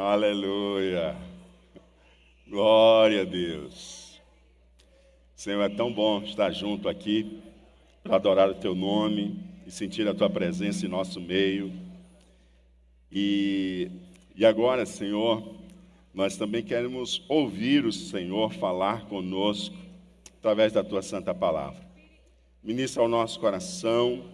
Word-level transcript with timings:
Aleluia. 0.00 1.16
Glória 2.48 3.22
a 3.22 3.24
Deus. 3.24 4.22
Senhor, 5.34 5.60
é 5.60 5.68
tão 5.68 5.92
bom 5.92 6.22
estar 6.22 6.52
junto 6.52 6.88
aqui 6.88 7.42
para 8.04 8.14
adorar 8.14 8.48
o 8.48 8.54
teu 8.54 8.76
nome 8.76 9.44
e 9.66 9.72
sentir 9.72 10.06
a 10.06 10.14
tua 10.14 10.30
presença 10.30 10.86
em 10.86 10.88
nosso 10.88 11.20
meio. 11.20 11.72
E, 13.10 13.90
e 14.36 14.46
agora, 14.46 14.86
Senhor, 14.86 15.56
nós 16.14 16.36
também 16.36 16.62
queremos 16.62 17.24
ouvir 17.28 17.84
o 17.84 17.92
Senhor 17.92 18.52
falar 18.52 19.06
conosco 19.06 19.74
através 20.38 20.72
da 20.72 20.84
tua 20.84 21.02
santa 21.02 21.34
palavra. 21.34 21.84
Ministra 22.62 23.02
ao 23.02 23.08
nosso 23.08 23.40
coração. 23.40 24.26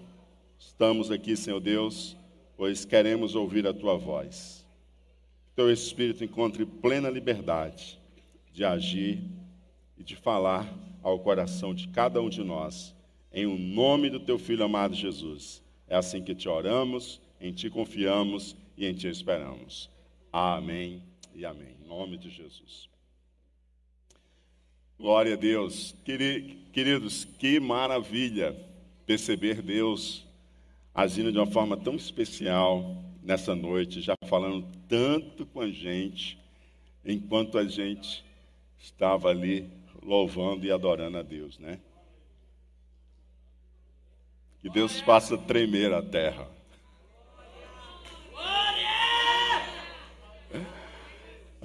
Estamos 0.59 1.11
aqui, 1.11 1.35
Senhor 1.35 1.59
Deus, 1.59 2.15
pois 2.55 2.85
queremos 2.85 3.35
ouvir 3.35 3.67
a 3.67 3.73
tua 3.73 3.97
voz 3.97 4.64
teu 5.55 5.71
Espírito 5.71 6.25
encontre 6.25 6.67
plena 6.67 7.09
liberdade 7.09 7.99
de 8.53 8.65
agir 8.65 9.23
e 9.97 10.03
de 10.03 10.17
falar 10.17 10.73
ao 11.03 11.19
coração 11.21 11.75
de 11.75 11.89
cada 11.89 12.21
um 12.21 12.29
de 12.29 12.43
nós, 12.43 12.95
em 13.33 13.47
o 13.47 13.59
nome 13.59 14.11
do 14.11 14.21
teu 14.21 14.39
Filho 14.39 14.65
amado 14.65 14.95
Jesus. 14.95 15.63
É 15.87 15.97
assim 15.97 16.23
que 16.23 16.35
te 16.35 16.49
oramos, 16.49 17.21
em 17.41 17.53
ti 17.53 17.69
confiamos 17.69 18.57
e 18.77 18.87
em 18.87 18.95
ti 18.95 19.07
esperamos. 19.07 19.91
Amém 20.33 21.03
e 21.35 21.45
amém. 21.45 21.77
Em 21.83 21.87
nome 21.87 22.17
de 22.17 22.31
Jesus. 22.31 22.89
Glória 24.99 25.35
a 25.35 25.37
Deus. 25.37 25.95
Queridos, 26.73 27.25
que 27.25 27.61
maravilha 27.61 28.57
perceber 29.05 29.61
Deus 29.61 30.25
agindo 30.95 31.31
de 31.31 31.39
uma 31.39 31.47
forma 31.47 31.77
tão 31.77 31.97
especial 31.97 33.05
nessa 33.25 33.55
noite, 33.55 34.03
já 34.03 34.15
falando 34.27 34.69
tanto 34.87 35.47
com 35.47 35.63
a 35.63 35.71
gente, 35.71 36.39
enquanto 37.03 37.57
a 37.57 37.65
gente 37.65 38.23
estava 38.79 39.31
ali 39.31 39.69
louvando 40.03 40.67
e 40.67 40.71
adorando 40.71 41.17
a 41.17 41.23
Deus, 41.23 41.59
né? 41.59 41.81
Que 44.61 44.69
Deus 44.69 45.01
faça 45.01 45.39
tremer 45.39 45.93
a 45.93 46.03
terra. 46.03 46.47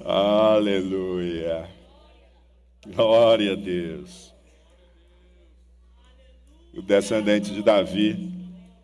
Aleluia. 0.03 1.69
Glória 2.87 3.51
a 3.51 3.55
Deus. 3.55 4.33
O 6.73 6.81
descendente 6.81 7.53
de 7.53 7.61
Davi 7.61 8.31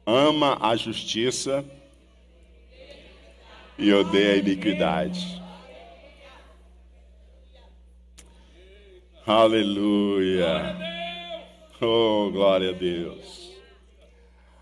ama 0.06 0.58
a 0.62 0.76
justiça 0.76 1.64
e 3.78 3.94
odeia 3.94 4.34
a 4.34 4.38
iniquidade. 4.38 5.42
Aleluia. 9.26 10.78
Oh, 11.82 12.30
glória 12.32 12.70
a 12.70 12.73
Deus. 12.73 13.52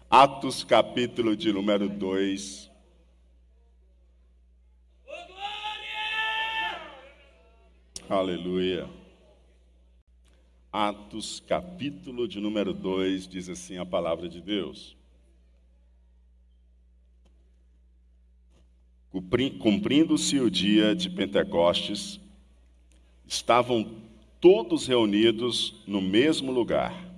Atos 0.09 0.63
capítulo 0.63 1.35
de 1.35 1.51
número 1.51 1.87
2. 1.89 2.71
Aleluia. 8.09 8.89
Atos 10.71 11.39
capítulo 11.39 12.27
de 12.27 12.39
número 12.39 12.73
2 12.73 13.27
diz 13.27 13.47
assim 13.47 13.77
a 13.77 13.85
palavra 13.85 14.27
de 14.27 14.41
Deus. 14.41 14.97
Cumprindo-se 19.59 20.39
o 20.39 20.49
dia 20.49 20.95
de 20.95 21.07
Pentecostes, 21.07 22.19
estavam 23.27 23.87
todos 24.41 24.87
reunidos 24.87 25.75
no 25.85 26.01
mesmo 26.01 26.51
lugar. 26.51 27.13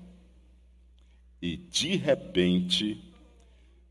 E 1.41 1.55
de 1.55 1.95
repente 1.95 2.97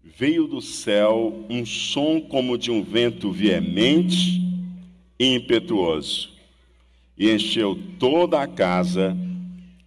veio 0.02 0.46
do 0.46 0.60
céu 0.60 1.46
um 1.48 1.64
som 1.64 2.20
como 2.20 2.58
de 2.58 2.70
um 2.70 2.82
vento 2.82 3.32
veemente 3.32 4.42
e 5.18 5.34
impetuoso, 5.34 6.30
e 7.16 7.30
encheu 7.30 7.74
toda 7.98 8.42
a 8.42 8.46
casa 8.46 9.16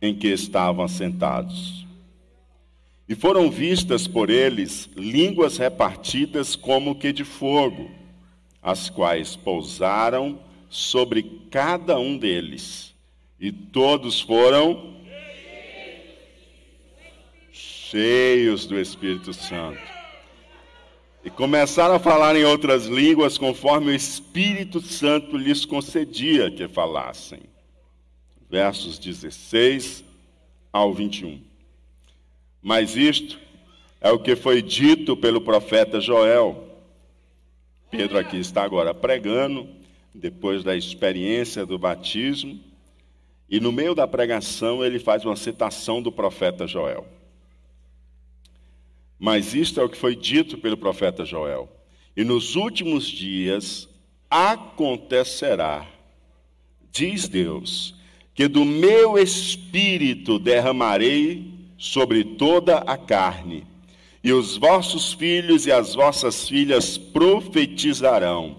em 0.01 0.15
que 0.15 0.27
estavam 0.27 0.83
assentados. 0.83 1.85
E 3.07 3.13
foram 3.13 3.51
vistas 3.51 4.07
por 4.07 4.31
eles 4.31 4.89
línguas 4.95 5.57
repartidas 5.57 6.55
como 6.55 6.95
que 6.95 7.13
de 7.13 7.23
fogo 7.23 7.91
as 8.67 8.89
quais 8.89 9.33
pousaram 9.33 10.41
sobre 10.69 11.23
cada 11.49 11.97
um 11.97 12.17
deles, 12.17 12.93
e 13.39 13.49
todos 13.49 14.19
foram 14.19 14.93
cheios 17.49 18.65
do 18.65 18.77
Espírito 18.77 19.31
Santo. 19.31 19.79
E 21.23 21.29
começaram 21.29 21.95
a 21.95 21.99
falar 21.99 22.35
em 22.35 22.43
outras 22.43 22.87
línguas 22.87 23.37
conforme 23.37 23.91
o 23.91 23.95
Espírito 23.95 24.81
Santo 24.81 25.37
lhes 25.37 25.63
concedia 25.63 26.51
que 26.51 26.67
falassem. 26.67 27.39
Versos 28.49 28.99
16 28.99 30.03
ao 30.73 30.93
21. 30.93 31.41
Mas 32.61 32.97
isto 32.97 33.39
é 34.01 34.11
o 34.11 34.19
que 34.19 34.35
foi 34.35 34.61
dito 34.61 35.15
pelo 35.15 35.39
profeta 35.39 36.01
Joel 36.01 36.66
Pedro 37.89 38.17
aqui 38.17 38.37
está 38.37 38.63
agora 38.63 38.93
pregando, 38.93 39.67
depois 40.13 40.63
da 40.63 40.75
experiência 40.75 41.65
do 41.65 41.79
batismo, 41.79 42.59
e 43.49 43.59
no 43.59 43.71
meio 43.71 43.95
da 43.95 44.07
pregação 44.07 44.83
ele 44.83 44.99
faz 44.99 45.23
uma 45.23 45.35
citação 45.35 46.01
do 46.01 46.11
profeta 46.11 46.67
Joel. 46.67 47.07
Mas 49.17 49.53
isto 49.53 49.79
é 49.79 49.83
o 49.83 49.89
que 49.89 49.97
foi 49.97 50.15
dito 50.15 50.57
pelo 50.57 50.75
profeta 50.75 51.23
Joel. 51.25 51.69
E 52.15 52.23
nos 52.23 52.55
últimos 52.55 53.05
dias 53.05 53.87
acontecerá, 54.29 55.87
diz 56.91 57.27
Deus, 57.27 57.95
que 58.33 58.47
do 58.47 58.65
meu 58.65 59.17
espírito 59.17 60.37
derramarei 60.37 61.53
sobre 61.77 62.23
toda 62.23 62.79
a 62.79 62.97
carne 62.97 63.65
e 64.23 64.33
os 64.33 64.57
vossos 64.57 65.13
filhos 65.13 65.65
e 65.65 65.71
as 65.71 65.93
vossas 65.93 66.47
filhas 66.47 66.97
profetizarão. 66.97 68.55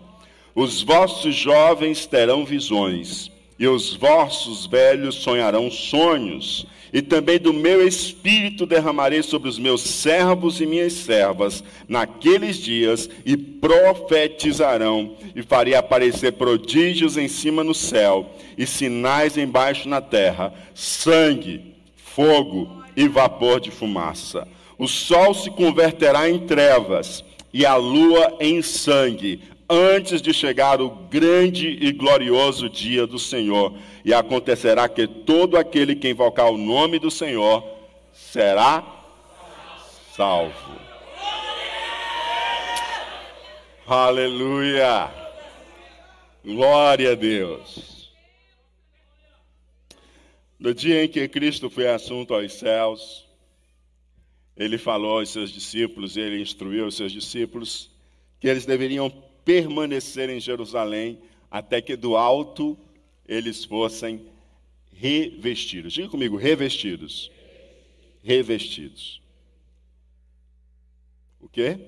Os 0.54 0.82
vossos 0.82 1.34
jovens 1.34 2.06
terão 2.06 2.44
visões, 2.44 3.30
e 3.58 3.66
os 3.66 3.94
vossos 3.94 4.66
velhos 4.66 5.16
sonharão 5.16 5.70
sonhos. 5.70 6.66
E 6.90 7.02
também 7.02 7.38
do 7.38 7.52
meu 7.52 7.86
espírito 7.86 8.64
derramarei 8.64 9.22
sobre 9.22 9.48
os 9.48 9.58
meus 9.58 9.82
servos 9.82 10.58
e 10.58 10.64
minhas 10.64 10.94
servas 10.94 11.62
naqueles 11.86 12.56
dias, 12.56 13.10
e 13.26 13.36
profetizarão, 13.36 15.16
e 15.36 15.42
farei 15.42 15.74
aparecer 15.74 16.32
prodígios 16.32 17.18
em 17.18 17.28
cima 17.28 17.62
no 17.62 17.74
céu, 17.74 18.34
e 18.56 18.66
sinais 18.66 19.36
embaixo 19.36 19.88
na 19.88 20.00
terra: 20.00 20.54
sangue, 20.74 21.74
fogo 21.94 22.82
e 22.96 23.06
vapor 23.06 23.60
de 23.60 23.70
fumaça 23.70 24.48
o 24.78 24.86
sol 24.86 25.34
se 25.34 25.50
converterá 25.50 26.28
em 26.30 26.38
trevas 26.46 27.24
e 27.52 27.66
a 27.66 27.74
lua 27.74 28.36
em 28.40 28.62
sangue, 28.62 29.42
antes 29.68 30.22
de 30.22 30.32
chegar 30.32 30.80
o 30.80 30.88
grande 30.88 31.68
e 31.68 31.92
glorioso 31.92 32.68
dia 32.70 33.06
do 33.06 33.18
Senhor. 33.18 33.74
E 34.04 34.14
acontecerá 34.14 34.88
que 34.88 35.06
todo 35.06 35.56
aquele 35.56 35.96
que 35.96 36.08
invocar 36.08 36.50
o 36.50 36.56
nome 36.56 36.98
do 36.98 37.10
Senhor 37.10 37.64
será 38.12 38.84
salvo. 40.14 40.78
Aleluia! 43.86 45.10
Glória 46.44 47.12
a 47.12 47.14
Deus. 47.14 48.12
No 50.58 50.74
dia 50.74 51.04
em 51.04 51.08
que 51.08 51.28
Cristo 51.28 51.70
foi 51.70 51.88
assunto 51.88 52.34
aos 52.34 52.52
céus, 52.54 53.27
ele 54.58 54.76
falou 54.76 55.20
aos 55.20 55.30
seus 55.30 55.50
discípulos, 55.50 56.16
ele 56.16 56.42
instruiu 56.42 56.88
os 56.88 56.96
seus 56.96 57.12
discípulos 57.12 57.90
que 58.40 58.48
eles 58.48 58.66
deveriam 58.66 59.08
permanecer 59.44 60.28
em 60.28 60.40
Jerusalém 60.40 61.22
até 61.48 61.80
que 61.80 61.94
do 61.94 62.16
alto 62.16 62.76
eles 63.26 63.64
fossem 63.64 64.26
revestidos. 64.92 65.92
Diga 65.92 66.08
comigo, 66.08 66.36
revestidos. 66.36 67.30
Revestidos. 68.20 69.22
O 71.40 71.48
quê? 71.48 71.78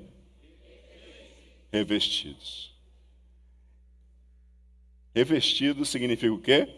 Revestidos. 1.72 2.72
Revestido 5.12 5.84
significa 5.84 6.32
o 6.32 6.40
quê? 6.40 6.68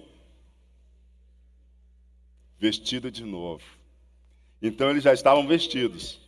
Vestido 2.59 3.11
de 3.11 3.25
novo. 3.25 3.82
Então 4.63 4.91
eles 4.91 5.03
já 5.03 5.13
estavam 5.13 5.47
vestidos. 5.47 6.21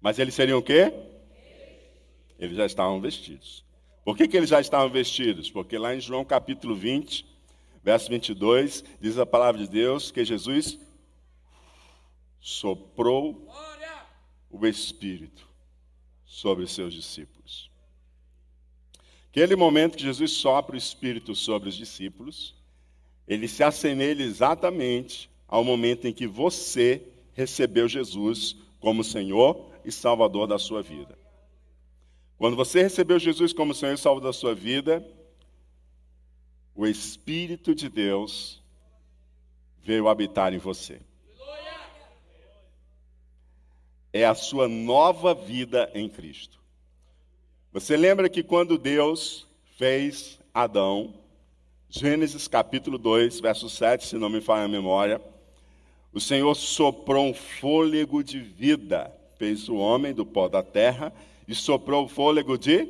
Mas 0.00 0.18
eles 0.18 0.34
seriam 0.34 0.58
o 0.58 0.62
quê? 0.62 0.92
Eles 2.36 2.56
já 2.56 2.66
estavam 2.66 3.00
vestidos. 3.00 3.64
Por 4.04 4.16
que, 4.16 4.26
que 4.26 4.36
eles 4.36 4.50
já 4.50 4.60
estavam 4.60 4.90
vestidos? 4.90 5.50
Porque 5.50 5.78
lá 5.78 5.94
em 5.94 6.00
João 6.00 6.24
capítulo 6.24 6.74
20, 6.74 7.24
verso 7.82 8.10
22, 8.10 8.82
diz 9.00 9.18
a 9.18 9.26
palavra 9.26 9.60
de 9.60 9.68
Deus 9.68 10.10
que 10.10 10.24
Jesus 10.24 10.78
soprou 12.40 13.48
o 14.50 14.66
Espírito 14.66 15.48
sobre 16.24 16.64
os 16.64 16.72
seus 16.72 16.92
discípulos. 16.92 17.70
Aquele 19.30 19.54
momento 19.54 19.96
que 19.96 20.02
Jesus 20.02 20.32
sopra 20.32 20.74
o 20.74 20.78
Espírito 20.78 21.34
sobre 21.34 21.68
os 21.68 21.76
discípulos, 21.76 22.56
ele 23.26 23.46
se 23.46 23.62
assemelha 23.62 24.22
exatamente 24.22 25.30
ao 25.46 25.62
momento 25.62 26.06
em 26.06 26.12
que 26.12 26.26
você 26.26 27.02
recebeu 27.38 27.86
Jesus 27.86 28.56
como 28.80 29.04
Senhor 29.04 29.70
e 29.84 29.92
Salvador 29.92 30.48
da 30.48 30.58
sua 30.58 30.82
vida. 30.82 31.16
Quando 32.36 32.56
você 32.56 32.82
recebeu 32.82 33.16
Jesus 33.16 33.52
como 33.52 33.72
Senhor 33.72 33.94
e 33.94 33.98
Salvador 33.98 34.30
da 34.30 34.36
sua 34.36 34.56
vida, 34.56 35.06
o 36.74 36.84
Espírito 36.84 37.76
de 37.76 37.88
Deus 37.88 38.60
veio 39.84 40.08
habitar 40.08 40.52
em 40.52 40.58
você. 40.58 41.00
É 44.12 44.24
a 44.24 44.34
sua 44.34 44.66
nova 44.66 45.32
vida 45.32 45.88
em 45.94 46.08
Cristo. 46.08 46.58
Você 47.72 47.96
lembra 47.96 48.28
que 48.28 48.42
quando 48.42 48.76
Deus 48.76 49.46
fez 49.76 50.40
Adão, 50.52 51.14
Gênesis 51.88 52.48
capítulo 52.48 52.98
2, 52.98 53.38
verso 53.38 53.70
7, 53.70 54.06
se 54.08 54.16
não 54.16 54.28
me 54.28 54.40
falha 54.40 54.64
a 54.64 54.68
memória, 54.68 55.22
o 56.12 56.20
Senhor 56.20 56.54
soprou 56.54 57.26
um 57.26 57.34
fôlego 57.34 58.22
de 58.24 58.40
vida, 58.40 59.12
fez 59.36 59.68
o 59.68 59.76
homem 59.76 60.14
do 60.14 60.24
pó 60.24 60.48
da 60.48 60.62
terra 60.62 61.12
e 61.46 61.54
soprou 61.54 62.04
o 62.04 62.08
fôlego 62.08 62.56
de. 62.56 62.88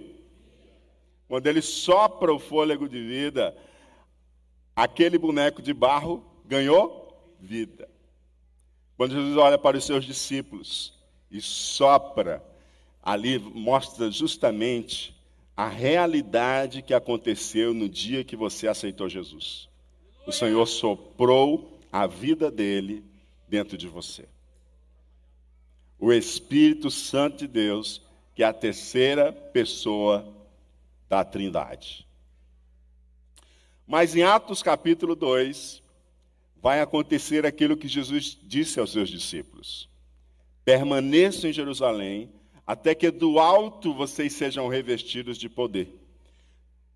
Quando 1.28 1.46
ele 1.46 1.60
sopra 1.60 2.32
o 2.32 2.38
fôlego 2.38 2.88
de 2.88 3.02
vida, 3.02 3.56
aquele 4.74 5.18
boneco 5.18 5.60
de 5.60 5.74
barro 5.74 6.24
ganhou 6.46 7.36
vida. 7.40 7.88
Quando 8.96 9.12
Jesus 9.12 9.36
olha 9.36 9.58
para 9.58 9.76
os 9.76 9.84
seus 9.84 10.04
discípulos 10.04 10.94
e 11.30 11.40
sopra, 11.40 12.42
ali 13.02 13.38
mostra 13.38 14.10
justamente 14.10 15.14
a 15.56 15.68
realidade 15.68 16.82
que 16.82 16.94
aconteceu 16.94 17.74
no 17.74 17.88
dia 17.88 18.24
que 18.24 18.36
você 18.36 18.68
aceitou 18.68 19.08
Jesus. 19.08 19.68
O 20.26 20.32
Senhor 20.32 20.66
soprou 20.66 21.78
a 21.92 22.06
vida 22.06 22.50
dele 22.50 23.04
dentro 23.48 23.76
de 23.76 23.88
você. 23.88 24.28
O 25.98 26.12
Espírito 26.12 26.90
Santo 26.90 27.38
de 27.38 27.48
Deus 27.48 28.02
que 28.38 28.44
é 28.44 28.46
a 28.46 28.52
terceira 28.52 29.32
pessoa 29.32 30.32
da 31.08 31.24
Trindade. 31.24 32.06
Mas 33.84 34.14
em 34.14 34.22
Atos 34.22 34.62
capítulo 34.62 35.16
2, 35.16 35.82
vai 36.62 36.80
acontecer 36.80 37.44
aquilo 37.44 37.76
que 37.76 37.88
Jesus 37.88 38.38
disse 38.40 38.78
aos 38.78 38.92
seus 38.92 39.08
discípulos: 39.08 39.88
permaneçam 40.64 41.50
em 41.50 41.52
Jerusalém, 41.52 42.30
até 42.64 42.94
que 42.94 43.10
do 43.10 43.40
alto 43.40 43.92
vocês 43.92 44.34
sejam 44.34 44.68
revestidos 44.68 45.36
de 45.36 45.48
poder. 45.48 45.92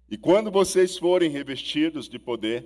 E 0.09 0.17
quando 0.17 0.49
vocês 0.49 0.97
forem 0.97 1.29
revestidos 1.29 2.09
de 2.09 2.21
poder, 2.21 2.65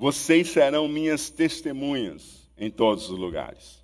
vocês 0.00 0.48
serão 0.48 0.88
minhas 0.88 1.30
testemunhas 1.30 2.50
em 2.58 2.70
todos 2.70 3.08
os 3.08 3.18
lugares 3.18 3.80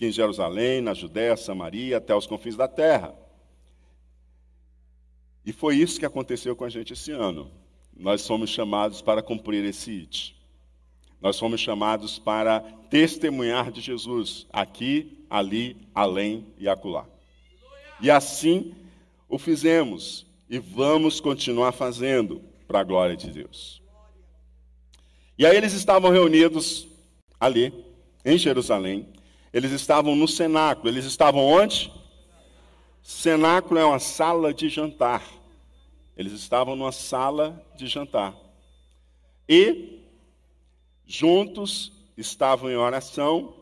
aqui 0.00 0.06
em 0.06 0.12
Jerusalém, 0.12 0.80
na 0.80 0.94
Judéia, 0.94 1.36
Samaria, 1.36 1.98
até 1.98 2.16
os 2.16 2.26
confins 2.26 2.56
da 2.56 2.66
terra. 2.66 3.14
E 5.44 5.52
foi 5.52 5.76
isso 5.76 6.00
que 6.00 6.06
aconteceu 6.06 6.56
com 6.56 6.64
a 6.64 6.70
gente 6.70 6.94
esse 6.94 7.12
ano. 7.12 7.50
Nós 7.94 8.22
somos 8.22 8.48
chamados 8.48 9.02
para 9.02 9.22
cumprir 9.22 9.62
esse 9.62 9.90
it. 9.90 10.34
Nós 11.20 11.36
somos 11.36 11.60
chamados 11.60 12.18
para 12.18 12.60
testemunhar 12.88 13.70
de 13.70 13.82
Jesus 13.82 14.46
aqui, 14.50 15.22
ali, 15.28 15.76
além 15.94 16.46
e 16.56 16.66
acolá. 16.66 17.06
E 18.00 18.10
assim 18.10 18.74
o 19.28 19.38
fizemos 19.38 20.26
e 20.48 20.58
vamos 20.58 21.20
continuar 21.20 21.72
fazendo 21.72 22.42
para 22.66 22.80
a 22.80 22.84
glória 22.84 23.16
de 23.16 23.30
Deus. 23.30 23.79
E 25.40 25.46
aí 25.46 25.56
eles 25.56 25.72
estavam 25.72 26.10
reunidos 26.10 26.86
ali, 27.40 27.72
em 28.26 28.36
Jerusalém, 28.36 29.08
eles 29.54 29.72
estavam 29.72 30.14
no 30.14 30.28
cenáculo. 30.28 30.90
Eles 30.90 31.06
estavam 31.06 31.42
onde? 31.42 31.90
Cenáculo 33.02 33.80
é 33.80 33.84
uma 33.86 33.98
sala 33.98 34.52
de 34.52 34.68
jantar. 34.68 35.24
Eles 36.14 36.34
estavam 36.34 36.76
numa 36.76 36.92
sala 36.92 37.58
de 37.74 37.86
jantar. 37.86 38.36
E 39.48 40.02
juntos 41.06 41.90
estavam 42.18 42.70
em 42.70 42.76
oração. 42.76 43.54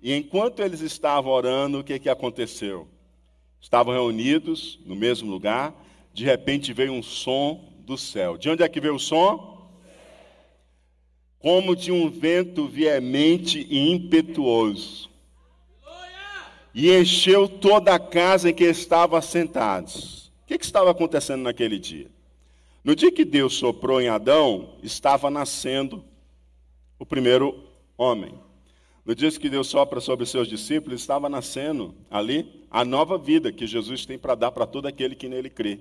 E 0.00 0.14
enquanto 0.14 0.60
eles 0.60 0.80
estavam 0.80 1.32
orando, 1.32 1.80
o 1.80 1.84
que, 1.84 1.98
que 1.98 2.08
aconteceu? 2.08 2.86
Estavam 3.60 3.92
reunidos 3.92 4.78
no 4.86 4.94
mesmo 4.94 5.28
lugar. 5.28 5.74
De 6.14 6.24
repente 6.24 6.72
veio 6.72 6.92
um 6.92 7.02
som 7.02 7.68
do 7.80 7.98
céu. 7.98 8.38
De 8.38 8.48
onde 8.48 8.62
é 8.62 8.68
que 8.68 8.80
veio 8.80 8.94
o 8.94 9.00
som? 9.00 9.49
Como 11.40 11.74
de 11.74 11.90
um 11.90 12.08
vento 12.08 12.68
veemente 12.68 13.66
e 13.68 13.90
impetuoso 13.90 15.10
e 16.74 16.90
encheu 16.96 17.48
toda 17.48 17.94
a 17.94 17.98
casa 17.98 18.50
em 18.50 18.54
que 18.54 18.64
estavam 18.64 19.18
assentados. 19.18 20.32
O 20.42 20.46
que, 20.46 20.58
que 20.58 20.64
estava 20.64 20.90
acontecendo 20.90 21.42
naquele 21.42 21.78
dia? 21.78 22.10
No 22.82 22.94
dia 22.94 23.12
que 23.12 23.24
Deus 23.24 23.54
soprou 23.54 24.00
em 24.00 24.08
Adão, 24.08 24.76
estava 24.82 25.30
nascendo 25.30 26.04
o 26.98 27.04
primeiro 27.04 27.64
homem. 27.96 28.34
No 29.04 29.14
dia 29.14 29.30
que 29.30 29.48
Deus 29.48 29.68
sopra 29.68 30.00
sobre 30.00 30.26
seus 30.26 30.48
discípulos, 30.48 31.00
estava 31.00 31.28
nascendo 31.28 31.94
ali 32.10 32.64
a 32.70 32.84
nova 32.84 33.18
vida 33.18 33.52
que 33.52 33.66
Jesus 33.66 34.06
tem 34.06 34.18
para 34.18 34.34
dar 34.34 34.52
para 34.52 34.66
todo 34.66 34.86
aquele 34.86 35.14
que 35.14 35.28
nele 35.28 35.50
crê. 35.50 35.80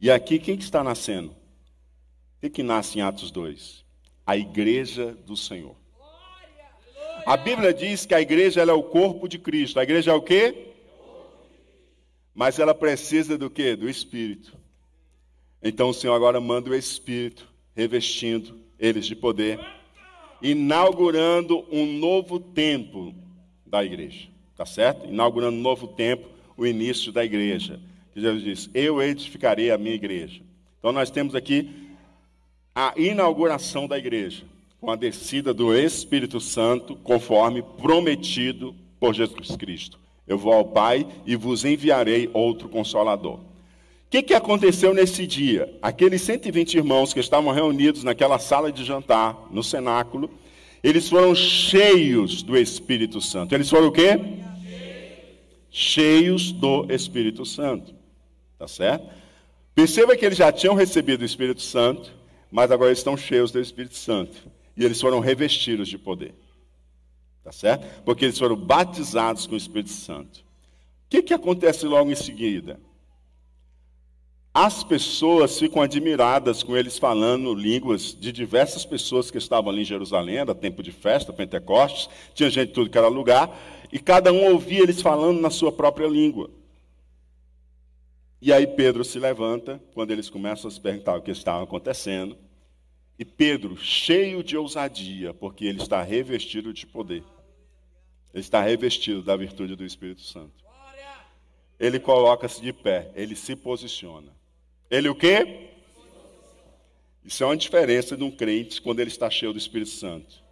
E 0.00 0.10
aqui 0.10 0.38
quem 0.38 0.56
que 0.56 0.64
está 0.64 0.84
nascendo? 0.84 1.30
O 1.30 2.40
que, 2.40 2.50
que 2.50 2.62
nasce 2.62 2.98
em 2.98 3.02
Atos 3.02 3.30
2? 3.30 3.84
A 4.26 4.36
igreja 4.36 5.16
do 5.26 5.36
Senhor. 5.36 5.76
A 7.26 7.36
Bíblia 7.36 7.72
diz 7.72 8.04
que 8.04 8.14
a 8.14 8.20
igreja 8.20 8.62
é 8.62 8.72
o 8.72 8.82
corpo 8.82 9.28
de 9.28 9.38
Cristo. 9.38 9.78
A 9.78 9.82
igreja 9.82 10.10
é 10.10 10.14
o 10.14 10.22
quê? 10.22 10.68
Mas 12.34 12.58
ela 12.58 12.74
precisa 12.74 13.38
do 13.38 13.48
quê? 13.48 13.76
Do 13.76 13.88
Espírito. 13.88 14.56
Então 15.62 15.90
o 15.90 15.94
Senhor 15.94 16.14
agora 16.14 16.40
manda 16.40 16.70
o 16.70 16.74
Espírito, 16.74 17.46
revestindo 17.76 18.58
eles 18.78 19.06
de 19.06 19.14
poder, 19.14 19.60
inaugurando 20.40 21.64
um 21.70 21.86
novo 21.98 22.40
tempo 22.40 23.14
da 23.64 23.84
igreja. 23.84 24.28
Tá 24.56 24.66
certo? 24.66 25.06
Inaugurando 25.06 25.56
um 25.56 25.60
novo 25.60 25.86
tempo, 25.86 26.28
o 26.56 26.66
início 26.66 27.12
da 27.12 27.24
igreja. 27.24 27.80
Jesus 28.14 28.42
diz: 28.42 28.70
Eu 28.74 29.00
edificarei 29.00 29.70
a 29.70 29.78
minha 29.78 29.94
igreja. 29.94 30.42
Então 30.78 30.92
nós 30.92 31.10
temos 31.10 31.34
aqui 31.34 31.70
a 32.74 32.94
inauguração 32.96 33.86
da 33.86 33.98
igreja 33.98 34.44
com 34.80 34.90
a 34.90 34.96
descida 34.96 35.54
do 35.54 35.76
Espírito 35.76 36.40
Santo, 36.40 36.96
conforme 36.96 37.62
prometido 37.62 38.74
por 38.98 39.14
Jesus 39.14 39.54
Cristo. 39.54 39.98
Eu 40.26 40.36
vou 40.36 40.52
ao 40.52 40.64
Pai 40.64 41.06
e 41.24 41.36
vos 41.36 41.64
enviarei 41.64 42.28
outro 42.32 42.68
consolador. 42.68 43.34
O 43.34 43.40
que, 44.10 44.22
que 44.22 44.34
aconteceu 44.34 44.92
nesse 44.92 45.26
dia? 45.26 45.72
Aqueles 45.80 46.20
120 46.22 46.74
irmãos 46.74 47.14
que 47.14 47.20
estavam 47.20 47.52
reunidos 47.52 48.02
naquela 48.02 48.38
sala 48.38 48.72
de 48.72 48.84
jantar, 48.84 49.48
no 49.50 49.62
cenáculo, 49.62 50.28
eles 50.82 51.08
foram 51.08 51.34
cheios 51.34 52.42
do 52.42 52.56
Espírito 52.56 53.20
Santo. 53.20 53.54
Eles 53.54 53.70
foram 53.70 53.86
o 53.86 53.92
quê? 53.92 54.18
Cheios 55.70 56.50
do 56.50 56.86
Espírito 56.92 57.46
Santo. 57.46 57.94
Tá 58.58 58.66
certo? 58.66 59.08
Perceba 59.74 60.16
que 60.16 60.26
eles 60.26 60.36
já 60.36 60.50
tinham 60.50 60.74
recebido 60.74 61.22
o 61.22 61.24
Espírito 61.24 61.62
Santo, 61.62 62.12
mas 62.52 62.70
agora 62.70 62.92
estão 62.92 63.16
cheios 63.16 63.50
do 63.50 63.58
Espírito 63.58 63.96
Santo 63.96 64.36
e 64.76 64.84
eles 64.84 65.00
foram 65.00 65.20
revestidos 65.20 65.88
de 65.88 65.96
poder. 65.96 66.34
Tá 67.42 67.50
certo? 67.50 68.02
Porque 68.04 68.26
eles 68.26 68.38
foram 68.38 68.54
batizados 68.54 69.46
com 69.46 69.54
o 69.54 69.56
Espírito 69.56 69.90
Santo. 69.90 70.40
O 70.40 70.44
que, 71.08 71.22
que 71.22 71.34
acontece 71.34 71.86
logo 71.86 72.10
em 72.10 72.14
seguida? 72.14 72.78
As 74.54 74.84
pessoas 74.84 75.58
ficam 75.58 75.80
admiradas 75.80 76.62
com 76.62 76.76
eles 76.76 76.98
falando 76.98 77.54
línguas 77.54 78.14
de 78.14 78.30
diversas 78.30 78.84
pessoas 78.84 79.30
que 79.30 79.38
estavam 79.38 79.70
ali 79.70 79.80
em 79.80 79.86
Jerusalém, 79.86 80.36
era 80.36 80.54
tempo 80.54 80.82
de 80.82 80.92
festa, 80.92 81.32
Pentecostes, 81.32 82.10
tinha 82.34 82.50
gente 82.50 82.68
de 82.68 82.74
tudo 82.74 82.90
que 82.90 82.98
era 82.98 83.08
lugar, 83.08 83.50
e 83.90 83.98
cada 83.98 84.30
um 84.30 84.52
ouvia 84.52 84.82
eles 84.82 85.00
falando 85.00 85.40
na 85.40 85.48
sua 85.48 85.72
própria 85.72 86.06
língua. 86.06 86.50
E 88.44 88.52
aí 88.52 88.66
Pedro 88.66 89.04
se 89.04 89.20
levanta, 89.20 89.80
quando 89.94 90.10
eles 90.10 90.28
começam 90.28 90.66
a 90.66 90.70
se 90.72 90.80
perguntar 90.80 91.14
o 91.14 91.22
que 91.22 91.30
estava 91.30 91.62
acontecendo, 91.62 92.36
e 93.16 93.24
Pedro, 93.24 93.76
cheio 93.76 94.42
de 94.42 94.56
ousadia, 94.56 95.32
porque 95.32 95.64
ele 95.64 95.80
está 95.80 96.02
revestido 96.02 96.72
de 96.72 96.84
poder. 96.84 97.22
Ele 98.34 98.40
está 98.40 98.60
revestido 98.60 99.22
da 99.22 99.36
virtude 99.36 99.76
do 99.76 99.84
Espírito 99.84 100.22
Santo. 100.22 100.64
Ele 101.78 102.00
coloca-se 102.00 102.60
de 102.60 102.72
pé, 102.72 103.12
ele 103.14 103.36
se 103.36 103.54
posiciona. 103.54 104.32
Ele 104.90 105.08
o 105.08 105.14
quê? 105.14 105.70
Isso 107.24 107.44
é 107.44 107.46
uma 107.46 107.56
diferença 107.56 108.16
de 108.16 108.24
um 108.24 108.30
crente 108.30 108.82
quando 108.82 108.98
ele 108.98 109.10
está 109.10 109.30
cheio 109.30 109.52
do 109.52 109.58
Espírito 109.58 109.92
Santo. 109.92 110.42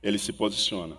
Ele 0.00 0.16
se 0.16 0.32
posiciona. 0.32 0.96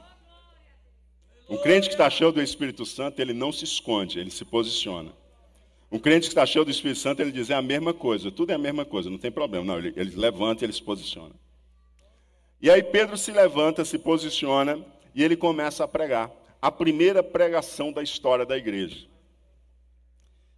Um 1.49 1.55
crente 1.55 1.87
que 1.87 1.93
está 1.93 2.09
cheio 2.09 2.33
do 2.33 2.41
Espírito 2.41 2.85
Santo, 2.85 3.21
ele 3.21 3.33
não 3.33 3.53
se 3.53 3.63
esconde, 3.63 4.19
ele 4.19 4.29
se 4.29 4.43
posiciona. 4.43 5.20
Um 5.91 5.99
crente 5.99 6.21
que 6.21 6.27
está 6.31 6.45
cheio 6.45 6.63
do 6.63 6.71
Espírito 6.71 6.99
Santo, 6.99 7.21
ele 7.21 7.31
diz 7.31 7.49
é 7.49 7.53
a 7.53 7.61
mesma 7.61 7.93
coisa, 7.93 8.31
tudo 8.31 8.51
é 8.51 8.55
a 8.55 8.57
mesma 8.57 8.85
coisa, 8.85 9.09
não 9.09 9.17
tem 9.17 9.31
problema. 9.31 9.65
Não, 9.65 9.77
ele, 9.77 9.93
ele 9.97 10.15
levanta 10.15 10.63
e 10.63 10.65
ele 10.65 10.73
se 10.73 10.81
posiciona. 10.81 11.35
E 12.61 12.69
aí 12.69 12.81
Pedro 12.81 13.17
se 13.17 13.31
levanta, 13.31 13.83
se 13.83 13.97
posiciona 13.97 14.85
e 15.13 15.23
ele 15.23 15.35
começa 15.35 15.83
a 15.83 15.87
pregar. 15.87 16.31
A 16.61 16.71
primeira 16.71 17.21
pregação 17.21 17.91
da 17.91 18.01
história 18.01 18.45
da 18.45 18.55
igreja. 18.55 19.07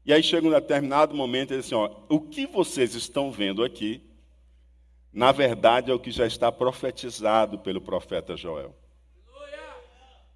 E 0.06 0.13
aí 0.13 0.22
chega 0.22 0.46
um 0.46 0.52
determinado 0.52 1.16
momento 1.16 1.54
e 1.54 1.58
diz 1.58 1.66
assim: 1.66 1.75
ó, 1.75 1.90
o 2.10 2.20
que 2.20 2.46
vocês 2.46 2.94
estão 2.94 3.32
vendo 3.32 3.63
aqui, 3.63 4.04
na 5.12 5.32
verdade 5.32 5.90
é 5.90 5.94
o 5.94 6.00
que 6.00 6.12
já 6.12 6.28
está 6.28 6.52
profetizado 6.52 7.58
pelo 7.60 7.82
profeta 7.82 8.36
Joel. 8.36 8.75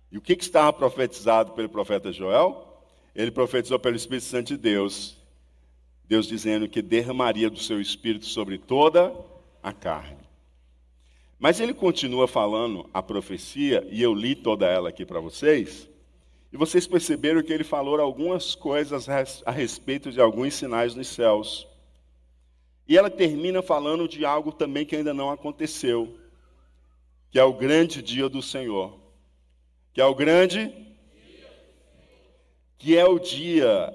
E 0.09 0.17
o 0.17 0.21
que, 0.21 0.37
que 0.37 0.43
estava 0.43 0.71
profetizado 0.71 1.51
pelo 1.51 1.67
profeta 1.67 2.13
Joel? 2.13 2.76
Ele 3.17 3.31
profetizou 3.31 3.79
pelo 3.79 3.95
Espírito 3.95 4.25
Santo 4.25 4.49
de 4.49 4.57
Deus, 4.57 5.17
Deus 6.07 6.27
dizendo 6.27 6.69
que 6.69 6.83
derramaria 6.83 7.49
do 7.49 7.57
seu 7.57 7.81
Espírito 7.81 8.27
sobre 8.27 8.59
toda 8.59 9.11
a 9.63 9.73
carne. 9.73 10.19
Mas 11.39 11.59
ele 11.59 11.73
continua 11.73 12.27
falando 12.27 12.87
a 12.93 13.01
profecia, 13.01 13.85
e 13.89 14.03
eu 14.03 14.13
li 14.13 14.35
toda 14.35 14.67
ela 14.67 14.89
aqui 14.89 15.03
para 15.03 15.19
vocês, 15.19 15.89
e 16.53 16.57
vocês 16.57 16.85
perceberam 16.85 17.41
que 17.41 17.51
ele 17.51 17.63
falou 17.63 17.99
algumas 17.99 18.53
coisas 18.53 19.07
a 19.09 19.51
respeito 19.51 20.11
de 20.11 20.21
alguns 20.21 20.53
sinais 20.53 20.93
nos 20.93 21.07
céus. 21.07 21.67
E 22.87 22.95
ela 22.95 23.09
termina 23.09 23.63
falando 23.63 24.07
de 24.07 24.25
algo 24.25 24.51
também 24.51 24.85
que 24.85 24.95
ainda 24.95 25.13
não 25.13 25.31
aconteceu, 25.31 26.15
que 27.31 27.39
é 27.39 27.43
o 27.43 27.53
grande 27.53 27.99
dia 28.01 28.29
do 28.29 28.43
Senhor. 28.43 28.97
Que 29.91 29.99
é 29.99 30.05
o 30.05 30.15
grande 30.15 30.86
que 32.77 32.97
é 32.97 33.05
o 33.05 33.19
dia 33.19 33.93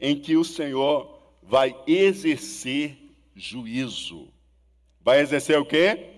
em 0.00 0.18
que 0.18 0.36
o 0.36 0.44
Senhor 0.44 1.18
vai 1.42 1.76
exercer 1.86 2.96
juízo. 3.34 4.28
Vai 5.00 5.20
exercer 5.20 5.58
o 5.58 5.64
quê? 5.64 6.10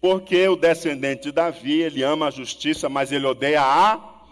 Porque 0.00 0.48
o 0.48 0.56
descendente 0.56 1.24
de 1.24 1.32
Davi, 1.32 1.82
ele 1.82 2.02
ama 2.02 2.28
a 2.28 2.30
justiça, 2.30 2.88
mas 2.88 3.12
ele 3.12 3.26
odeia 3.26 3.62
a. 3.62 4.22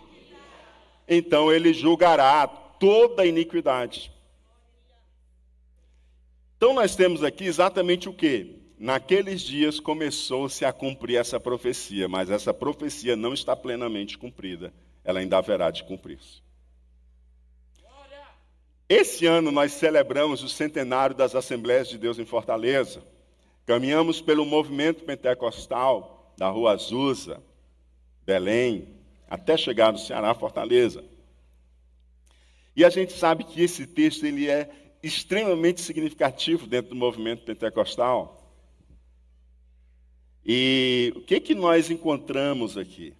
Então 1.07 1.53
ele 1.53 1.73
julgará 1.73 2.47
toda 2.47 3.23
a 3.23 3.27
iniquidade. 3.27 4.11
Então 6.57 6.73
nós 6.73 6.97
temos 6.97 7.23
aqui 7.23 7.45
exatamente 7.45 8.09
o 8.09 8.13
que? 8.13 8.57
Naqueles 8.79 9.41
dias 9.43 9.81
começou-se 9.81 10.65
a 10.65 10.73
cumprir 10.73 11.17
essa 11.17 11.41
profecia, 11.41 12.09
mas 12.09 12.31
essa 12.31 12.55
profecia 12.55 13.17
não 13.17 13.35
está 13.35 13.57
plenamente 13.57 14.17
cumprida. 14.17 14.73
Ela 15.05 15.21
ainda 15.21 15.39
haverá 15.39 15.71
de 15.71 15.83
cumprir-se. 15.85 16.48
Esse 18.89 19.27
ano 19.27 19.51
nós 19.53 19.73
celebramos 19.73 20.43
o 20.43 20.49
centenário 20.49 21.15
das 21.15 21.35
Assembleias 21.35 21.89
de 21.89 21.99
Deus 21.99 22.19
em 22.19 22.25
Fortaleza. 22.25 23.03
Caminhamos 23.67 24.23
pelo 24.23 24.47
movimento 24.47 25.05
pentecostal 25.05 26.33
da 26.39 26.49
Rua 26.49 26.73
Azusa, 26.73 27.43
Belém, 28.25 28.89
até 29.29 29.59
chegar 29.59 29.93
no 29.93 29.99
Ceará, 29.99 30.33
Fortaleza. 30.35 31.05
E 32.75 32.83
a 32.83 32.89
gente 32.89 33.13
sabe 33.13 33.45
que 33.45 33.61
esse 33.61 33.87
texto 33.87 34.25
ele 34.25 34.49
é 34.49 34.71
extremamente 35.03 35.83
significativo 35.83 36.67
dentro 36.67 36.91
do 36.91 36.97
movimento 36.97 37.45
pentecostal. 37.45 38.43
E 40.47 41.13
o 41.15 41.21
que 41.21 41.41
que 41.41 41.55
nós 41.55 41.91
encontramos 41.91 42.79
aqui? 42.79 43.13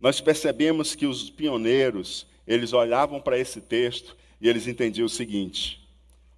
Nós 0.00 0.20
percebemos 0.20 0.96
que 0.96 1.06
os 1.06 1.30
pioneiros, 1.30 2.26
eles 2.44 2.72
olhavam 2.72 3.20
para 3.20 3.38
esse 3.38 3.60
texto 3.60 4.16
e 4.40 4.48
eles 4.48 4.66
entendiam 4.66 5.06
o 5.06 5.10
seguinte: 5.10 5.86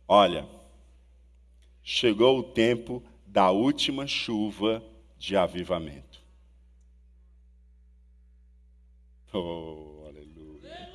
olha, 0.07 0.47
chegou 1.83 2.39
o 2.39 2.43
tempo 2.43 3.03
da 3.27 3.51
última 3.51 4.07
chuva 4.07 4.83
de 5.19 5.37
avivamento. 5.37 6.21
Oh, 9.33 10.05
aleluia. 10.07 10.91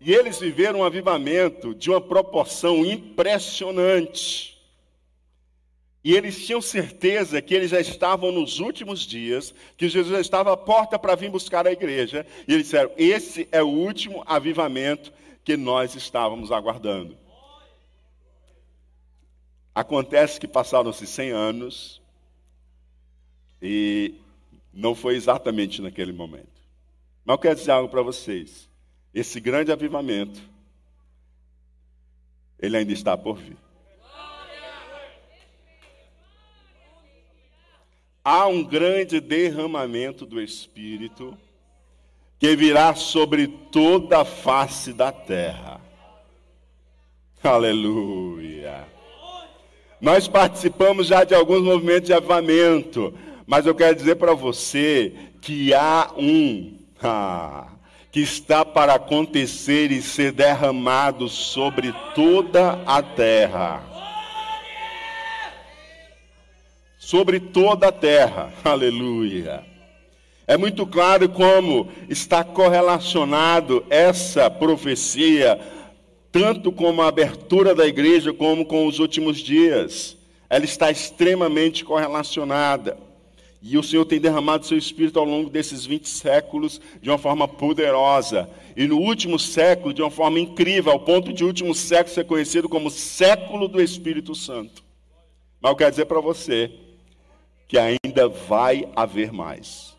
E 0.00 0.12
eles 0.12 0.38
viveram 0.38 0.80
um 0.80 0.84
avivamento 0.84 1.74
de 1.74 1.90
uma 1.90 2.00
proporção 2.00 2.84
impressionante. 2.84 4.57
E 6.04 6.14
eles 6.14 6.46
tinham 6.46 6.60
certeza 6.60 7.42
que 7.42 7.54
eles 7.54 7.70
já 7.70 7.80
estavam 7.80 8.30
nos 8.30 8.60
últimos 8.60 9.00
dias, 9.00 9.52
que 9.76 9.88
Jesus 9.88 10.12
já 10.12 10.20
estava 10.20 10.52
à 10.52 10.56
porta 10.56 10.98
para 10.98 11.16
vir 11.16 11.30
buscar 11.30 11.66
a 11.66 11.72
igreja. 11.72 12.24
E 12.46 12.52
eles 12.52 12.64
disseram: 12.64 12.90
esse 12.96 13.48
é 13.50 13.62
o 13.62 13.68
último 13.68 14.22
avivamento 14.26 15.12
que 15.44 15.56
nós 15.56 15.94
estávamos 15.94 16.52
aguardando. 16.52 17.16
Acontece 19.74 20.40
que 20.40 20.48
passaram-se 20.48 21.06
100 21.06 21.30
anos 21.30 22.02
e 23.60 24.14
não 24.72 24.94
foi 24.94 25.16
exatamente 25.16 25.82
naquele 25.82 26.12
momento. 26.12 26.58
Mas 27.24 27.34
eu 27.34 27.38
quero 27.38 27.54
dizer 27.56 27.70
algo 27.72 27.88
para 27.88 28.02
vocês. 28.02 28.68
Esse 29.12 29.40
grande 29.40 29.72
avivamento, 29.72 30.40
ele 32.58 32.76
ainda 32.76 32.92
está 32.92 33.16
por 33.16 33.36
vir. 33.36 33.56
Há 38.30 38.46
um 38.46 38.62
grande 38.62 39.20
derramamento 39.20 40.26
do 40.26 40.38
Espírito 40.38 41.34
que 42.38 42.54
virá 42.54 42.94
sobre 42.94 43.48
toda 43.48 44.20
a 44.20 44.24
face 44.26 44.92
da 44.92 45.10
terra. 45.10 45.80
Aleluia. 47.42 48.86
Nós 49.98 50.28
participamos 50.28 51.06
já 51.06 51.24
de 51.24 51.34
alguns 51.34 51.62
movimentos 51.62 52.08
de 52.08 52.12
avivamento, 52.12 53.14
mas 53.46 53.64
eu 53.64 53.74
quero 53.74 53.96
dizer 53.96 54.16
para 54.16 54.34
você 54.34 55.14
que 55.40 55.72
há 55.72 56.10
um 56.14 56.76
ah, 57.02 57.68
que 58.12 58.20
está 58.20 58.62
para 58.62 58.96
acontecer 58.96 59.90
e 59.90 60.02
ser 60.02 60.32
derramado 60.32 61.30
sobre 61.30 61.94
toda 62.14 62.78
a 62.84 63.00
terra. 63.00 63.97
Sobre 67.08 67.40
toda 67.40 67.88
a 67.88 67.92
terra, 67.92 68.52
aleluia. 68.62 69.64
É 70.46 70.58
muito 70.58 70.86
claro 70.86 71.26
como 71.26 71.88
está 72.06 72.44
correlacionado 72.44 73.82
essa 73.88 74.50
profecia 74.50 75.58
tanto 76.30 76.70
com 76.70 77.00
a 77.00 77.08
abertura 77.08 77.74
da 77.74 77.86
igreja 77.86 78.34
como 78.34 78.66
com 78.66 78.86
os 78.86 78.98
últimos 78.98 79.38
dias. 79.38 80.18
Ela 80.50 80.66
está 80.66 80.90
extremamente 80.90 81.82
correlacionada. 81.82 82.98
E 83.62 83.78
o 83.78 83.82
Senhor 83.82 84.04
tem 84.04 84.20
derramado 84.20 84.66
seu 84.66 84.76
espírito 84.76 85.18
ao 85.18 85.24
longo 85.24 85.48
desses 85.48 85.86
20 85.86 86.06
séculos 86.06 86.78
de 87.00 87.08
uma 87.08 87.16
forma 87.16 87.48
poderosa. 87.48 88.50
E 88.76 88.86
no 88.86 88.98
último 88.98 89.38
século, 89.38 89.94
de 89.94 90.02
uma 90.02 90.10
forma 90.10 90.38
incrível, 90.38 90.92
ao 90.92 91.00
ponto 91.00 91.32
de 91.32 91.42
o 91.42 91.46
último 91.46 91.74
século 91.74 92.14
ser 92.14 92.26
conhecido 92.26 92.68
como 92.68 92.90
século 92.90 93.66
do 93.66 93.80
Espírito 93.80 94.34
Santo. 94.34 94.84
Mas 95.58 95.70
eu 95.70 95.76
quero 95.76 95.90
dizer 95.90 96.04
para 96.04 96.20
você 96.20 96.70
que 97.68 97.78
ainda 97.78 98.28
vai 98.28 98.90
haver 98.96 99.30
mais. 99.30 99.94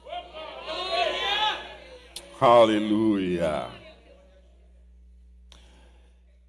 Aleluia. 2.42 3.68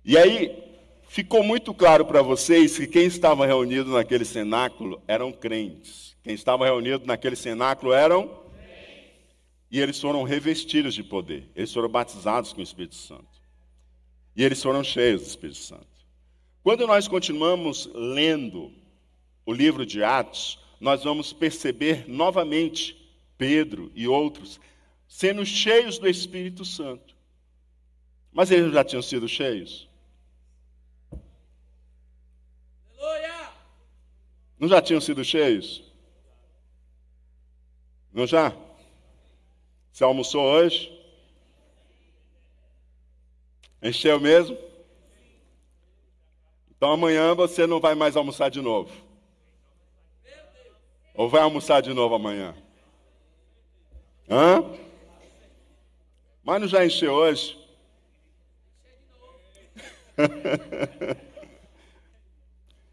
E 0.02 0.16
aí, 0.16 0.64
ficou 1.06 1.42
muito 1.44 1.74
claro 1.74 2.06
para 2.06 2.22
vocês 2.22 2.78
que 2.78 2.86
quem 2.86 3.04
estava 3.04 3.44
reunido 3.44 3.90
naquele 3.90 4.24
cenáculo 4.24 5.02
eram 5.06 5.30
crentes. 5.30 6.16
Quem 6.22 6.34
estava 6.34 6.64
reunido 6.64 7.06
naquele 7.06 7.36
cenáculo 7.36 7.92
eram 7.92 8.40
e 9.70 9.78
eles 9.78 10.00
foram 10.00 10.22
revestidos 10.22 10.94
de 10.94 11.04
poder. 11.04 11.50
Eles 11.54 11.72
foram 11.72 11.88
batizados 11.88 12.52
com 12.52 12.60
o 12.60 12.64
Espírito 12.64 12.96
Santo. 12.96 13.28
E 14.34 14.42
eles 14.42 14.62
foram 14.62 14.82
cheios 14.82 15.20
do 15.20 15.28
Espírito 15.28 15.58
Santo. 15.58 15.86
Quando 16.62 16.86
nós 16.86 17.06
continuamos 17.06 17.90
lendo 17.94 18.72
o 19.46 19.52
livro 19.52 19.84
de 19.86 20.02
Atos, 20.02 20.58
nós 20.80 21.04
vamos 21.04 21.32
perceber 21.32 22.08
novamente 22.08 22.96
Pedro 23.37 23.92
e 23.94 24.08
outros 24.08 24.58
sendo 25.06 25.44
cheios 25.44 25.99
do 25.99 26.08
Espírito 26.08 26.64
Santo. 26.64 27.14
Mas 28.32 28.50
eles 28.50 28.72
já 28.72 28.82
tinham 28.82 29.02
sido 29.02 29.28
cheios? 29.28 29.90
Não 34.60 34.68
já 34.68 34.82
tinham 34.82 35.00
sido 35.00 35.25
cheios? 35.25 35.82
Não 38.12 38.26
já? 38.26 38.54
Você 39.90 40.04
almoçou 40.04 40.42
hoje? 40.42 40.92
Encheu 43.82 44.20
mesmo? 44.20 44.58
Então 46.76 46.92
amanhã 46.92 47.34
você 47.34 47.66
não 47.66 47.80
vai 47.80 47.94
mais 47.94 48.16
almoçar 48.16 48.50
de 48.50 48.60
novo. 48.60 49.09
Ou 51.20 51.28
vai 51.28 51.42
almoçar 51.42 51.82
de 51.82 51.92
novo 51.92 52.14
amanhã? 52.14 52.54
Hã? 54.26 54.64
Mas 56.42 56.62
não 56.62 56.66
já 56.66 56.82
encheu 56.82 57.12
hoje? 57.12 57.58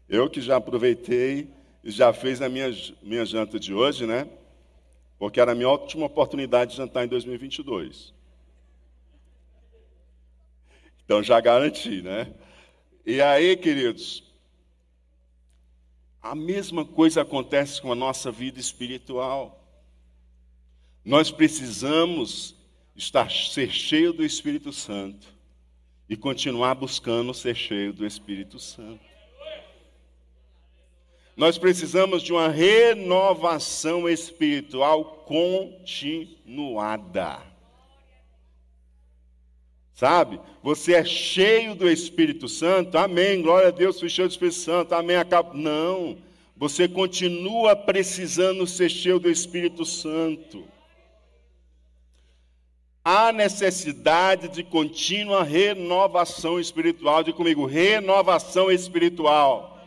Eu 0.06 0.28
que 0.28 0.42
já 0.42 0.56
aproveitei 0.56 1.48
e 1.82 1.90
já 1.90 2.12
fez 2.12 2.42
a 2.42 2.50
minha, 2.50 2.68
minha 3.00 3.24
janta 3.24 3.58
de 3.58 3.72
hoje, 3.72 4.04
né? 4.04 4.28
Porque 5.18 5.40
era 5.40 5.52
a 5.52 5.54
minha 5.54 5.70
última 5.70 6.04
oportunidade 6.04 6.72
de 6.72 6.76
jantar 6.76 7.06
em 7.06 7.08
2022. 7.08 8.12
Então 11.02 11.22
já 11.22 11.40
garanti, 11.40 12.02
né? 12.02 12.30
E 13.06 13.22
aí, 13.22 13.56
queridos, 13.56 14.22
a 16.22 16.34
mesma 16.34 16.84
coisa 16.84 17.22
acontece 17.22 17.80
com 17.80 17.92
a 17.92 17.94
nossa 17.94 18.30
vida 18.30 18.58
espiritual. 18.60 19.64
Nós 21.04 21.30
precisamos 21.30 22.54
estar 22.96 23.30
ser 23.30 23.70
cheio 23.70 24.12
do 24.12 24.24
Espírito 24.24 24.72
Santo 24.72 25.28
e 26.08 26.16
continuar 26.16 26.74
buscando 26.74 27.32
ser 27.32 27.54
cheio 27.54 27.92
do 27.92 28.04
Espírito 28.04 28.58
Santo. 28.58 29.06
Nós 31.36 31.56
precisamos 31.56 32.22
de 32.22 32.32
uma 32.32 32.48
renovação 32.48 34.08
espiritual 34.08 35.22
continuada. 35.24 36.28
Sabe? 39.98 40.38
Você 40.62 40.94
é 40.94 41.04
cheio 41.04 41.74
do 41.74 41.90
Espírito 41.90 42.48
Santo, 42.48 42.96
amém. 42.96 43.42
Glória 43.42 43.66
a 43.66 43.72
Deus, 43.72 43.98
fui 43.98 44.08
cheio 44.08 44.28
do 44.28 44.30
Espírito 44.30 44.56
Santo, 44.56 44.94
amém. 44.94 45.16
Não, 45.54 46.16
você 46.56 46.86
continua 46.86 47.74
precisando 47.74 48.64
ser 48.64 48.88
cheio 48.90 49.18
do 49.18 49.28
Espírito 49.28 49.84
Santo. 49.84 50.62
Há 53.04 53.32
necessidade 53.32 54.46
de 54.46 54.62
contínua 54.62 55.42
renovação 55.42 56.60
espiritual. 56.60 57.24
Diga 57.24 57.36
comigo, 57.36 57.66
renovação 57.66 58.70
espiritual. 58.70 59.84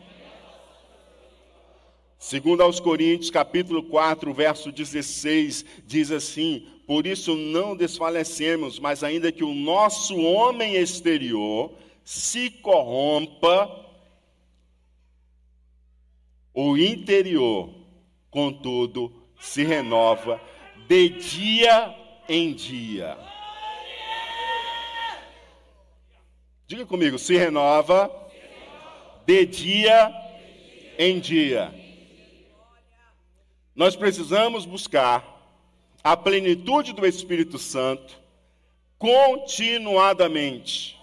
Segundo 2.18 2.60
aos 2.60 2.78
Coríntios, 2.78 3.30
capítulo 3.30 3.82
4, 3.84 4.30
verso 4.34 4.70
16, 4.70 5.64
diz 5.86 6.10
assim: 6.10 6.66
por 6.92 7.06
isso 7.06 7.34
não 7.34 7.74
desfalecemos, 7.74 8.78
mas 8.78 9.02
ainda 9.02 9.32
que 9.32 9.42
o 9.42 9.54
nosso 9.54 10.14
homem 10.20 10.74
exterior 10.74 11.72
se 12.04 12.50
corrompa, 12.50 13.82
o 16.52 16.76
interior, 16.76 17.70
contudo, 18.30 19.10
se 19.40 19.64
renova 19.64 20.38
de 20.86 21.08
dia 21.08 21.96
em 22.28 22.52
dia. 22.52 23.16
Diga 26.66 26.84
comigo, 26.84 27.18
se 27.18 27.38
renova 27.38 28.14
de 29.24 29.46
dia 29.46 30.12
em 30.98 31.18
dia. 31.18 31.72
Nós 33.74 33.96
precisamos 33.96 34.66
buscar 34.66 35.31
a 36.02 36.16
plenitude 36.16 36.92
do 36.92 37.06
Espírito 37.06 37.58
Santo 37.58 38.20
continuadamente. 38.98 40.96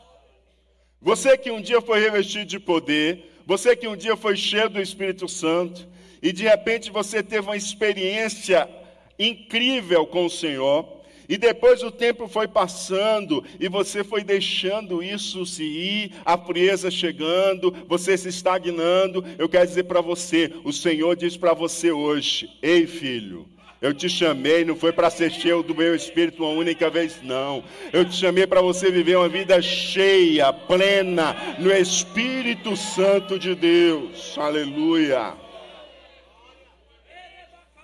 Você 1.02 1.38
que 1.38 1.52
um 1.52 1.62
dia 1.62 1.82
foi 1.82 2.00
revestido 2.00 2.46
de 2.46 2.60
poder, 2.60 3.42
você 3.46 3.76
que 3.76 3.88
um 3.88 3.96
dia 3.96 4.16
foi 4.16 4.38
cheio 4.38 4.70
do 4.70 4.82
Espírito 4.82 5.28
Santo, 5.28 5.88
e 6.22 6.32
de 6.32 6.44
repente 6.44 6.92
você 6.92 7.24
teve 7.24 7.48
uma 7.48 7.58
experiência 7.58 8.70
incrível 9.18 10.06
com 10.06 10.26
o 10.26 10.30
Senhor, 10.30 11.00
e 11.28 11.38
depois 11.38 11.84
o 11.84 11.92
tempo 11.92 12.28
foi 12.28 12.48
passando 12.48 13.44
e 13.60 13.68
você 13.70 14.04
foi 14.04 14.24
deixando 14.24 15.04
isso 15.04 15.46
se 15.46 15.64
ir, 15.64 16.14
a 16.26 16.36
frieza 16.38 16.90
chegando, 16.90 17.72
você 17.88 18.18
se 18.18 18.30
estagnando. 18.30 19.24
Eu 19.38 19.48
quero 19.48 19.68
dizer 19.68 19.84
para 19.84 20.02
você: 20.02 20.52
o 20.64 20.74
Senhor 20.74 21.16
diz 21.16 21.38
para 21.38 21.54
você 21.54 21.92
hoje, 21.92 22.50
ei 22.64 22.88
filho, 22.88 23.48
eu 23.82 23.94
te 23.94 24.10
chamei, 24.10 24.66
não 24.66 24.76
foi 24.76 24.92
para 24.92 25.10
ser 25.10 25.32
cheio 25.32 25.64
do 25.64 25.74
meu 25.74 25.96
espírito 25.96 26.44
uma 26.44 26.52
única 26.52 26.90
vez, 26.90 27.22
não. 27.24 27.64
Eu 27.94 28.04
te 28.04 28.14
chamei 28.14 28.46
para 28.46 28.62
você 28.62 28.92
viver 28.92 29.16
uma 29.16 29.30
vida 29.30 29.62
cheia, 29.62 30.52
plena, 30.52 31.56
no 31.58 31.72
Espírito 31.72 32.76
Santo 32.76 33.40
de 33.40 33.56
Deus. 33.56 34.38
Aleluia. 34.38 35.34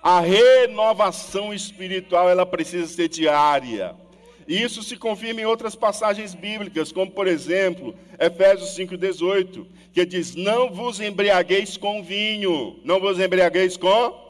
A 0.02 0.20
renovação 0.20 1.54
espiritual, 1.54 2.28
ela 2.28 2.44
precisa 2.44 2.86
ser 2.86 3.08
diária. 3.08 3.96
E 4.46 4.62
isso 4.62 4.82
se 4.82 4.96
confirma 4.96 5.40
em 5.40 5.46
outras 5.46 5.74
passagens 5.74 6.34
bíblicas, 6.34 6.92
como 6.92 7.10
por 7.10 7.26
exemplo, 7.26 7.96
Efésios 8.20 8.76
5,18, 8.76 9.66
que 9.94 10.04
diz: 10.04 10.34
Não 10.34 10.70
vos 10.70 11.00
embriagueis 11.00 11.78
com 11.78 12.02
vinho, 12.02 12.78
não 12.84 13.00
vos 13.00 13.18
embriagueis 13.18 13.78
com 13.78 14.25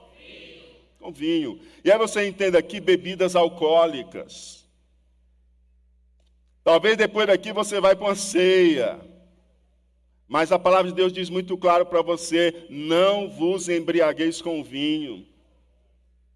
com 1.07 1.13
vinho. 1.13 1.61
E 1.85 1.91
aí 1.91 1.99
você 1.99 2.27
entenda 2.27 2.59
aqui 2.59 2.81
bebidas 2.81 3.37
alcoólicas. 3.37 4.67
Talvez 6.65 6.97
depois 6.97 7.29
daqui 7.29 7.53
você 7.53 7.81
vai 7.81 7.95
para 7.95 8.07
uma 8.07 8.17
ceia. 8.17 9.01
Mas 10.27 10.51
a 10.51 10.59
palavra 10.59 10.91
de 10.91 10.97
Deus 10.97 11.13
diz 11.13 11.31
muito 11.31 11.57
claro 11.57 11.87
para 11.87 12.03
você: 12.03 12.67
não 12.69 13.31
vos 13.31 13.69
embriagueis 13.69 14.43
com 14.43 14.65
vinho. 14.65 15.25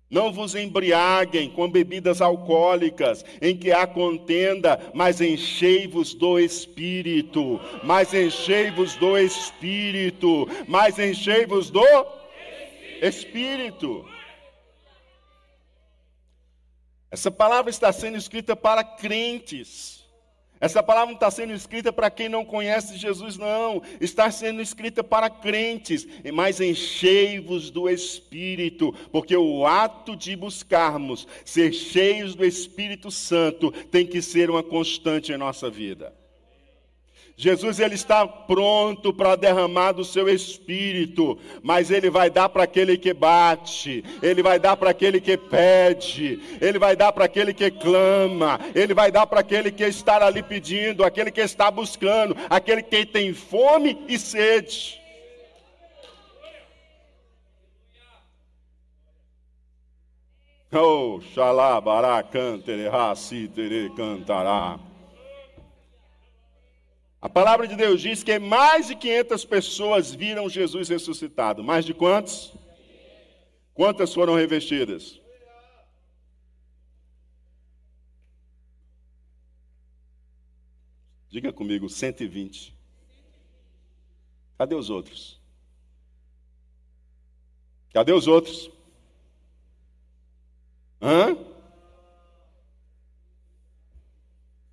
Não 0.09 0.33
vos 0.33 0.57
embriaguem 0.57 1.51
com 1.51 1.71
bebidas 1.71 2.21
alcoólicas, 2.21 3.25
em 3.41 3.57
que 3.57 3.71
há 3.71 3.87
contenda, 3.87 4.91
mas 4.93 5.21
enchei-vos 5.21 6.15
do 6.15 6.37
Espírito, 6.37 7.61
mas 7.85 8.13
enchei-vos 8.13 8.97
do 8.97 9.17
Espírito, 9.17 10.49
mas 10.67 10.99
enchei-vos 10.99 11.71
do 11.71 11.85
Espírito. 13.01 14.05
Essa 17.11 17.31
palavra 17.31 17.71
está 17.71 17.93
sendo 17.93 18.17
escrita 18.17 18.55
para 18.55 18.85
crentes. 18.85 20.01
Essa 20.61 20.83
palavra 20.83 21.07
não 21.07 21.15
está 21.15 21.31
sendo 21.31 21.55
escrita 21.55 21.91
para 21.91 22.11
quem 22.11 22.29
não 22.29 22.45
conhece 22.45 22.97
Jesus, 22.97 23.39
não. 23.39 23.83
Está 23.99 24.31
sendo 24.31 24.61
escrita 24.61 25.03
para 25.03 25.31
crentes. 25.31 26.07
Mas 26.35 26.61
enchei-vos 26.61 27.71
do 27.71 27.89
Espírito, 27.89 28.93
porque 29.11 29.35
o 29.35 29.67
ato 29.67 30.15
de 30.15 30.37
buscarmos 30.37 31.27
ser 31.47 31.73
cheios 31.73 32.35
do 32.35 32.45
Espírito 32.45 33.11
Santo 33.11 33.73
tem 33.91 34.07
que 34.07 34.21
ser 34.21 34.51
uma 34.51 34.63
constante 34.63 35.33
em 35.33 35.39
nossa 35.39 35.71
vida. 35.71 36.20
Jesus 37.41 37.81
ele 37.81 37.95
está 37.95 38.27
pronto 38.27 39.15
para 39.15 39.35
derramar 39.35 39.93
do 39.93 40.05
seu 40.05 40.29
espírito, 40.29 41.39
mas 41.63 41.91
ele 41.91 42.11
vai 42.11 42.29
dar 42.29 42.51
para 42.51 42.65
aquele 42.65 42.99
que 42.99 43.15
bate, 43.15 44.05
ele 44.23 44.43
vai 44.43 44.59
dar 44.59 44.77
para 44.77 44.91
aquele 44.91 45.23
que 45.23 45.39
pede, 45.39 46.39
ele 46.61 46.79
vai 46.79 46.95
dar 46.95 47.13
para 47.13 47.25
aquele 47.25 47.55
que 47.55 47.71
clama, 47.71 48.61
ele 48.75 48.93
vai 48.93 49.11
dar 49.11 49.27
para 49.27 49.41
aquele 49.41 49.73
que 49.73 49.85
está 49.85 50.23
ali 50.23 50.43
pedindo, 50.43 51.03
aquele 51.03 51.31
que 51.31 51.41
está 51.41 51.71
buscando, 51.71 52.37
aquele 52.51 52.83
que 52.83 53.07
tem 53.07 53.33
fome 53.33 54.05
e 54.07 54.19
sede. 54.19 55.01
Oh, 60.71 61.23
xalá, 61.35 61.81
bará, 61.81 62.23
cantere, 62.23 62.87
raci, 62.87 63.49
tere, 63.49 63.89
cantará. 63.97 64.90
A 67.21 67.29
palavra 67.29 67.69
de 67.69 67.77
Deus 67.77 68.01
diz 68.01 68.23
que 68.23 68.39
mais 68.39 68.87
de 68.87 68.97
500 68.97 69.45
pessoas 69.45 70.15
viram 70.15 70.49
Jesus 70.49 70.89
ressuscitado. 70.89 71.63
Mais 71.63 71.85
de 71.85 71.93
quantos? 71.93 72.55
Quantas 73.75 74.15
foram 74.15 74.35
revestidas? 74.35 75.21
Diga 81.29 81.53
comigo, 81.53 81.89
120. 81.89 82.75
Cadê 84.57 84.75
os 84.75 84.89
outros? 84.89 85.39
Cadê 87.93 88.13
os 88.13 88.27
outros? 88.27 88.71
Hã? 91.01 91.37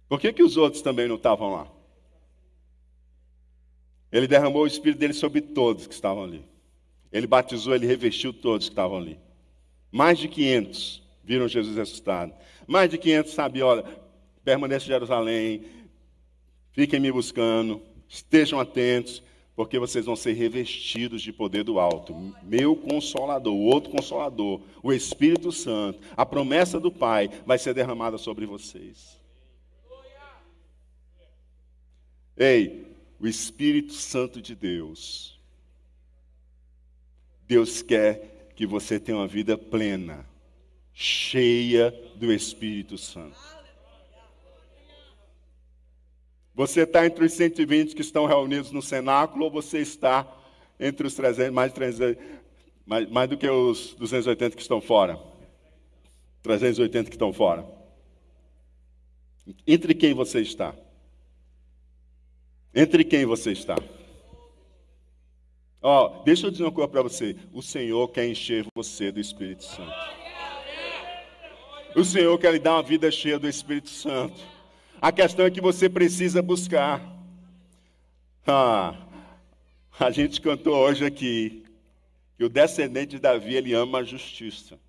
Por 0.08 0.20
que, 0.20 0.32
que 0.32 0.44
os 0.44 0.56
outros 0.56 0.82
também 0.82 1.08
não 1.08 1.16
estavam 1.16 1.52
lá? 1.52 1.77
Ele 4.12 4.28
derramou 4.28 4.64
o 4.64 4.68
Espírito 4.68 5.00
dele 5.00 5.14
sobre 5.14 5.42
todos 5.42 5.88
que 5.88 5.94
estavam 5.94 6.24
ali. 6.24 6.44
Ele 7.12 7.28
batizou, 7.28 7.76
ele 7.76 7.86
revestiu 7.86 8.34
todos 8.34 8.68
que 8.68 8.74
estavam 8.74 8.98
ali. 8.98 9.20
Mais 9.92 10.18
de 10.18 10.28
500 10.28 11.04
viram 11.24 11.48
Jesus 11.48 11.76
ressuscitado. 11.76 12.34
Mais 12.66 12.90
de 12.90 12.98
500 12.98 13.34
sabe, 13.34 13.62
olha, 13.62 13.84
permaneçam 14.44 14.86
em 14.86 14.90
Jerusalém, 14.90 15.66
fiquem 16.72 17.00
me 17.00 17.12
buscando, 17.12 17.82
estejam 18.08 18.60
atentos, 18.60 19.22
porque 19.56 19.80
vocês 19.80 20.06
vão 20.06 20.16
ser 20.16 20.34
revestidos 20.34 21.22
de 21.22 21.34
poder 21.34 21.64
do 21.64 21.80
alto. 21.80 22.14
Meu 22.44 22.76
consolador, 22.76 23.54
o 23.54 23.66
outro 23.66 23.90
consolador, 23.90 24.62
o 24.84 24.94
Espírito 24.94 25.52
Santo, 25.52 26.00
a 26.16 26.26
promessa 26.26 26.80
do 26.80 26.92
Pai 26.92 27.30
vai 27.46 27.58
ser 27.58 27.74
derramada 27.74 28.18
sobre 28.18 28.46
vocês. 28.46 29.20
Ei, 32.38 32.86
o 33.20 33.28
Espírito 33.28 33.94
Santo 33.94 34.42
de 34.42 34.56
Deus. 34.56 35.40
Deus 37.48 37.82
quer 37.82 38.52
que 38.56 38.66
você 38.66 39.00
tenha 39.00 39.18
uma 39.18 39.28
vida 39.28 39.58
plena, 39.58 40.26
cheia 40.94 41.92
do 42.16 42.32
Espírito 42.32 42.98
Santo. 42.98 43.38
Você 46.54 46.82
está 46.82 47.06
entre 47.06 47.24
os 47.24 47.34
120 47.34 47.96
que 47.96 48.02
estão 48.02 48.26
reunidos 48.26 48.72
no 48.72 48.82
cenáculo 48.82 49.46
ou 49.46 49.52
você 49.52 49.78
está 49.80 50.28
entre 50.80 51.06
os 51.06 51.14
300, 51.14 51.54
mais, 51.54 51.72
300, 51.72 52.24
mais, 52.86 53.10
mais 53.10 53.30
do 53.30 53.38
que 53.38 53.48
os 53.48 53.94
280 53.94 54.56
que 54.56 54.62
estão 54.62 54.82
fora? 54.82 55.20
380 56.42 57.10
que 57.10 57.16
estão 57.16 57.32
fora. 57.32 57.66
Entre 59.66 59.94
quem 59.94 60.14
você 60.14 60.42
está? 60.42 60.74
Entre 62.78 63.04
quem 63.04 63.26
você 63.26 63.54
está? 63.54 63.76
Ó, 65.82 66.06
oh, 66.06 66.24
deixa 66.24 66.46
eu 66.46 66.52
dizer 66.52 66.64
uma 66.64 66.72
coisa 66.72 66.88
para 66.88 67.02
você. 67.02 67.36
O 67.52 67.60
Senhor 67.60 68.08
quer 68.10 68.28
encher 68.28 68.68
você 68.76 69.12
do 69.12 69.20
Espírito 69.20 69.64
Santo. 69.64 69.96
O 71.96 72.06
Senhor 72.06 72.38
quer 72.38 72.54
lhe 72.54 72.60
dar 72.60 72.76
uma 72.76 72.84
vida 72.84 73.10
cheia 73.10 73.40
do 73.40 73.50
Espírito 73.50 73.90
Santo. 73.90 74.40
A 75.02 75.12
questão 75.12 75.48
é 75.48 75.50
que 75.50 75.60
você 75.60 75.90
precisa 75.90 76.40
buscar. 76.40 77.02
Ah, 78.46 78.94
a 80.00 80.12
gente 80.12 80.40
cantou 80.40 80.76
hoje 80.76 81.04
aqui 81.04 81.66
que 82.38 82.44
o 82.44 82.50
descendente 82.50 83.16
de 83.16 83.20
Davi 83.20 83.56
ele 83.56 83.74
ama 83.74 84.02
a 84.02 84.04
justiça. 84.04 84.80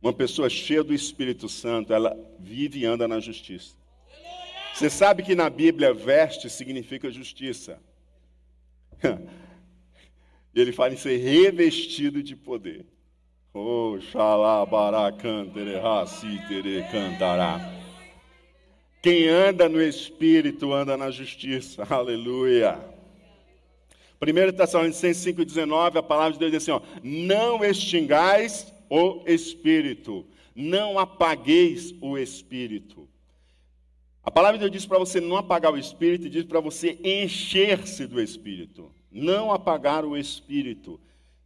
Uma 0.00 0.14
pessoa 0.14 0.48
cheia 0.48 0.82
do 0.82 0.94
Espírito 0.94 1.50
Santo, 1.50 1.92
ela 1.92 2.16
vive 2.40 2.80
e 2.80 2.86
anda 2.86 3.06
na 3.06 3.20
justiça. 3.20 3.81
Você 4.74 4.88
sabe 4.88 5.22
que 5.22 5.34
na 5.34 5.50
Bíblia 5.50 5.92
veste 5.92 6.48
significa 6.48 7.10
justiça. 7.10 7.80
E 10.54 10.60
ele 10.60 10.70
fala 10.70 10.92
em 10.92 10.98
ser 10.98 11.16
revestido 11.16 12.22
de 12.22 12.36
poder. 12.36 12.84
Oh, 13.54 13.98
xalabaracantere, 14.00 15.78
racitere, 15.78 16.84
cantará. 16.92 17.72
Quem 19.02 19.28
anda 19.28 19.68
no 19.68 19.82
Espírito 19.82 20.72
anda 20.72 20.96
na 20.96 21.10
justiça. 21.10 21.84
Aleluia. 21.88 22.78
1 24.20 24.52
Tessalonicenses 24.56 25.34
5,19, 25.34 25.96
a 25.96 26.02
palavra 26.02 26.34
de 26.34 26.38
Deus 26.38 26.52
diz 26.52 26.62
assim: 26.62 26.70
ó, 26.70 26.80
não 27.02 27.64
extingais 27.64 28.72
o 28.88 29.22
Espírito, 29.26 30.24
não 30.54 30.98
apagueis 30.98 31.94
o 32.00 32.16
Espírito. 32.16 33.08
A 34.22 34.30
palavra 34.30 34.56
de 34.56 34.62
Deus 34.62 34.72
diz 34.72 34.86
para 34.86 34.98
você 34.98 35.20
não 35.20 35.36
apagar 35.36 35.72
o 35.72 35.78
Espírito, 35.78 36.30
diz 36.30 36.44
para 36.44 36.60
você 36.60 36.98
encher-se 37.02 38.06
do 38.06 38.20
Espírito. 38.20 38.92
Não 39.10 39.52
apagar 39.52 40.04
o 40.04 40.16
Espírito. 40.16 41.00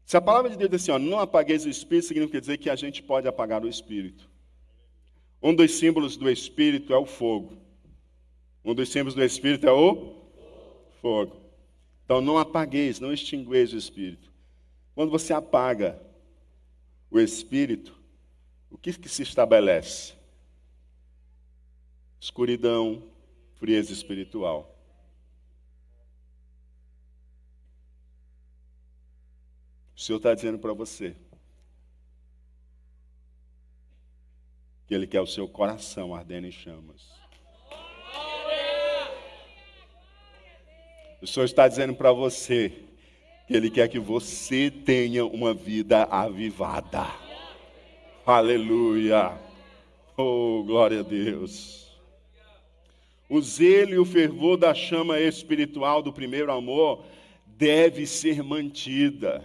Se 0.05 0.17
a 0.17 0.21
palavra 0.21 0.51
de 0.51 0.57
Deus 0.57 0.71
diz 0.71 0.83
assim, 0.83 0.93
ó, 0.93 0.99
não 0.99 1.19
apagueis 1.19 1.65
o 1.65 1.71
Espírito, 1.71 2.09
significa 2.09 2.41
dizer 2.41 2.59
que 2.59 2.69
a 2.69 2.77
gente 2.77 3.03
pode 3.03 3.27
apagar 3.27 3.65
o 3.65 3.69
Espírito. 3.69 4.29
Um 5.43 5.55
dos 5.55 5.73
símbolos 5.79 6.17
do 6.17 6.31
Espírito 6.31 6.93
é 6.93 6.99
o 6.99 7.07
fogo. 7.07 7.57
Um 8.65 8.75
dos 8.75 8.91
símbolos 8.91 9.15
do 9.15 9.25
Espírito 9.25 9.67
é 9.67 9.73
o 9.73 10.15
fogo. 11.01 11.41
Então 12.05 12.21
não 12.21 12.39
apagueis, 12.39 13.01
não 13.01 13.13
extingueis 13.13 13.73
o 13.73 13.77
Espírito. 13.77 14.31
Quando 14.95 15.11
você 15.11 15.33
apaga 15.33 16.01
o 17.11 17.19
Espírito, 17.19 17.97
o 18.71 18.77
que, 18.77 18.93
que 18.93 19.09
se 19.09 19.23
estabelece? 19.23 20.16
Escuridão, 22.21 23.03
frieza 23.57 23.93
espiritual. 23.93 24.75
O 29.97 30.01
Senhor 30.01 30.19
está 30.19 30.35
dizendo 30.35 30.59
para 30.59 30.73
você 30.73 31.17
que 34.87 34.95
Ele 34.95 35.07
quer 35.07 35.21
o 35.21 35.27
seu 35.27 35.49
coração 35.49 36.15
ardendo 36.15 36.47
em 36.47 36.53
chamas. 36.53 37.17
O 41.21 41.27
Senhor 41.27 41.47
está 41.47 41.67
dizendo 41.67 41.95
para 41.95 42.13
você 42.13 42.69
que 43.47 43.55
Ele 43.55 43.71
quer 43.71 43.89
que 43.89 43.99
você 43.99 44.71
tenha 44.71 45.25
uma 45.25 45.55
vida 45.55 46.05
avivada. 46.05 47.07
Aleluia. 48.25 49.39
Oh, 50.17 50.63
glória 50.65 51.01
a 51.01 51.03
Deus. 51.03 51.86
O 53.29 53.41
zelo 53.41 53.93
e 53.93 53.99
o 53.99 54.05
fervor 54.05 54.57
da 54.57 54.73
chama 54.73 55.19
espiritual 55.19 56.01
do 56.01 56.13
primeiro 56.13 56.53
amor 56.53 57.05
deve 57.47 58.07
ser 58.07 58.43
mantida. 58.43 59.45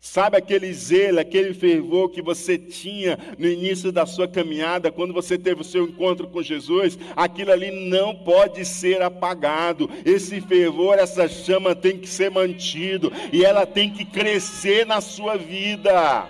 Sabe 0.00 0.36
aquele 0.36 0.70
zelo, 0.74 1.18
aquele 1.18 1.54
fervor 1.54 2.10
que 2.10 2.20
você 2.20 2.58
tinha 2.58 3.18
no 3.38 3.46
início 3.46 3.90
da 3.90 4.04
sua 4.04 4.28
caminhada, 4.28 4.92
quando 4.92 5.14
você 5.14 5.38
teve 5.38 5.62
o 5.62 5.64
seu 5.64 5.84
encontro 5.84 6.28
com 6.28 6.42
Jesus? 6.42 6.98
Aquilo 7.16 7.50
ali 7.50 7.70
não 7.70 8.14
pode 8.14 8.66
ser 8.66 9.00
apagado. 9.00 9.88
Esse 10.04 10.42
fervor, 10.42 10.98
essa 10.98 11.26
chama 11.26 11.74
tem 11.74 11.98
que 11.98 12.06
ser 12.06 12.30
mantido 12.30 13.10
e 13.32 13.42
ela 13.44 13.64
tem 13.64 13.90
que 13.90 14.04
crescer 14.04 14.84
na 14.84 15.00
sua 15.00 15.38
vida. 15.38 16.28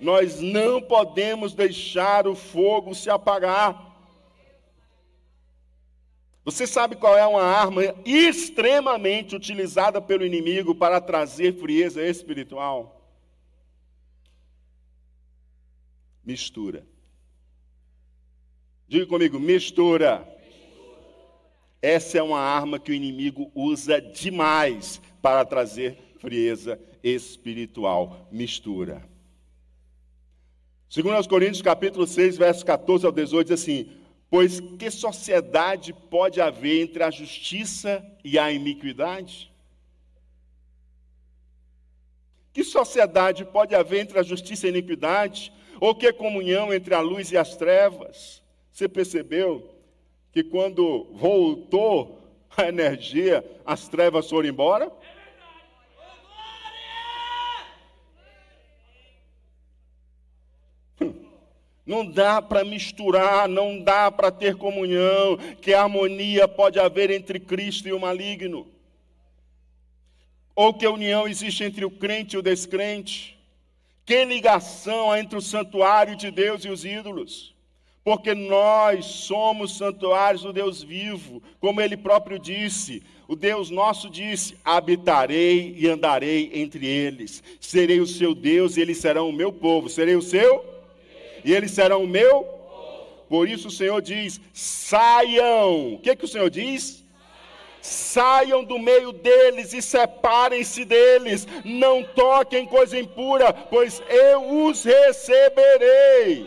Nós 0.00 0.40
não 0.40 0.80
podemos 0.80 1.52
deixar 1.52 2.26
o 2.26 2.34
fogo 2.34 2.94
se 2.94 3.10
apagar. 3.10 3.87
Você 6.48 6.66
sabe 6.66 6.96
qual 6.96 7.14
é 7.14 7.26
uma 7.26 7.42
arma 7.42 7.82
extremamente 8.06 9.36
utilizada 9.36 10.00
pelo 10.00 10.24
inimigo 10.24 10.74
para 10.74 10.98
trazer 10.98 11.52
frieza 11.58 12.02
espiritual? 12.02 13.06
Mistura. 16.24 16.86
Diga 18.88 19.04
comigo, 19.04 19.38
mistura. 19.38 20.26
Essa 21.82 22.16
é 22.16 22.22
uma 22.22 22.40
arma 22.40 22.78
que 22.78 22.92
o 22.92 22.94
inimigo 22.94 23.52
usa 23.54 24.00
demais 24.00 25.02
para 25.20 25.44
trazer 25.44 25.98
frieza 26.18 26.80
espiritual. 27.02 28.26
Mistura. 28.32 29.06
Segundo 30.88 31.16
aos 31.16 31.26
Coríntios, 31.26 31.60
capítulo 31.60 32.06
6, 32.06 32.38
versos 32.38 32.62
14 32.62 33.04
ao 33.04 33.12
18, 33.12 33.48
diz 33.48 33.60
assim: 33.60 33.97
Pois 34.30 34.60
que 34.60 34.90
sociedade 34.90 35.92
pode 35.92 36.40
haver 36.40 36.82
entre 36.82 37.02
a 37.02 37.10
justiça 37.10 38.04
e 38.22 38.38
a 38.38 38.52
iniquidade? 38.52 39.50
Que 42.52 42.62
sociedade 42.62 43.44
pode 43.44 43.74
haver 43.74 44.00
entre 44.00 44.18
a 44.18 44.22
justiça 44.22 44.66
e 44.66 44.68
a 44.68 44.72
iniquidade? 44.72 45.52
Ou 45.80 45.94
que 45.94 46.12
comunhão 46.12 46.74
entre 46.74 46.94
a 46.94 47.00
luz 47.00 47.32
e 47.32 47.36
as 47.36 47.56
trevas? 47.56 48.42
Você 48.70 48.88
percebeu 48.88 49.74
que 50.32 50.42
quando 50.44 51.04
voltou 51.14 52.20
a 52.56 52.68
energia, 52.68 53.44
as 53.64 53.88
trevas 53.88 54.28
foram 54.28 54.48
embora? 54.48 54.92
Não 61.88 62.04
dá 62.04 62.42
para 62.42 62.66
misturar, 62.66 63.48
não 63.48 63.82
dá 63.82 64.12
para 64.12 64.30
ter 64.30 64.56
comunhão, 64.56 65.38
que 65.58 65.72
harmonia 65.72 66.46
pode 66.46 66.78
haver 66.78 67.10
entre 67.10 67.40
Cristo 67.40 67.88
e 67.88 67.94
o 67.94 67.98
maligno. 67.98 68.66
Ou 70.54 70.74
que 70.74 70.86
união 70.86 71.26
existe 71.26 71.64
entre 71.64 71.86
o 71.86 71.90
crente 71.90 72.36
e 72.36 72.38
o 72.38 72.42
descrente. 72.42 73.38
Que 74.04 74.22
ligação 74.26 75.10
há 75.10 75.18
entre 75.18 75.38
o 75.38 75.40
santuário 75.40 76.14
de 76.14 76.30
Deus 76.30 76.62
e 76.62 76.68
os 76.68 76.84
ídolos? 76.84 77.54
Porque 78.04 78.34
nós 78.34 79.06
somos 79.06 79.78
santuários 79.78 80.42
do 80.42 80.52
Deus 80.52 80.82
vivo, 80.82 81.42
como 81.58 81.80
ele 81.80 81.96
próprio 81.96 82.38
disse. 82.38 83.02
O 83.26 83.34
Deus 83.34 83.70
nosso 83.70 84.10
disse: 84.10 84.58
habitarei 84.62 85.74
e 85.78 85.88
andarei 85.88 86.50
entre 86.52 86.86
eles. 86.86 87.42
Serei 87.58 87.98
o 87.98 88.06
seu 88.06 88.34
Deus 88.34 88.76
e 88.76 88.82
eles 88.82 88.98
serão 88.98 89.30
o 89.30 89.32
meu 89.32 89.50
povo. 89.50 89.88
Serei 89.88 90.14
o 90.14 90.20
seu 90.20 90.77
e 91.44 91.52
eles 91.52 91.70
serão 91.70 92.04
o 92.04 92.08
meu. 92.08 92.46
Por 93.28 93.48
isso 93.48 93.68
o 93.68 93.70
Senhor 93.70 94.00
diz: 94.00 94.40
saiam. 94.52 95.94
O 95.94 95.98
que, 95.98 96.16
que 96.16 96.24
o 96.24 96.28
Senhor 96.28 96.50
diz? 96.50 97.04
Saiam 97.80 98.64
do 98.64 98.78
meio 98.78 99.12
deles 99.12 99.72
e 99.72 99.80
separem-se 99.80 100.84
deles. 100.84 101.46
Não 101.64 102.02
toquem 102.02 102.66
coisa 102.66 102.98
impura, 102.98 103.52
pois 103.52 104.02
eu 104.08 104.66
os 104.66 104.82
receberei. 104.84 106.46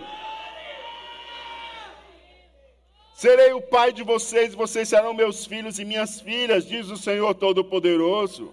Serei 3.14 3.54
o 3.54 3.62
pai 3.62 3.94
de 3.94 4.02
vocês, 4.02 4.56
vocês 4.56 4.90
serão 4.90 5.14
meus 5.14 5.46
filhos 5.46 5.78
e 5.78 5.86
minhas 5.86 6.20
filhas, 6.20 6.68
diz 6.68 6.90
o 6.90 6.98
Senhor 6.98 7.36
Todo-Poderoso. 7.36 8.52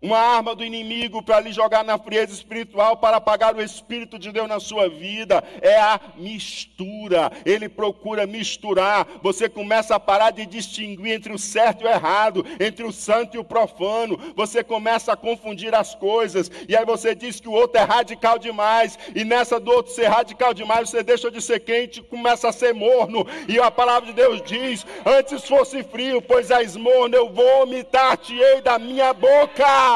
Uma 0.00 0.18
arma 0.18 0.54
do 0.54 0.64
inimigo 0.64 1.20
para 1.20 1.40
lhe 1.40 1.50
jogar 1.50 1.82
na 1.82 1.98
frieza 1.98 2.32
espiritual, 2.32 2.98
para 2.98 3.16
apagar 3.16 3.56
o 3.56 3.60
Espírito 3.60 4.16
de 4.16 4.30
Deus 4.30 4.48
na 4.48 4.60
sua 4.60 4.88
vida, 4.88 5.42
é 5.60 5.76
a 5.76 6.00
mistura. 6.16 7.32
Ele 7.44 7.68
procura 7.68 8.24
misturar. 8.24 9.08
Você 9.24 9.48
começa 9.48 9.96
a 9.96 10.00
parar 10.00 10.30
de 10.30 10.46
distinguir 10.46 11.14
entre 11.14 11.32
o 11.32 11.38
certo 11.38 11.82
e 11.82 11.86
o 11.86 11.90
errado, 11.90 12.46
entre 12.60 12.84
o 12.84 12.92
santo 12.92 13.34
e 13.36 13.40
o 13.40 13.44
profano. 13.44 14.16
Você 14.36 14.62
começa 14.62 15.12
a 15.12 15.16
confundir 15.16 15.74
as 15.74 15.96
coisas. 15.96 16.48
E 16.68 16.76
aí 16.76 16.84
você 16.84 17.12
diz 17.12 17.40
que 17.40 17.48
o 17.48 17.52
outro 17.52 17.80
é 17.80 17.82
radical 17.82 18.38
demais. 18.38 18.96
E 19.16 19.24
nessa 19.24 19.58
do 19.58 19.72
outro 19.72 19.92
ser 19.92 20.06
radical 20.06 20.54
demais, 20.54 20.90
você 20.90 21.02
deixa 21.02 21.28
de 21.28 21.42
ser 21.42 21.58
quente 21.58 22.02
começa 22.02 22.48
a 22.48 22.52
ser 22.52 22.72
morno. 22.72 23.26
E 23.48 23.58
a 23.58 23.68
palavra 23.68 24.06
de 24.06 24.12
Deus 24.12 24.40
diz: 24.42 24.86
Antes 25.04 25.44
fosse 25.44 25.82
frio, 25.82 26.22
pois 26.22 26.52
és 26.52 26.76
morno, 26.76 27.16
eu 27.16 27.30
vomitar-te-ei 27.30 28.60
da 28.62 28.78
minha 28.78 29.12
boca. 29.12 29.87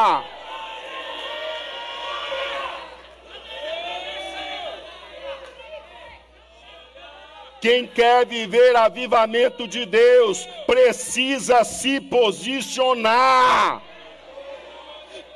Quem 7.60 7.86
quer 7.86 8.26
viver 8.26 8.74
avivamento 8.74 9.68
de 9.68 9.86
Deus 9.86 10.48
precisa 10.66 11.62
se 11.62 12.00
posicionar. 12.00 13.80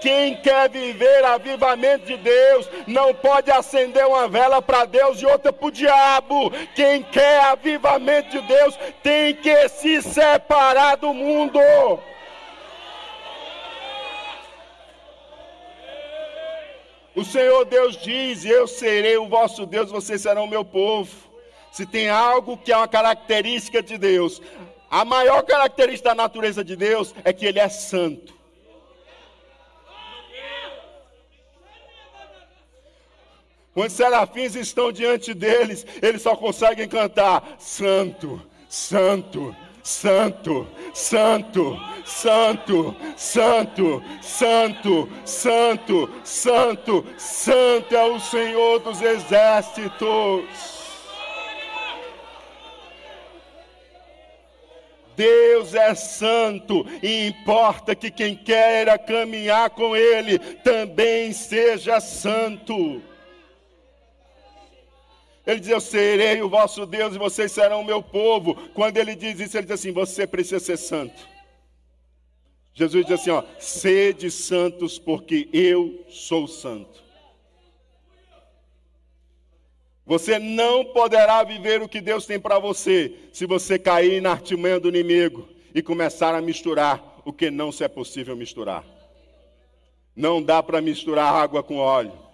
Quem 0.01 0.35
quer 0.37 0.69
viver 0.69 1.25
avivamento 1.25 2.07
de 2.07 2.17
Deus 2.17 2.69
não 2.87 3.15
pode 3.15 3.51
acender 3.51 4.05
uma 4.07 4.27
vela 4.27 4.61
para 4.61 4.85
Deus 4.85 5.23
e 5.23 5.27
outra 5.27 5.53
para 5.53 5.67
o 5.67 5.71
diabo. 5.71 6.51
Quem 6.75 7.03
quer 7.03 7.45
avivamento 7.45 8.31
de 8.31 8.41
Deus 8.41 8.77
tem 9.03 9.35
que 9.35 9.69
se 9.69 10.03
separar 10.03 10.97
do 10.97 11.15
mundo. 11.15 11.61
O 17.17 17.25
Senhor 17.25 17.65
Deus 17.65 17.97
diz: 17.97 18.45
Eu 18.45 18.69
serei 18.69 19.17
o 19.17 19.27
vosso 19.27 19.65
Deus, 19.65 19.91
vocês 19.91 20.21
serão 20.21 20.45
o 20.45 20.49
meu 20.49 20.63
povo. 20.63 21.11
Se 21.73 21.87
tem 21.87 22.11
algo 22.11 22.59
que 22.59 22.71
é 22.71 22.77
uma 22.77 22.87
característica 22.87 23.83
de 23.83 23.97
Deus, 23.97 24.41
a 24.91 25.03
maior 25.03 25.43
característica 25.43 26.11
da 26.11 26.15
natureza 26.15 26.63
de 26.63 26.77
Deus 26.77 27.15
é 27.25 27.33
que 27.33 27.47
Ele 27.47 27.59
é 27.59 27.69
santo. 27.71 28.37
Quando 33.73 33.91
serafins 33.91 34.55
estão 34.55 34.93
diante 34.93 35.35
deles, 35.35 35.87
eles 36.03 36.21
só 36.21 36.37
conseguem 36.37 36.87
cantar: 36.87 37.57
Santo, 37.59 38.41
Santo, 38.69 39.57
Santo, 39.87 40.67
Santo, 40.93 41.79
Santo, 42.05 42.97
Santo, 43.17 44.03
Santo, 44.21 45.09
Santo, 45.25 46.11
Santo, 46.25 47.07
Santo 47.17 47.95
é 47.95 48.05
o 48.05 48.19
Senhor 48.19 48.81
dos 48.81 49.01
exércitos. 49.01 50.45
Deus 55.15 55.73
é 55.73 55.95
santo 55.95 56.85
e 57.01 57.29
importa 57.29 57.95
que 57.95 58.11
quem 58.11 58.35
queira 58.35 58.99
caminhar 58.99 59.71
com 59.71 59.95
Ele 59.95 60.41
também 60.65 61.33
seja 61.33 62.01
santo. 62.01 63.01
Ele 65.47 65.61
diz: 65.61 65.69
Eu 65.69 65.81
serei 65.81 66.43
o 66.43 66.49
vosso 66.49 66.85
Deus 66.85 67.15
e 67.15 67.19
vocês 67.19 67.53
serão 67.53 67.81
o 67.83 67.85
meu 67.85 68.03
povo. 68.03 68.55
Quando 68.75 68.97
ele 68.97 69.15
diz 69.15 69.39
isso, 69.39 69.57
ele 69.57 69.67
diz 69.67 69.75
assim: 69.75 69.93
Você 69.93 70.27
precisa 70.27 70.59
ser 70.59 70.77
santo. 70.77 71.37
Jesus 72.77 73.07
diz 73.07 73.21
assim: 73.21 73.31
ó, 73.31 73.43
Sede 73.59 74.31
santos, 74.31 74.99
porque 74.99 75.49
eu 75.51 76.05
sou 76.11 76.47
santo. 76.47 77.03
Você 80.05 80.39
não 80.39 80.85
poderá 80.85 81.43
viver 81.43 81.83
o 81.83 81.89
que 81.89 82.01
Deus 82.01 82.27
tem 82.27 82.39
para 82.39 82.59
você 82.59 83.13
se 83.33 83.47
você 83.47 83.79
cair 83.79 84.21
na 84.21 84.33
artimanha 84.33 84.79
do 84.79 84.89
inimigo 84.89 85.49
e 85.75 85.83
começar 85.83 86.35
a 86.35 86.41
misturar 86.41 87.23
o 87.25 87.33
que 87.33 87.51
não 87.51 87.73
se 87.73 87.83
é 87.83 87.89
possível 87.89 88.37
misturar. 88.37 88.85
Não 90.15 90.43
dá 90.43 90.63
para 90.63 90.81
misturar 90.81 91.35
água 91.35 91.63
com 91.63 91.79
óleo. 91.79 92.26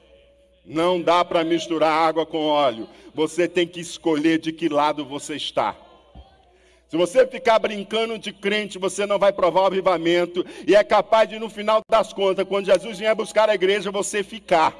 Não 0.65 1.01
dá 1.01 1.25
para 1.25 1.45
misturar 1.45 1.91
água 1.91 2.25
com 2.25 2.47
óleo. 2.47 2.89
Você 3.15 3.49
tem 3.49 3.67
que 3.67 3.81
escolher 3.81 4.39
de 4.39 4.53
que 4.53 4.69
lado 4.69 5.05
você 5.05 5.37
está. 5.37 5.77
Se 6.89 6.97
você 6.97 7.27
ficar 7.27 7.59
brincando 7.59 8.19
de 8.19 8.33
crente, 8.33 8.79
você 8.79 9.07
não 9.07 9.19
vai 9.19 9.33
provar 9.33 9.63
o 9.63 9.67
avivamento. 9.67 10.45
E 10.67 10.77
é 10.77 10.85
capaz 10.85 11.29
de, 11.29 11.39
no 11.39 11.49
final 11.49 11.81
das 11.91 12.13
contas, 12.13 12.47
quando 12.47 12.67
Jesus 12.67 12.99
vier 12.99 13.15
buscar 13.15 13.49
a 13.49 13.55
igreja, 13.55 13.91
você 13.91 14.23
ficar 14.23 14.77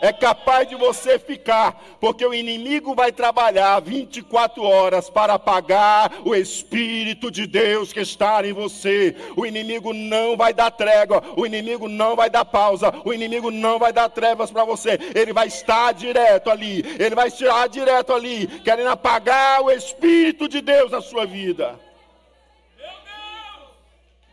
é 0.00 0.12
capaz 0.12 0.68
de 0.68 0.74
você 0.74 1.18
ficar, 1.18 1.80
porque 2.00 2.24
o 2.24 2.34
inimigo 2.34 2.94
vai 2.94 3.10
trabalhar 3.12 3.80
24 3.80 4.62
horas 4.62 5.10
para 5.10 5.34
apagar 5.34 6.12
o 6.24 6.34
Espírito 6.34 7.30
de 7.30 7.46
Deus 7.46 7.92
que 7.92 8.00
está 8.00 8.46
em 8.46 8.52
você. 8.52 9.14
O 9.36 9.44
inimigo 9.44 9.92
não 9.92 10.36
vai 10.36 10.52
dar 10.52 10.70
trégua, 10.70 11.22
o 11.36 11.44
inimigo 11.44 11.88
não 11.88 12.14
vai 12.14 12.30
dar 12.30 12.44
pausa, 12.44 12.92
o 13.04 13.12
inimigo 13.12 13.50
não 13.50 13.78
vai 13.78 13.92
dar 13.92 14.08
trevas 14.08 14.50
para 14.50 14.64
você. 14.64 14.98
Ele 15.14 15.32
vai 15.32 15.48
estar 15.48 15.92
direto 15.92 16.50
ali, 16.50 16.84
ele 16.98 17.14
vai 17.14 17.28
estar 17.28 17.66
direto 17.68 18.12
ali, 18.12 18.46
querendo 18.62 18.90
apagar 18.90 19.62
o 19.62 19.70
Espírito 19.70 20.48
de 20.48 20.60
Deus 20.60 20.90
na 20.90 21.00
sua 21.00 21.26
vida. 21.26 21.78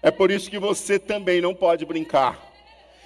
É 0.01 0.11
por 0.11 0.29
isso 0.29 0.51
que 0.51 0.59
você 0.59 0.99
também 0.99 1.41
não 1.41 1.55
pode 1.55 1.83
brincar. 1.83 2.44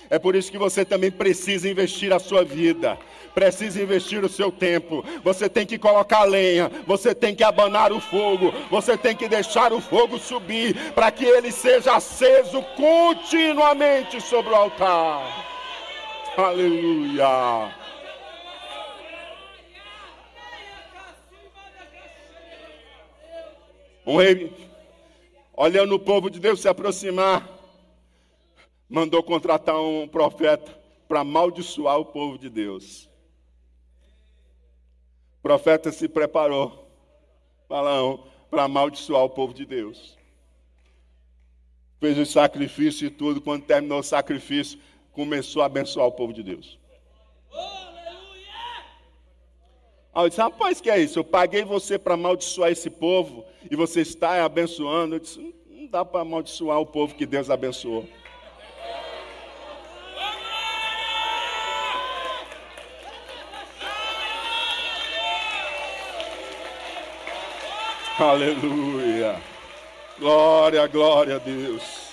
É 0.09 0.17
por 0.17 0.35
isso 0.35 0.51
que 0.51 0.57
você 0.57 0.83
também 0.83 1.11
precisa 1.11 1.69
investir 1.69 2.11
a 2.11 2.17
sua 2.17 2.43
vida, 2.43 2.97
precisa 3.35 3.81
investir 3.81 4.23
o 4.23 4.29
seu 4.29 4.51
tempo. 4.51 5.05
Você 5.23 5.47
tem 5.47 5.67
que 5.67 5.77
colocar 5.77 6.23
lenha, 6.23 6.71
você 6.87 7.13
tem 7.13 7.35
que 7.35 7.43
abanar 7.43 7.91
o 7.91 7.99
fogo, 7.99 8.51
você 8.71 8.97
tem 8.97 9.15
que 9.15 9.27
deixar 9.27 9.71
o 9.71 9.79
fogo 9.79 10.17
subir 10.17 10.75
para 10.93 11.11
que 11.11 11.25
ele 11.25 11.51
seja 11.51 11.95
aceso 11.95 12.61
continuamente 12.75 14.19
sobre 14.19 14.51
o 14.51 14.55
altar. 14.55 15.45
Aleluia. 16.35 17.71
Um 24.07 24.17
rei, 24.17 24.51
olhando 25.55 25.93
o 25.93 25.99
povo 25.99 26.31
de 26.31 26.39
Deus 26.39 26.61
se 26.61 26.67
aproximar, 26.67 27.58
mandou 28.89 29.21
contratar 29.21 29.79
um 29.79 30.07
profeta 30.07 30.77
para 31.07 31.19
amaldiçoar 31.19 31.99
o 31.99 32.05
povo 32.05 32.37
de 32.37 32.49
Deus. 32.49 33.07
O 35.39 35.41
profeta 35.41 35.91
se 35.91 36.07
preparou, 36.07 36.87
Balaão, 37.69 38.25
para 38.49 38.63
amaldiçoar 38.63 39.23
o 39.23 39.29
povo 39.29 39.53
de 39.53 39.65
Deus. 39.65 40.17
Fez 41.99 42.17
o 42.17 42.25
sacrifício 42.25 43.07
e 43.07 43.09
tudo. 43.09 43.39
Quando 43.41 43.65
terminou 43.65 43.99
o 43.99 44.03
sacrifício, 44.03 44.79
começou 45.11 45.61
a 45.61 45.65
abençoar 45.65 46.07
o 46.07 46.11
povo 46.11 46.33
de 46.33 46.41
Deus. 46.41 46.79
Aí 50.13 50.25
eu 50.25 50.29
disse, 50.29 50.41
rapaz, 50.41 50.81
que 50.81 50.89
é 50.89 50.99
isso? 50.99 51.19
Eu 51.19 51.23
paguei 51.23 51.63
você 51.63 51.97
para 51.97 52.15
amaldiçoar 52.15 52.71
esse 52.71 52.89
povo 52.89 53.45
e 53.69 53.75
você 53.75 54.01
está 54.01 54.43
abençoando. 54.43 55.15
Eu 55.15 55.19
disse, 55.19 55.55
não 55.69 55.87
dá 55.87 56.03
para 56.03 56.21
amaldiçoar 56.21 56.79
o 56.79 56.85
povo 56.85 57.15
que 57.15 57.25
Deus 57.25 57.49
abençoou. 57.49 58.07
Aleluia. 68.21 69.41
Glória, 70.17 70.85
glória 70.87 71.37
a 71.37 71.39
Deus. 71.39 72.09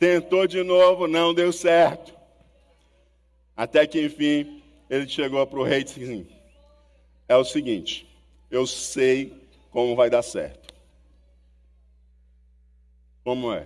Tentou 0.00 0.48
de 0.48 0.64
novo, 0.64 1.06
não 1.06 1.32
deu 1.32 1.52
certo. 1.52 2.12
Até 3.56 3.86
que 3.86 4.04
enfim, 4.06 4.60
ele 4.88 5.06
chegou 5.08 5.46
para 5.46 5.60
o 5.60 5.62
rei 5.62 5.82
e 5.82 5.84
disse 5.84 6.02
assim: 6.02 6.26
É 7.28 7.36
o 7.36 7.44
seguinte, 7.44 8.08
eu 8.50 8.66
sei 8.66 9.32
como 9.70 9.94
vai 9.94 10.10
dar 10.10 10.22
certo. 10.22 10.74
Como 13.22 13.52
é? 13.52 13.64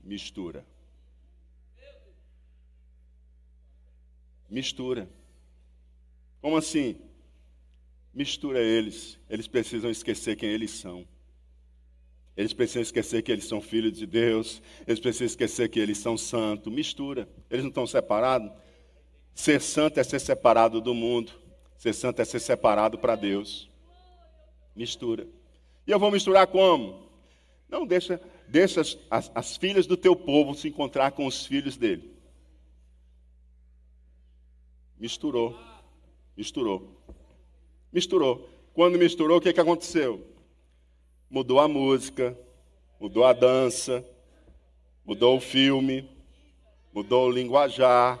Mistura. 0.00 0.64
Mistura. 4.48 5.08
Como 6.40 6.56
assim? 6.56 6.96
Mistura 8.14 8.60
eles. 8.60 9.18
Eles 9.28 9.46
precisam 9.46 9.90
esquecer 9.90 10.36
quem 10.36 10.48
eles 10.48 10.70
são. 10.70 11.06
Eles 12.36 12.52
precisam 12.52 12.82
esquecer 12.82 13.22
que 13.22 13.32
eles 13.32 13.44
são 13.44 13.60
filhos 13.60 13.92
de 13.92 14.06
Deus. 14.06 14.62
Eles 14.86 15.00
precisam 15.00 15.26
esquecer 15.26 15.68
que 15.68 15.80
eles 15.80 15.98
são 15.98 16.16
santos. 16.16 16.72
Mistura. 16.72 17.28
Eles 17.50 17.64
não 17.64 17.68
estão 17.68 17.86
separados. 17.86 18.50
Ser 19.34 19.60
santo 19.60 19.98
é 20.00 20.04
ser 20.04 20.20
separado 20.20 20.80
do 20.80 20.94
mundo. 20.94 21.32
Ser 21.76 21.92
santo 21.92 22.22
é 22.22 22.24
ser 22.24 22.40
separado 22.40 22.98
para 22.98 23.16
Deus. 23.16 23.68
Mistura. 24.74 25.26
E 25.86 25.90
eu 25.90 25.98
vou 25.98 26.10
misturar 26.10 26.46
como? 26.46 27.08
Não 27.68 27.86
deixa, 27.86 28.20
deixa 28.48 28.80
as, 28.80 28.98
as, 29.10 29.32
as 29.34 29.56
filhas 29.56 29.86
do 29.86 29.96
teu 29.96 30.16
povo 30.16 30.54
se 30.54 30.68
encontrar 30.68 31.12
com 31.12 31.26
os 31.26 31.44
filhos 31.44 31.76
dele. 31.76 32.17
Misturou. 34.98 35.56
Misturou. 36.36 36.88
Misturou. 37.92 38.48
Quando 38.74 38.98
misturou, 38.98 39.38
o 39.38 39.40
que, 39.40 39.52
que 39.52 39.60
aconteceu? 39.60 40.26
Mudou 41.30 41.60
a 41.60 41.68
música, 41.68 42.36
mudou 42.98 43.24
a 43.24 43.32
dança, 43.32 44.04
mudou 45.04 45.36
o 45.36 45.40
filme, 45.40 46.08
mudou 46.92 47.28
o 47.28 47.30
linguajar, 47.30 48.18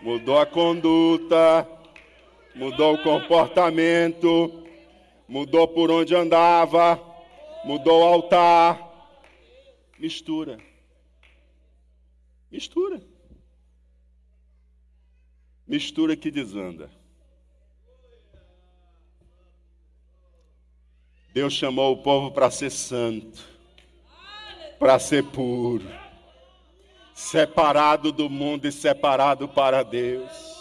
mudou 0.00 0.38
a 0.38 0.46
conduta, 0.46 1.68
mudou 2.54 2.94
o 2.94 3.02
comportamento, 3.02 4.64
mudou 5.28 5.68
por 5.68 5.90
onde 5.90 6.14
andava, 6.14 7.00
mudou 7.64 8.00
o 8.00 8.04
altar. 8.04 8.88
Mistura. 9.98 10.58
Mistura. 12.50 13.07
Mistura 15.68 16.16
que 16.16 16.30
desanda. 16.30 16.90
Deus 21.34 21.52
chamou 21.52 21.92
o 21.92 22.02
povo 22.02 22.32
para 22.32 22.50
ser 22.50 22.70
santo, 22.70 23.44
para 24.78 24.98
ser 24.98 25.22
puro, 25.24 25.86
separado 27.14 28.10
do 28.10 28.30
mundo 28.30 28.66
e 28.66 28.72
separado 28.72 29.46
para 29.46 29.82
Deus. 29.82 30.57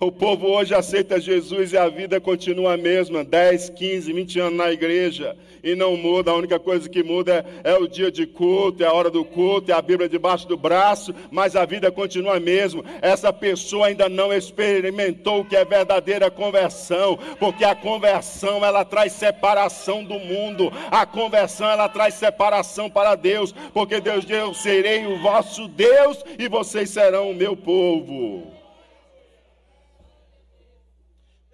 O 0.00 0.10
povo 0.10 0.48
hoje 0.48 0.74
aceita 0.74 1.20
Jesus 1.20 1.72
e 1.72 1.78
a 1.78 1.88
vida 1.88 2.20
continua 2.20 2.74
a 2.74 2.76
mesma, 2.76 3.22
10, 3.22 3.70
15, 3.70 4.12
20 4.12 4.40
anos 4.40 4.58
na 4.58 4.72
igreja 4.72 5.36
e 5.62 5.76
não 5.76 5.96
muda. 5.96 6.32
A 6.32 6.34
única 6.34 6.58
coisa 6.58 6.88
que 6.88 7.00
muda 7.04 7.46
é, 7.62 7.70
é, 7.70 7.78
o 7.78 7.86
dia 7.86 8.10
de 8.10 8.26
culto, 8.26 8.82
é 8.82 8.86
a 8.86 8.92
hora 8.92 9.08
do 9.08 9.24
culto, 9.24 9.70
é 9.70 9.74
a 9.74 9.80
Bíblia 9.80 10.08
debaixo 10.08 10.48
do 10.48 10.56
braço, 10.56 11.14
mas 11.30 11.54
a 11.54 11.64
vida 11.64 11.92
continua 11.92 12.38
a 12.38 12.40
mesma. 12.40 12.84
Essa 13.00 13.32
pessoa 13.32 13.86
ainda 13.86 14.08
não 14.08 14.32
experimentou 14.32 15.40
o 15.40 15.44
que 15.44 15.54
é 15.54 15.64
verdadeira 15.64 16.28
conversão, 16.28 17.16
porque 17.38 17.64
a 17.64 17.76
conversão 17.76 18.64
ela 18.64 18.84
traz 18.84 19.12
separação 19.12 20.02
do 20.02 20.18
mundo, 20.18 20.72
a 20.90 21.06
conversão 21.06 21.70
ela 21.70 21.88
traz 21.88 22.14
separação 22.14 22.90
para 22.90 23.14
Deus, 23.14 23.54
porque 23.72 24.00
Deus 24.00 24.26
diz: 24.26 24.38
Eu 24.38 24.52
serei 24.54 25.06
o 25.06 25.22
vosso 25.22 25.68
Deus 25.68 26.24
e 26.36 26.48
vocês 26.48 26.90
serão 26.90 27.30
o 27.30 27.34
meu 27.34 27.56
povo. 27.56 28.53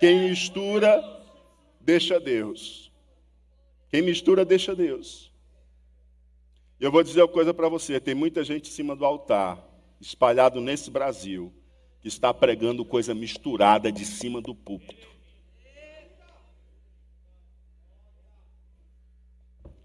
Quem 0.00 0.30
mistura, 0.30 0.98
deixa 1.78 2.18
Deus. 2.18 2.90
Quem 3.90 4.00
mistura, 4.00 4.46
deixa 4.46 4.74
Deus. 4.74 5.30
Eu 6.80 6.90
vou 6.90 7.02
dizer 7.02 7.20
uma 7.20 7.28
coisa 7.28 7.52
para 7.52 7.68
você: 7.68 8.00
tem 8.00 8.14
muita 8.14 8.42
gente 8.42 8.70
em 8.70 8.72
cima 8.72 8.96
do 8.96 9.04
altar, 9.04 9.62
espalhado 10.00 10.58
nesse 10.58 10.90
Brasil, 10.90 11.52
que 12.00 12.08
está 12.08 12.32
pregando 12.32 12.82
coisa 12.82 13.14
misturada 13.14 13.92
de 13.92 14.06
cima 14.06 14.40
do 14.40 14.54
púlpito. 14.54 15.06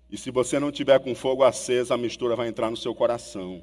E 0.10 0.18
se 0.18 0.32
você 0.32 0.58
não 0.58 0.72
tiver 0.72 0.98
com 1.00 1.14
fogo 1.14 1.44
aceso, 1.44 1.94
a 1.94 1.98
mistura 1.98 2.38
vai 2.38 2.48
entrar 2.48 2.72
no 2.72 2.78
seu 2.78 2.96
coração. 2.96 3.62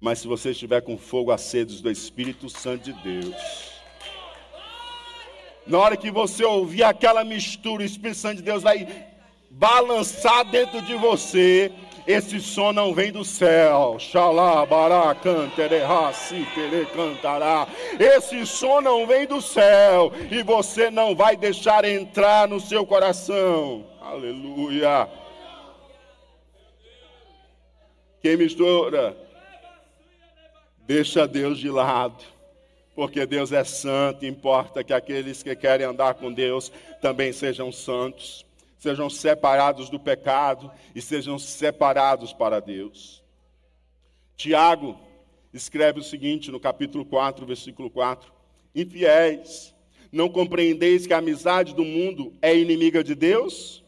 Mas 0.00 0.20
se 0.20 0.28
você 0.28 0.50
estiver 0.50 0.82
com 0.82 0.96
fogo 0.96 1.32
aceso 1.32 1.82
do 1.82 1.90
Espírito 1.90 2.48
Santo 2.48 2.84
de 2.84 2.92
Deus, 3.02 3.75
na 5.66 5.78
hora 5.78 5.96
que 5.96 6.10
você 6.10 6.44
ouvir 6.44 6.84
aquela 6.84 7.24
mistura, 7.24 7.82
o 7.82 7.86
Espírito 7.86 8.18
Santo 8.18 8.36
de 8.36 8.42
Deus 8.42 8.62
vai 8.62 8.86
balançar 9.50 10.44
dentro 10.44 10.80
de 10.82 10.94
você. 10.94 11.72
Esse 12.06 12.40
som 12.40 12.72
não 12.72 12.94
vem 12.94 13.10
do 13.10 13.24
céu. 13.24 13.96
Cantará. 16.94 17.66
Esse 17.98 18.46
som 18.46 18.80
não 18.80 19.06
vem 19.08 19.26
do 19.26 19.42
céu. 19.42 20.12
E 20.30 20.40
você 20.42 20.88
não 20.88 21.16
vai 21.16 21.36
deixar 21.36 21.84
entrar 21.84 22.46
no 22.46 22.60
seu 22.60 22.86
coração. 22.86 23.84
Aleluia. 24.00 25.08
Quem 28.22 28.36
mistura, 28.36 29.16
deixa 30.86 31.26
Deus 31.26 31.58
de 31.58 31.70
lado 31.70 32.35
porque 32.96 33.26
Deus 33.26 33.52
é 33.52 33.62
santo, 33.62 34.24
importa 34.24 34.82
que 34.82 34.94
aqueles 34.94 35.42
que 35.42 35.54
querem 35.54 35.86
andar 35.86 36.14
com 36.14 36.32
Deus 36.32 36.72
também 37.02 37.30
sejam 37.30 37.70
santos, 37.70 38.46
sejam 38.78 39.10
separados 39.10 39.90
do 39.90 40.00
pecado 40.00 40.72
e 40.94 41.02
sejam 41.02 41.38
separados 41.38 42.32
para 42.32 42.58
Deus. 42.58 43.22
Tiago 44.34 44.98
escreve 45.52 46.00
o 46.00 46.02
seguinte 46.02 46.50
no 46.50 46.58
capítulo 46.58 47.04
4, 47.04 47.44
versículo 47.44 47.90
4: 47.90 48.32
Infiéis, 48.74 49.74
não 50.10 50.30
compreendeis 50.30 51.06
que 51.06 51.12
a 51.12 51.18
amizade 51.18 51.74
do 51.74 51.84
mundo 51.84 52.32
é 52.40 52.56
inimiga 52.56 53.04
de 53.04 53.14
Deus? 53.14 53.84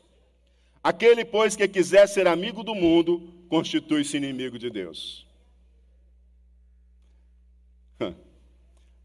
Aquele, 0.84 1.24
pois, 1.24 1.56
que 1.56 1.66
quiser 1.66 2.06
ser 2.06 2.26
amigo 2.26 2.62
do 2.62 2.74
mundo, 2.74 3.22
constitui-se 3.48 4.18
inimigo 4.18 4.58
de 4.58 4.68
Deus. 4.68 5.27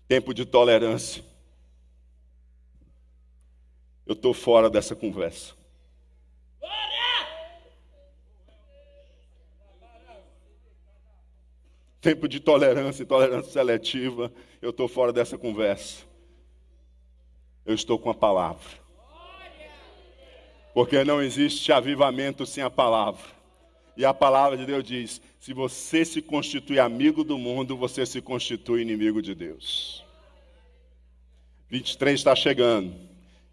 Tempo 0.07 0.33
de 0.33 0.45
tolerância. 0.45 1.23
Eu 4.05 4.13
estou 4.13 4.33
fora 4.33 4.69
dessa 4.69 4.95
conversa. 4.95 5.53
Tempo 12.01 12.27
de 12.27 12.41
tolerância 12.41 13.03
e 13.03 13.05
tolerância 13.05 13.51
seletiva. 13.51 14.31
Eu 14.61 14.71
estou 14.71 14.89
fora 14.89 15.13
dessa 15.13 15.37
conversa. 15.37 16.03
Eu 17.65 17.73
estou 17.73 17.97
com 17.97 18.09
a 18.09 18.13
palavra. 18.13 18.83
Porque 20.73 21.01
não 21.05 21.21
existe 21.21 21.71
avivamento 21.71 22.45
sem 22.45 22.61
a 22.61 22.69
palavra. 22.69 23.23
E 23.95 24.03
a 24.03 24.13
palavra 24.13 24.57
de 24.57 24.65
Deus 24.65 24.83
diz: 24.83 25.21
se 25.39 25.53
você 25.53 26.03
se 26.03 26.21
constitui 26.21 26.79
amigo 26.79 27.23
do 27.23 27.37
mundo, 27.37 27.77
você 27.77 28.05
se 28.05 28.21
constitui 28.21 28.81
inimigo 28.81 29.21
de 29.21 29.35
Deus. 29.35 30.03
23 31.69 32.19
está 32.19 32.35
chegando. 32.35 32.93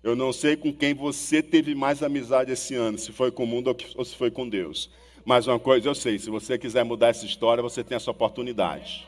Eu 0.02 0.16
não 0.16 0.32
sei 0.32 0.56
com 0.56 0.72
quem 0.72 0.94
você 0.94 1.42
teve 1.42 1.74
mais 1.74 2.02
amizade 2.02 2.50
esse 2.50 2.74
ano, 2.74 2.98
se 2.98 3.12
foi 3.12 3.30
com 3.30 3.44
o 3.44 3.46
mundo 3.46 3.76
ou 3.94 4.04
se 4.04 4.16
foi 4.16 4.30
com 4.30 4.48
Deus. 4.48 4.90
Mas 5.24 5.46
uma 5.46 5.58
coisa 5.58 5.88
eu 5.88 5.94
sei: 5.94 6.18
se 6.18 6.30
você 6.30 6.58
quiser 6.58 6.84
mudar 6.84 7.08
essa 7.08 7.26
história, 7.26 7.62
você 7.62 7.84
tem 7.84 7.96
essa 7.96 8.10
oportunidade. 8.10 9.06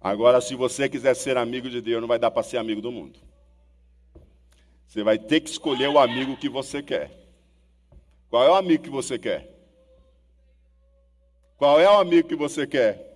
Agora, 0.00 0.40
se 0.40 0.54
você 0.54 0.88
quiser 0.88 1.14
ser 1.14 1.36
amigo 1.36 1.68
de 1.68 1.80
Deus, 1.80 2.00
não 2.00 2.08
vai 2.08 2.18
dar 2.18 2.30
para 2.30 2.42
ser 2.42 2.56
amigo 2.56 2.80
do 2.80 2.92
mundo. 2.92 3.18
Você 4.86 5.02
vai 5.02 5.18
ter 5.18 5.40
que 5.40 5.50
escolher 5.50 5.88
o 5.88 5.98
amigo 5.98 6.36
que 6.36 6.48
você 6.48 6.82
quer. 6.82 7.27
Qual 8.30 8.44
é 8.44 8.50
o 8.50 8.54
amigo 8.54 8.84
que 8.84 8.90
você 8.90 9.18
quer? 9.18 9.48
Qual 11.56 11.80
é 11.80 11.88
o 11.88 11.98
amigo 11.98 12.28
que 12.28 12.36
você 12.36 12.66
quer? 12.66 13.08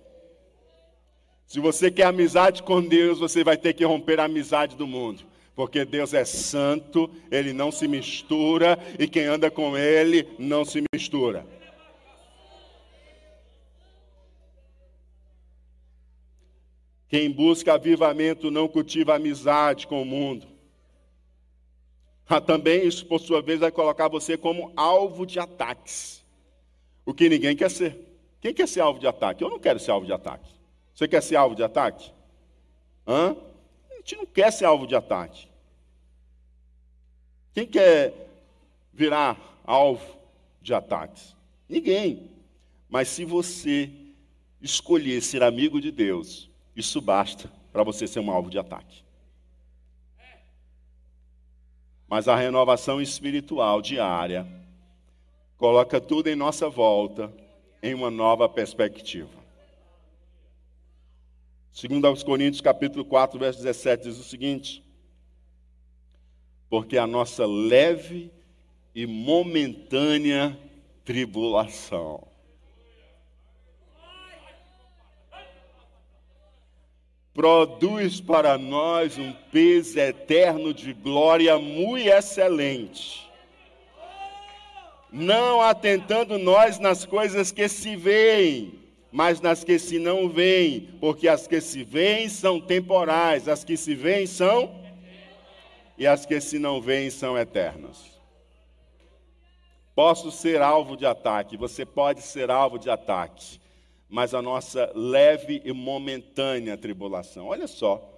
Se 1.45 1.59
você 1.59 1.91
quer 1.91 2.05
amizade 2.05 2.63
com 2.63 2.81
Deus, 2.81 3.19
você 3.19 3.43
vai 3.43 3.55
ter 3.55 3.73
que 3.73 3.85
romper 3.85 4.19
a 4.19 4.25
amizade 4.25 4.75
do 4.75 4.87
mundo. 4.87 5.23
Porque 5.55 5.85
Deus 5.85 6.13
é 6.13 6.25
santo, 6.25 7.09
ele 7.29 7.53
não 7.53 7.71
se 7.71 7.87
mistura 7.87 8.77
e 8.97 9.07
quem 9.07 9.25
anda 9.25 9.51
com 9.51 9.77
ele 9.77 10.27
não 10.39 10.65
se 10.65 10.83
mistura. 10.91 11.45
Quem 17.07 17.29
busca 17.29 17.75
avivamento 17.75 18.49
não 18.49 18.67
cultiva 18.67 19.15
amizade 19.15 19.85
com 19.85 20.01
o 20.01 20.05
mundo. 20.05 20.52
Também 22.41 22.85
isso, 22.85 23.05
por 23.05 23.19
sua 23.19 23.41
vez, 23.41 23.59
vai 23.59 23.71
colocar 23.71 24.07
você 24.07 24.37
como 24.37 24.71
alvo 24.75 25.25
de 25.25 25.39
ataques. 25.39 26.23
O 27.05 27.13
que 27.13 27.29
ninguém 27.29 27.55
quer 27.55 27.69
ser. 27.69 27.97
Quem 28.39 28.53
quer 28.53 28.67
ser 28.67 28.81
alvo 28.81 28.99
de 28.99 29.07
ataque? 29.07 29.43
Eu 29.43 29.49
não 29.49 29.59
quero 29.59 29.79
ser 29.79 29.91
alvo 29.91 30.05
de 30.05 30.13
ataque. 30.13 30.49
Você 30.93 31.07
quer 31.07 31.21
ser 31.21 31.35
alvo 31.35 31.55
de 31.55 31.63
ataque? 31.63 32.11
Hã? 33.07 33.35
A 33.91 33.95
gente 33.95 34.15
não 34.15 34.25
quer 34.25 34.51
ser 34.51 34.65
alvo 34.65 34.85
de 34.85 34.95
ataque. 34.95 35.47
Quem 37.53 37.65
quer 37.65 38.13
virar 38.91 39.61
alvo 39.65 40.17
de 40.61 40.73
ataques? 40.73 41.35
Ninguém. 41.69 42.31
Mas 42.89 43.07
se 43.07 43.25
você 43.25 43.89
escolher 44.61 45.21
ser 45.21 45.43
amigo 45.43 45.79
de 45.79 45.91
Deus, 45.91 46.49
isso 46.75 47.01
basta 47.01 47.51
para 47.71 47.83
você 47.83 48.07
ser 48.07 48.19
um 48.19 48.31
alvo 48.31 48.49
de 48.49 48.57
ataque. 48.57 49.02
Mas 52.13 52.27
a 52.27 52.35
renovação 52.35 53.01
espiritual 53.01 53.81
diária 53.81 54.45
coloca 55.57 55.99
tudo 55.99 56.27
em 56.27 56.35
nossa 56.35 56.69
volta 56.69 57.33
em 57.81 57.95
uma 57.95 58.11
nova 58.11 58.47
perspectiva. 58.47 59.31
Segundo 61.71 62.05
aos 62.05 62.21
Coríntios, 62.21 62.61
capítulo 62.61 63.03
4, 63.03 63.39
verso 63.39 63.63
17, 63.63 64.03
diz 64.03 64.19
o 64.19 64.23
seguinte: 64.23 64.83
Porque 66.69 66.99
a 66.99 67.07
nossa 67.07 67.47
leve 67.47 68.31
e 68.93 69.07
momentânea 69.07 70.55
tribulação 71.03 72.27
produz 77.33 78.21
para 78.21 78.57
nós 78.57 79.17
um 79.17 79.33
peso 79.51 79.99
eterno 79.99 80.73
de 80.73 80.93
glória 80.93 81.57
muito 81.57 82.07
excelente. 82.07 83.29
Não 85.11 85.61
atentando 85.61 86.37
nós 86.37 86.79
nas 86.79 87.05
coisas 87.05 87.51
que 87.51 87.67
se 87.67 87.95
veem, 87.95 88.79
mas 89.11 89.41
nas 89.41 89.63
que 89.63 89.77
se 89.77 89.99
não 89.99 90.29
veem, 90.29 90.89
porque 90.99 91.27
as 91.27 91.47
que 91.47 91.61
se 91.61 91.83
veem 91.83 92.29
são 92.29 92.59
temporais, 92.59 93.47
as 93.47 93.63
que 93.63 93.77
se 93.77 93.93
veem 93.93 94.25
são 94.25 94.83
e 95.97 96.07
as 96.07 96.25
que 96.25 96.39
se 96.41 96.57
não 96.57 96.81
veem 96.81 97.09
são 97.09 97.37
eternas. 97.37 98.11
Posso 99.95 100.31
ser 100.31 100.61
alvo 100.61 100.97
de 100.97 101.05
ataque, 101.05 101.55
você 101.55 101.85
pode 101.85 102.21
ser 102.21 102.49
alvo 102.49 102.79
de 102.79 102.89
ataque 102.89 103.62
mas 104.13 104.35
a 104.35 104.43
nossa 104.43 104.91
leve 104.93 105.59
e 105.65 105.73
momentânea 105.73 106.77
tribulação. 106.77 107.47
Olha 107.47 107.65
só. 107.65 108.13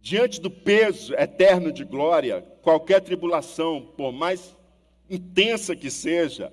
Diante 0.00 0.40
do 0.40 0.50
peso 0.50 1.14
eterno 1.14 1.70
de 1.70 1.84
glória, 1.84 2.42
qualquer 2.62 3.00
tribulação, 3.00 3.80
por 3.96 4.10
mais 4.10 4.56
intensa 5.08 5.76
que 5.76 5.88
seja, 5.88 6.52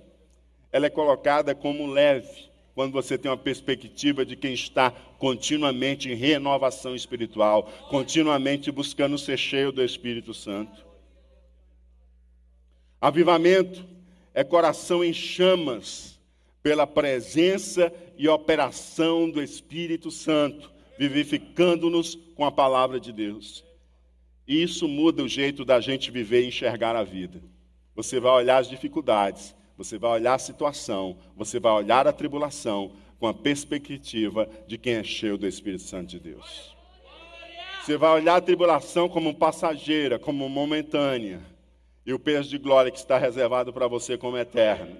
ela 0.72 0.86
é 0.86 0.92
colocada 0.92 1.56
como 1.56 1.88
leve, 1.88 2.52
quando 2.76 2.94
você 2.94 3.18
tem 3.18 3.32
uma 3.32 3.38
perspectiva 3.38 4.24
de 4.24 4.36
quem 4.36 4.54
está 4.54 4.92
continuamente 5.18 6.12
em 6.12 6.14
renovação 6.14 6.96
espiritual, 6.96 7.64
continuamente 7.90 8.72
buscando 8.72 9.18
ser 9.18 9.38
cheio 9.38 9.72
do 9.72 9.84
Espírito 9.84 10.36
Santo. 10.36 10.86
Avivamento 13.02 13.84
é 14.36 14.44
coração 14.44 15.04
em 15.04 15.14
chamas, 15.14 16.13
pela 16.64 16.88
presença 16.88 17.94
e 18.18 18.28
operação 18.30 19.30
do 19.30 19.44
Espírito 19.44 20.10
Santo, 20.10 20.72
vivificando-nos 20.98 22.16
com 22.36 22.46
a 22.46 22.52
palavra 22.52 23.00
de 23.00 23.12
Deus. 23.12 23.66
E 24.48 24.64
isso 24.64 24.88
muda 24.88 25.22
o 25.22 25.28
jeito 25.28 25.66
da 25.66 25.82
gente 25.82 26.10
viver 26.10 26.44
e 26.44 26.48
enxergar 26.48 26.96
a 26.96 27.04
vida. 27.04 27.42
Você 27.94 28.20
vai 28.20 28.32
olhar 28.32 28.58
as 28.58 28.70
dificuldades, 28.70 29.54
você 29.78 29.98
vai 29.98 30.12
olhar 30.12 30.36
a 30.36 30.40
situação, 30.40 31.18
você 31.36 31.60
vai 31.60 31.74
olhar 31.74 32.08
a 32.08 32.14
tribulação 32.14 32.94
com 33.20 33.28
a 33.28 33.34
perspectiva 33.34 34.50
de 34.68 34.78
quem 34.78 34.96
é 34.96 35.04
cheio 35.04 35.38
do 35.38 35.48
Espírito 35.48 35.84
Santo 35.84 36.08
de 36.08 36.20
Deus. 36.20 36.74
Você 37.82 37.98
vai 37.98 38.12
olhar 38.12 38.38
a 38.38 38.42
tribulação 38.42 39.10
como 39.10 39.36
passageira, 39.36 40.18
como 40.18 40.48
momentânea, 40.48 41.42
e 42.06 42.14
o 42.14 42.20
peso 42.20 42.50
de 42.50 42.58
glória 42.58 42.92
que 42.92 42.98
está 42.98 43.18
reservado 43.18 43.74
para 43.74 43.88
você 43.88 44.18
como 44.18 44.38
eterno. 44.38 44.98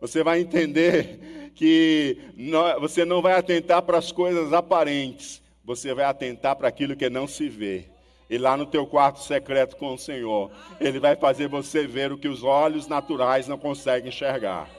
Você 0.00 0.24
vai 0.24 0.40
entender 0.40 1.52
que 1.54 2.16
não, 2.36 2.80
você 2.80 3.04
não 3.04 3.20
vai 3.20 3.34
atentar 3.34 3.82
para 3.82 3.98
as 3.98 4.10
coisas 4.10 4.52
aparentes, 4.52 5.42
você 5.64 5.92
vai 5.92 6.04
atentar 6.04 6.56
para 6.56 6.68
aquilo 6.68 6.96
que 6.96 7.10
não 7.10 7.26
se 7.26 7.48
vê. 7.48 7.84
E 8.28 8.38
lá 8.38 8.56
no 8.56 8.64
teu 8.64 8.86
quarto 8.86 9.20
secreto 9.20 9.76
com 9.76 9.92
o 9.92 9.98
Senhor, 9.98 10.50
Ele 10.80 11.00
vai 11.00 11.16
fazer 11.16 11.48
você 11.48 11.86
ver 11.86 12.12
o 12.12 12.18
que 12.18 12.28
os 12.28 12.44
olhos 12.44 12.86
naturais 12.86 13.48
não 13.48 13.58
conseguem 13.58 14.08
enxergar. 14.08 14.70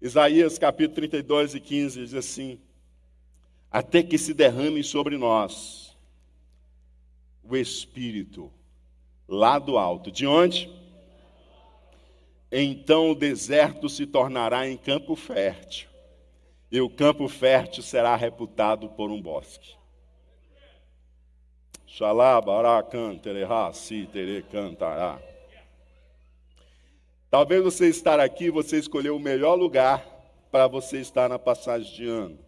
Isaías 0.00 0.58
capítulo 0.58 0.96
32 0.96 1.54
e 1.54 1.60
15 1.60 2.00
diz 2.00 2.14
assim: 2.14 2.60
Até 3.70 4.02
que 4.02 4.18
se 4.18 4.34
derrame 4.34 4.84
sobre 4.84 5.16
nós 5.16 5.96
o 7.42 7.56
Espírito, 7.56 8.52
lá 9.26 9.58
do 9.58 9.78
alto. 9.78 10.10
De 10.10 10.26
onde? 10.26 10.70
Então 12.62 13.10
o 13.10 13.14
deserto 13.14 13.88
se 13.88 14.06
tornará 14.06 14.68
em 14.68 14.76
campo 14.76 15.16
fértil, 15.16 15.88
e 16.70 16.80
o 16.80 16.88
campo 16.88 17.26
fértil 17.28 17.82
será 17.82 18.14
reputado 18.14 18.88
por 18.90 19.10
um 19.10 19.20
bosque. 19.20 19.74
Cantará. 24.42 25.20
Talvez 27.30 27.64
você 27.64 27.88
estar 27.88 28.20
aqui, 28.20 28.50
você 28.50 28.78
escolheu 28.78 29.16
o 29.16 29.20
melhor 29.20 29.56
lugar 29.56 30.04
para 30.52 30.68
você 30.68 30.98
estar 30.98 31.28
na 31.28 31.38
passagem 31.38 31.92
de 31.92 32.06
ano. 32.06 32.38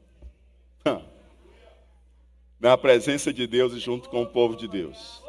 Na 2.61 2.79
presença 2.79 3.33
de 3.33 3.47
Deus 3.47 3.73
e 3.73 3.81
junto 3.81 4.09
com 4.09 4.23
o 4.23 4.27
povo 4.27 4.57
de 4.57 4.69
Deus. 4.69 5.23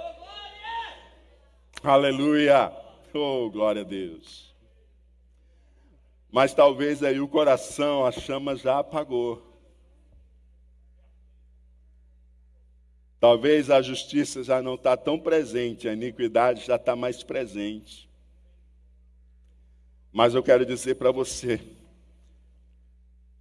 Aleluia! 1.83 2.71
Oh, 3.13 3.49
glória 3.49 3.81
a 3.81 3.85
Deus. 3.85 4.46
Mas 6.31 6.53
talvez 6.53 7.03
aí 7.03 7.19
o 7.19 7.27
coração, 7.27 8.05
a 8.05 8.11
chama 8.11 8.55
já 8.55 8.79
apagou. 8.79 9.43
Talvez 13.19 13.71
a 13.71 13.81
justiça 13.81 14.43
já 14.43 14.61
não 14.61 14.75
está 14.75 14.95
tão 14.95 15.17
presente, 15.17 15.87
a 15.87 15.93
iniquidade 15.93 16.65
já 16.65 16.75
está 16.75 16.95
mais 16.95 17.23
presente. 17.23 18.07
Mas 20.11 20.35
eu 20.35 20.43
quero 20.43 20.65
dizer 20.65 20.95
para 20.95 21.11
você, 21.11 21.59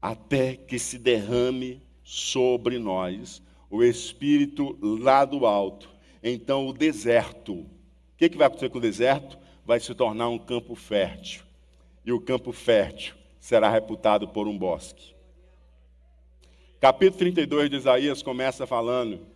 até 0.01 0.57
que 0.57 0.79
se 0.79 0.99
derrame 0.99 1.83
sobre 2.03 2.79
nós 2.79 3.43
o 3.69 3.83
Espírito 3.83 4.79
lá 4.81 5.25
do 5.25 5.45
alto, 5.45 5.91
então 6.23 6.67
o 6.67 6.73
deserto, 6.73 7.53
o 7.55 7.69
que, 8.17 8.29
que 8.29 8.39
vai 8.39 8.47
acontecer 8.47 8.71
com 8.71 8.79
o 8.79 8.81
deserto? 8.81 9.39
Vai 9.65 9.81
se 9.81 9.95
tornar 9.95 10.29
um 10.29 10.39
campo 10.39 10.75
fértil 10.75 11.46
e 12.07 12.13
o 12.13 12.21
campo 12.21 12.53
fértil 12.53 13.17
será 13.41 13.69
reputado 13.69 14.29
por 14.29 14.47
um 14.47 14.57
bosque. 14.57 15.17
Capítulo 16.81 17.19
32 17.19 17.69
de 17.69 17.77
Isaías 17.77 18.23
começa 18.23 18.65
falando 18.65 19.27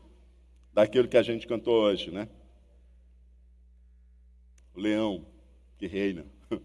daquilo 0.72 1.08
que 1.08 1.16
a 1.16 1.22
gente 1.22 1.48
cantou 1.48 1.74
hoje, 1.74 2.12
né? 2.12 2.28
O 4.72 4.80
leão 4.80 5.26
que 5.76 5.88
reina. 5.88 6.24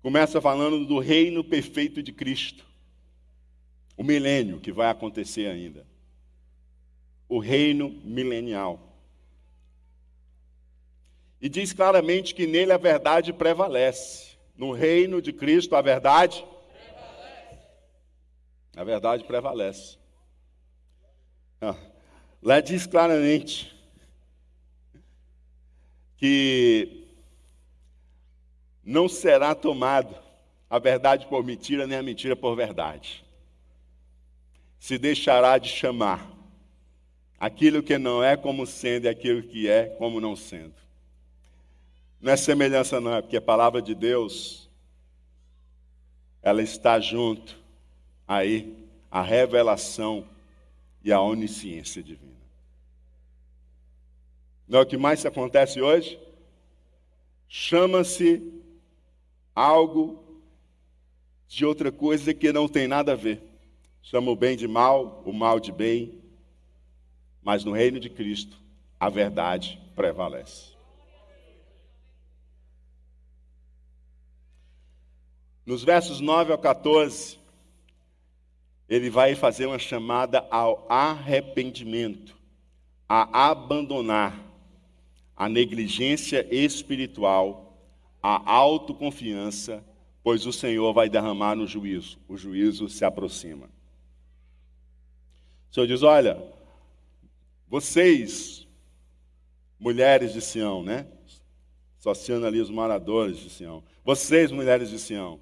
Começa 0.00 0.40
falando 0.40 0.86
do 0.86 0.98
reino 0.98 1.44
perfeito 1.44 2.02
de 2.02 2.10
Cristo. 2.10 2.64
O 3.98 4.02
milênio 4.02 4.60
que 4.60 4.72
vai 4.72 4.88
acontecer 4.88 5.46
ainda. 5.46 5.86
O 7.28 7.38
reino 7.38 7.90
milenial. 8.02 8.89
E 11.40 11.48
diz 11.48 11.72
claramente 11.72 12.34
que 12.34 12.46
nele 12.46 12.72
a 12.72 12.76
verdade 12.76 13.32
prevalece. 13.32 14.36
No 14.56 14.72
reino 14.72 15.22
de 15.22 15.32
Cristo 15.32 15.74
a 15.74 15.80
verdade 15.80 16.44
prevalece. 16.72 17.66
A 18.76 18.84
verdade 18.84 19.24
prevalece. 19.24 19.98
Ah, 21.62 21.76
lá 22.42 22.60
diz 22.60 22.86
claramente 22.86 23.74
que 26.16 27.06
não 28.84 29.08
será 29.08 29.54
tomado 29.54 30.14
a 30.68 30.78
verdade 30.78 31.26
por 31.26 31.42
mentira, 31.42 31.86
nem 31.86 31.96
a 31.96 32.02
mentira 32.02 32.36
por 32.36 32.54
verdade. 32.54 33.24
Se 34.78 34.98
deixará 34.98 35.56
de 35.56 35.68
chamar 35.68 36.30
aquilo 37.38 37.82
que 37.82 37.96
não 37.96 38.22
é 38.22 38.36
como 38.36 38.66
sendo 38.66 39.06
e 39.06 39.08
aquilo 39.08 39.42
que 39.42 39.68
é 39.68 39.86
como 39.86 40.20
não 40.20 40.36
sendo. 40.36 40.74
Não 42.20 42.32
é 42.32 42.36
semelhança, 42.36 43.00
não, 43.00 43.14
é 43.14 43.22
porque 43.22 43.38
a 43.38 43.42
palavra 43.42 43.80
de 43.80 43.94
Deus, 43.94 44.68
ela 46.42 46.62
está 46.62 47.00
junto 47.00 47.58
aí, 48.28 48.86
a 49.10 49.22
revelação 49.22 50.28
e 51.02 51.12
a 51.12 51.20
onisciência 51.20 52.02
divina. 52.02 52.30
Não 54.68 54.80
é 54.80 54.82
o 54.82 54.86
que 54.86 54.96
mais 54.96 55.24
acontece 55.24 55.80
hoje? 55.80 56.20
Chama-se 57.48 58.52
algo 59.54 60.22
de 61.48 61.64
outra 61.64 61.90
coisa 61.90 62.32
que 62.32 62.52
não 62.52 62.68
tem 62.68 62.86
nada 62.86 63.12
a 63.12 63.16
ver. 63.16 63.42
Chama 64.02 64.30
o 64.30 64.36
bem 64.36 64.56
de 64.56 64.68
mal, 64.68 65.22
o 65.26 65.32
mal 65.32 65.58
de 65.58 65.72
bem, 65.72 66.22
mas 67.42 67.64
no 67.64 67.72
reino 67.72 67.98
de 67.98 68.08
Cristo 68.08 68.56
a 68.98 69.08
verdade 69.08 69.80
prevalece. 69.96 70.69
Nos 75.70 75.84
versos 75.84 76.18
9 76.18 76.50
ao 76.50 76.58
14, 76.58 77.38
ele 78.88 79.08
vai 79.08 79.36
fazer 79.36 79.66
uma 79.66 79.78
chamada 79.78 80.44
ao 80.50 80.84
arrependimento, 80.88 82.36
a 83.08 83.50
abandonar 83.50 84.36
a 85.36 85.48
negligência 85.48 86.44
espiritual, 86.52 87.80
a 88.20 88.50
autoconfiança, 88.50 89.84
pois 90.24 90.44
o 90.44 90.52
Senhor 90.52 90.92
vai 90.92 91.08
derramar 91.08 91.54
no 91.54 91.68
juízo. 91.68 92.18
O 92.26 92.36
juízo 92.36 92.88
se 92.88 93.04
aproxima. 93.04 93.70
O 95.70 95.74
Senhor 95.74 95.86
diz: 95.86 96.02
Olha, 96.02 96.42
vocês, 97.68 98.66
mulheres 99.78 100.32
de 100.32 100.40
Sião, 100.40 100.82
né? 100.82 101.06
Associando 101.96 102.44
ali 102.44 102.60
os 102.60 102.70
moradores 102.70 103.38
de 103.38 103.48
Sião. 103.48 103.84
Vocês, 104.04 104.50
mulheres 104.50 104.90
de 104.90 104.98
Sião, 104.98 105.38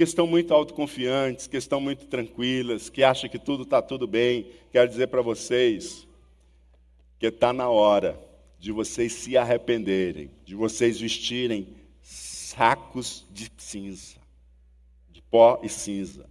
que 0.00 0.04
estão 0.04 0.26
muito 0.26 0.54
autoconfiantes, 0.54 1.46
que 1.46 1.58
estão 1.58 1.78
muito 1.78 2.06
tranquilas, 2.06 2.88
que 2.88 3.02
acham 3.04 3.28
que 3.28 3.38
tudo 3.38 3.64
está 3.64 3.82
tudo 3.82 4.06
bem, 4.06 4.50
quero 4.72 4.88
dizer 4.88 5.08
para 5.08 5.20
vocês 5.20 6.08
que 7.18 7.26
está 7.26 7.52
na 7.52 7.68
hora 7.68 8.18
de 8.58 8.72
vocês 8.72 9.12
se 9.12 9.36
arrependerem, 9.36 10.30
de 10.42 10.54
vocês 10.54 10.98
vestirem 10.98 11.76
sacos 12.00 13.26
de 13.30 13.52
cinza, 13.58 14.16
de 15.10 15.20
pó 15.20 15.60
e 15.62 15.68
cinza. 15.68 16.26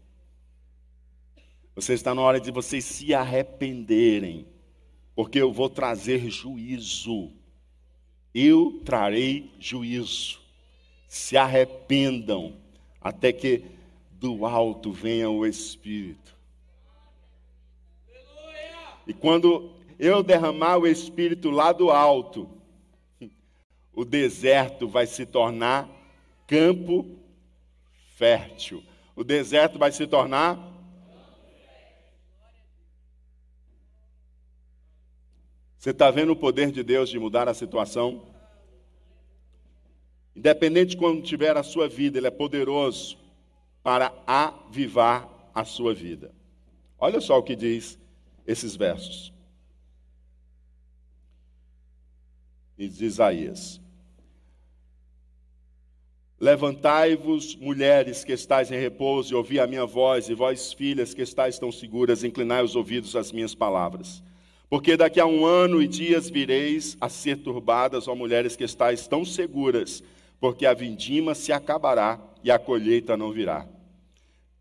Você 1.76 1.94
está 1.94 2.16
na 2.16 2.24
hora 2.24 2.40
de 2.40 2.50
vocês 2.50 2.84
se 2.84 3.14
arrependerem, 3.14 4.48
porque 5.14 5.38
eu 5.38 5.54
vou 5.54 5.70
trazer 5.70 6.28
juízo. 6.28 7.32
Eu 8.34 8.82
trarei 8.84 9.52
juízo. 9.60 10.42
Se 11.08 11.38
arrependam 11.38 12.68
até 13.02 13.32
que 13.32 13.64
do 14.12 14.46
alto 14.46 14.92
venha 14.92 15.30
o 15.30 15.46
Espírito. 15.46 16.36
E 19.08 19.14
quando 19.14 19.72
eu 19.98 20.22
derramar 20.22 20.78
o 20.78 20.88
Espírito 20.88 21.50
lá 21.50 21.72
do 21.72 21.90
alto, 21.90 22.50
o 23.94 24.06
deserto 24.06 24.88
vai 24.88 25.08
se 25.08 25.26
tornar 25.26 25.90
campo 26.46 27.18
fértil. 28.16 28.84
O 29.16 29.24
deserto 29.24 29.80
vai 29.80 29.92
se 29.92 30.06
tornar. 30.06 30.58
Você 35.78 35.92
está 35.92 36.12
vendo 36.12 36.34
o 36.34 36.36
poder 36.36 36.72
de 36.72 36.84
Deus 36.84 37.10
de 37.10 37.18
mudar 37.18 37.48
a 37.48 37.54
situação? 37.54 38.22
Independente 40.40 40.92
de 40.92 40.98
quando 40.98 41.22
tiver 41.22 41.58
a 41.58 41.64
sua 41.64 41.90
vida, 41.90 42.18
Ele 42.18 42.28
é 42.28 42.32
poderoso 42.32 43.18
para 43.84 44.14
avivar 44.26 45.28
a 45.54 45.66
sua 45.66 45.94
vida. 45.94 46.34
Olha 46.98 47.20
só 47.20 47.38
o 47.38 47.44
que 47.44 47.58
diz 47.58 48.00
esses 48.48 48.74
versos. 48.74 49.34
Diz 52.78 53.02
Isaías: 53.02 53.82
Levantai-vos, 56.40 57.58
mulheres 57.58 58.24
que 58.24 58.32
estáis 58.32 58.72
em 58.72 58.80
repouso, 58.80 59.34
e 59.34 59.36
ouvi 59.36 59.60
a 59.60 59.68
minha 59.68 59.86
voz, 59.86 60.30
e 60.30 60.34
vós, 60.34 60.72
filhas 60.72 61.14
que 61.14 61.22
estáis 61.22 61.60
tão 61.60 61.70
seguras, 61.70 62.24
inclinai 62.24 62.64
os 62.64 62.78
ouvidos 62.78 63.14
às 63.14 63.34
minhas 63.34 63.54
palavras. 63.54 64.24
Porque 64.70 64.96
daqui 64.96 65.20
a 65.20 65.26
um 65.26 65.46
ano 65.46 65.82
e 65.82 65.88
dias 65.88 66.30
vireis 66.30 66.96
a 67.02 67.10
ser 67.10 67.40
turbadas, 67.40 68.08
ó 68.08 68.16
mulheres 68.16 68.56
que 68.56 68.64
estáis 68.64 69.06
tão 69.06 69.26
seguras, 69.26 70.02
porque 70.40 70.66
a 70.66 70.74
vindima 70.74 71.36
se 71.36 71.52
acabará 71.52 72.20
e 72.44 72.50
a 72.50 72.58
colheita 72.58 73.18
não 73.18 73.32
virá. 73.32 73.68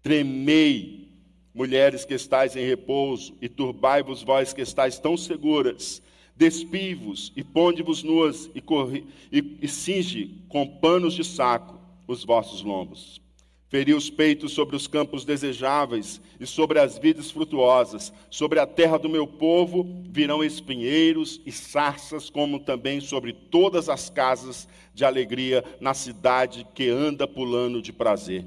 Tremei, 0.02 1.08
mulheres 1.54 2.04
que 2.04 2.14
estáis 2.14 2.56
em 2.56 2.66
repouso, 2.66 3.34
e 3.40 3.48
turbai-vos 3.48 4.22
vós 4.22 4.52
que 4.52 4.62
estáis 4.62 4.98
tão 4.98 5.16
seguras. 5.16 6.02
Despi-vos 6.36 7.32
e 7.36 7.42
ponde-vos 7.42 8.02
nuas 8.02 8.48
e, 8.54 8.60
corri, 8.60 9.04
e, 9.30 9.58
e 9.60 9.68
cinge 9.68 10.40
com 10.48 10.66
panos 10.66 11.14
de 11.14 11.24
saco 11.24 11.78
os 12.06 12.24
vossos 12.24 12.62
lombos. 12.62 13.20
Feri 13.68 13.92
os 13.92 14.08
peitos 14.08 14.52
sobre 14.52 14.76
os 14.76 14.86
campos 14.86 15.26
desejáveis 15.26 16.22
e 16.40 16.46
sobre 16.46 16.78
as 16.78 16.96
vidas 16.96 17.30
frutuosas. 17.30 18.10
Sobre 18.30 18.58
a 18.58 18.66
terra 18.66 18.98
do 18.98 19.10
meu 19.10 19.26
povo 19.26 19.86
virão 20.10 20.42
espinheiros 20.42 21.38
e 21.44 21.52
sarças, 21.52 22.30
como 22.30 22.60
também 22.60 22.98
sobre 22.98 23.34
todas 23.34 23.90
as 23.90 24.08
casas 24.08 24.66
de 24.98 25.04
alegria 25.04 25.64
na 25.80 25.94
cidade 25.94 26.66
que 26.74 26.90
anda 26.90 27.26
pulando 27.26 27.80
de 27.80 27.92
prazer. 27.92 28.44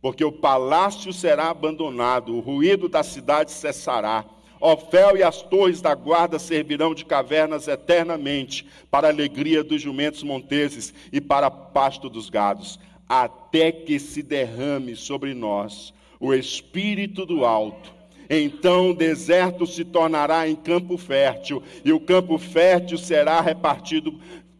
Porque 0.00 0.24
o 0.24 0.32
palácio 0.32 1.12
será 1.12 1.48
abandonado, 1.48 2.34
o 2.34 2.40
ruído 2.40 2.88
da 2.88 3.02
cidade 3.02 3.52
cessará. 3.52 4.24
Ofel 4.60 5.16
e 5.16 5.22
as 5.22 5.42
torres 5.42 5.80
da 5.80 5.94
guarda 5.94 6.38
servirão 6.38 6.94
de 6.94 7.04
cavernas 7.04 7.68
eternamente, 7.68 8.66
para 8.90 9.06
a 9.08 9.10
alegria 9.10 9.64
dos 9.64 9.80
jumentos 9.80 10.22
monteses 10.22 10.92
e 11.12 11.20
para 11.20 11.50
pasto 11.50 12.10
dos 12.10 12.28
gados 12.28 12.78
até 13.12 13.70
que 13.70 13.98
se 13.98 14.22
derrame 14.22 14.96
sobre 14.96 15.34
nós 15.34 15.92
o 16.18 16.32
Espírito 16.32 17.26
do 17.26 17.44
alto. 17.44 17.92
Então 18.30 18.90
o 18.90 18.94
deserto 18.94 19.66
se 19.66 19.84
tornará 19.84 20.48
em 20.48 20.56
campo 20.56 20.96
fértil, 20.96 21.62
e 21.84 21.92
o 21.92 22.00
campo 22.00 22.38
fértil 22.38 22.96
será 22.96 23.42
repartido 23.42 24.18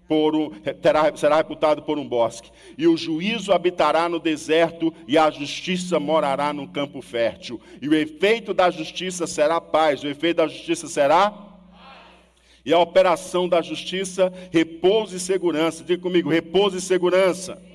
por 0.08 0.50
terá, 0.80 1.14
será 1.16 1.36
reputado 1.36 1.82
por 1.82 1.98
um 1.98 2.06
bosque. 2.06 2.50
E 2.76 2.86
o 2.86 2.96
juízo 2.96 3.52
habitará 3.52 4.08
no 4.08 4.18
deserto, 4.18 4.92
e 5.06 5.16
a 5.16 5.30
justiça 5.30 5.98
morará 5.98 6.52
no 6.52 6.68
campo 6.68 7.00
fértil. 7.00 7.60
E 7.80 7.88
o 7.88 7.94
efeito 7.94 8.52
da 8.52 8.70
justiça 8.70 9.26
será 9.26 9.60
paz, 9.60 10.02
o 10.02 10.08
efeito 10.08 10.38
da 10.38 10.48
justiça 10.48 10.86
será 10.88 11.48
e 12.64 12.72
a 12.72 12.78
operação 12.78 13.48
da 13.48 13.60
justiça, 13.60 14.32
repouso 14.52 15.16
e 15.16 15.20
segurança. 15.20 15.82
Diga 15.82 16.00
comigo, 16.00 16.30
repouso 16.30 16.76
e 16.76 16.80
segurança 16.80 17.71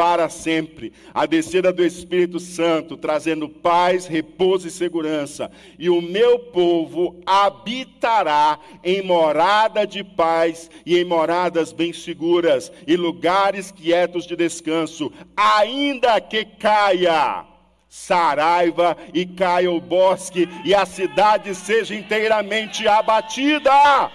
para 0.00 0.30
sempre. 0.30 0.94
A 1.12 1.26
descida 1.26 1.70
do 1.70 1.84
Espírito 1.84 2.40
Santo, 2.40 2.96
trazendo 2.96 3.50
paz, 3.50 4.06
repouso 4.06 4.66
e 4.66 4.70
segurança. 4.70 5.50
E 5.78 5.90
o 5.90 6.00
meu 6.00 6.38
povo 6.38 7.20
habitará 7.26 8.58
em 8.82 9.02
morada 9.02 9.86
de 9.86 10.02
paz 10.02 10.70
e 10.86 10.96
em 10.96 11.04
moradas 11.04 11.70
bem 11.70 11.92
seguras 11.92 12.72
e 12.86 12.96
lugares 12.96 13.70
quietos 13.70 14.26
de 14.26 14.34
descanso, 14.36 15.12
ainda 15.36 16.18
que 16.18 16.46
caia. 16.46 17.44
Saraiva 17.86 18.96
e 19.12 19.26
caia 19.26 19.70
o 19.70 19.82
bosque 19.82 20.48
e 20.64 20.74
a 20.74 20.86
cidade 20.86 21.54
seja 21.54 21.94
inteiramente 21.94 22.88
abatida. 22.88 24.10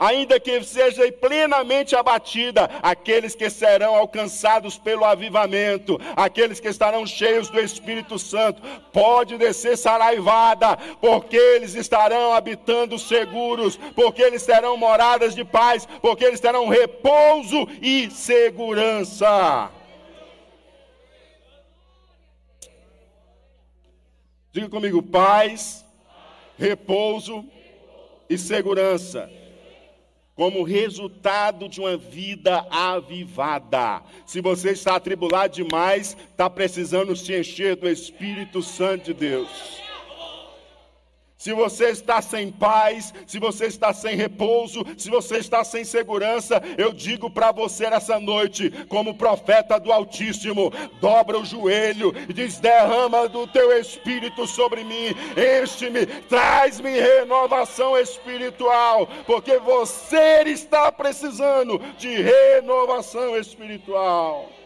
Ainda 0.00 0.40
que 0.40 0.62
seja 0.64 1.12
plenamente 1.12 1.94
abatida, 1.94 2.70
aqueles 2.82 3.34
que 3.34 3.50
serão 3.50 3.94
alcançados 3.94 4.78
pelo 4.78 5.04
avivamento, 5.04 6.00
aqueles 6.16 6.58
que 6.58 6.68
estarão 6.68 7.06
cheios 7.06 7.50
do 7.50 7.60
Espírito 7.60 8.18
Santo, 8.18 8.62
pode 8.90 9.36
descer 9.36 9.76
saraivada, 9.76 10.78
porque 11.02 11.36
eles 11.36 11.74
estarão 11.74 12.32
habitando 12.32 12.98
seguros, 12.98 13.76
porque 13.94 14.22
eles 14.22 14.44
terão 14.46 14.74
moradas 14.78 15.34
de 15.34 15.44
paz, 15.44 15.86
porque 16.00 16.24
eles 16.24 16.40
terão 16.40 16.66
repouso 16.66 17.68
e 17.82 18.10
segurança. 18.10 19.70
Diga 24.50 24.68
comigo: 24.70 25.02
paz, 25.02 25.84
repouso 26.58 27.44
e 28.28 28.38
segurança 28.38 29.39
como 30.40 30.62
resultado 30.62 31.68
de 31.68 31.80
uma 31.80 31.98
vida 31.98 32.66
avivada. 32.70 34.00
Se 34.24 34.40
você 34.40 34.70
está 34.70 34.96
atribulado 34.96 35.52
demais, 35.52 36.16
está 36.30 36.48
precisando 36.48 37.14
se 37.14 37.38
encher 37.38 37.76
do 37.76 37.86
Espírito 37.86 38.62
Santo 38.62 39.12
de 39.12 39.28
Deus. 39.28 39.89
Se 41.40 41.54
você 41.54 41.88
está 41.88 42.20
sem 42.20 42.52
paz, 42.52 43.14
se 43.26 43.38
você 43.38 43.64
está 43.64 43.94
sem 43.94 44.14
repouso, 44.14 44.84
se 44.98 45.08
você 45.08 45.38
está 45.38 45.64
sem 45.64 45.84
segurança, 45.84 46.62
eu 46.76 46.92
digo 46.92 47.30
para 47.30 47.50
você 47.50 47.86
essa 47.86 48.20
noite, 48.20 48.70
como 48.90 49.14
profeta 49.14 49.80
do 49.80 49.90
Altíssimo, 49.90 50.70
dobra 51.00 51.38
o 51.38 51.44
joelho 51.46 52.12
e 52.28 52.34
diz: 52.34 52.58
derrama 52.58 53.26
do 53.26 53.46
teu 53.46 53.72
espírito 53.80 54.46
sobre 54.46 54.84
mim, 54.84 55.14
enche-me, 55.62 56.04
traz-me 56.04 57.00
renovação 57.00 57.96
espiritual, 57.96 59.08
porque 59.24 59.56
você 59.60 60.42
está 60.44 60.92
precisando 60.92 61.80
de 61.96 62.20
renovação 62.20 63.34
espiritual. 63.34 64.59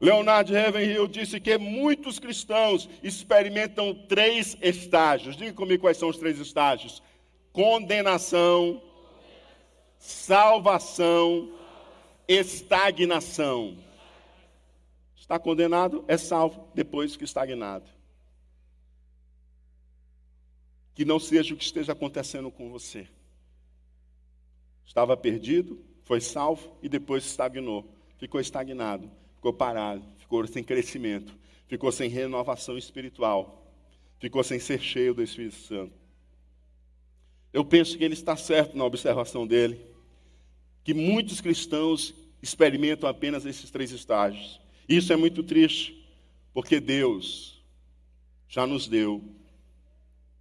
Leonardo 0.00 0.54
Ravenhill 0.54 1.06
disse 1.06 1.38
que 1.38 1.58
muitos 1.58 2.18
cristãos 2.18 2.88
experimentam 3.02 3.94
três 3.94 4.56
estágios. 4.62 5.36
Diga 5.36 5.52
comigo 5.52 5.82
quais 5.82 5.98
são 5.98 6.08
os 6.08 6.16
três 6.16 6.38
estágios: 6.38 7.02
condenação, 7.52 8.82
salvação, 9.98 11.52
estagnação. 12.26 13.76
Está 15.14 15.38
condenado, 15.38 16.02
é 16.08 16.16
salvo 16.16 16.66
depois 16.74 17.14
que 17.14 17.24
estagnado. 17.24 17.88
Que 20.94 21.04
não 21.04 21.20
seja 21.20 21.54
o 21.54 21.56
que 21.56 21.64
esteja 21.64 21.92
acontecendo 21.92 22.50
com 22.50 22.70
você. 22.70 23.06
Estava 24.84 25.16
perdido, 25.16 25.78
foi 26.02 26.20
salvo 26.20 26.76
e 26.82 26.88
depois 26.88 27.24
estagnou. 27.24 27.86
Ficou 28.18 28.40
estagnado, 28.40 29.08
ficou 29.40 29.54
parado, 29.54 30.04
ficou 30.18 30.46
sem 30.46 30.62
crescimento, 30.62 31.34
ficou 31.66 31.90
sem 31.90 32.10
renovação 32.10 32.76
espiritual, 32.76 33.74
ficou 34.18 34.44
sem 34.44 34.60
ser 34.60 34.78
cheio 34.82 35.14
do 35.14 35.22
Espírito 35.22 35.56
Santo. 35.56 35.94
Eu 37.50 37.64
penso 37.64 37.96
que 37.96 38.04
ele 38.04 38.12
está 38.12 38.36
certo 38.36 38.76
na 38.76 38.84
observação 38.84 39.46
dele, 39.46 39.80
que 40.84 40.92
muitos 40.92 41.40
cristãos 41.40 42.14
experimentam 42.42 43.08
apenas 43.08 43.46
esses 43.46 43.70
três 43.70 43.90
estágios. 43.92 44.60
Isso 44.86 45.10
é 45.10 45.16
muito 45.16 45.42
triste, 45.42 46.06
porque 46.52 46.78
Deus 46.78 47.64
já 48.46 48.66
nos 48.66 48.86
deu 48.86 49.24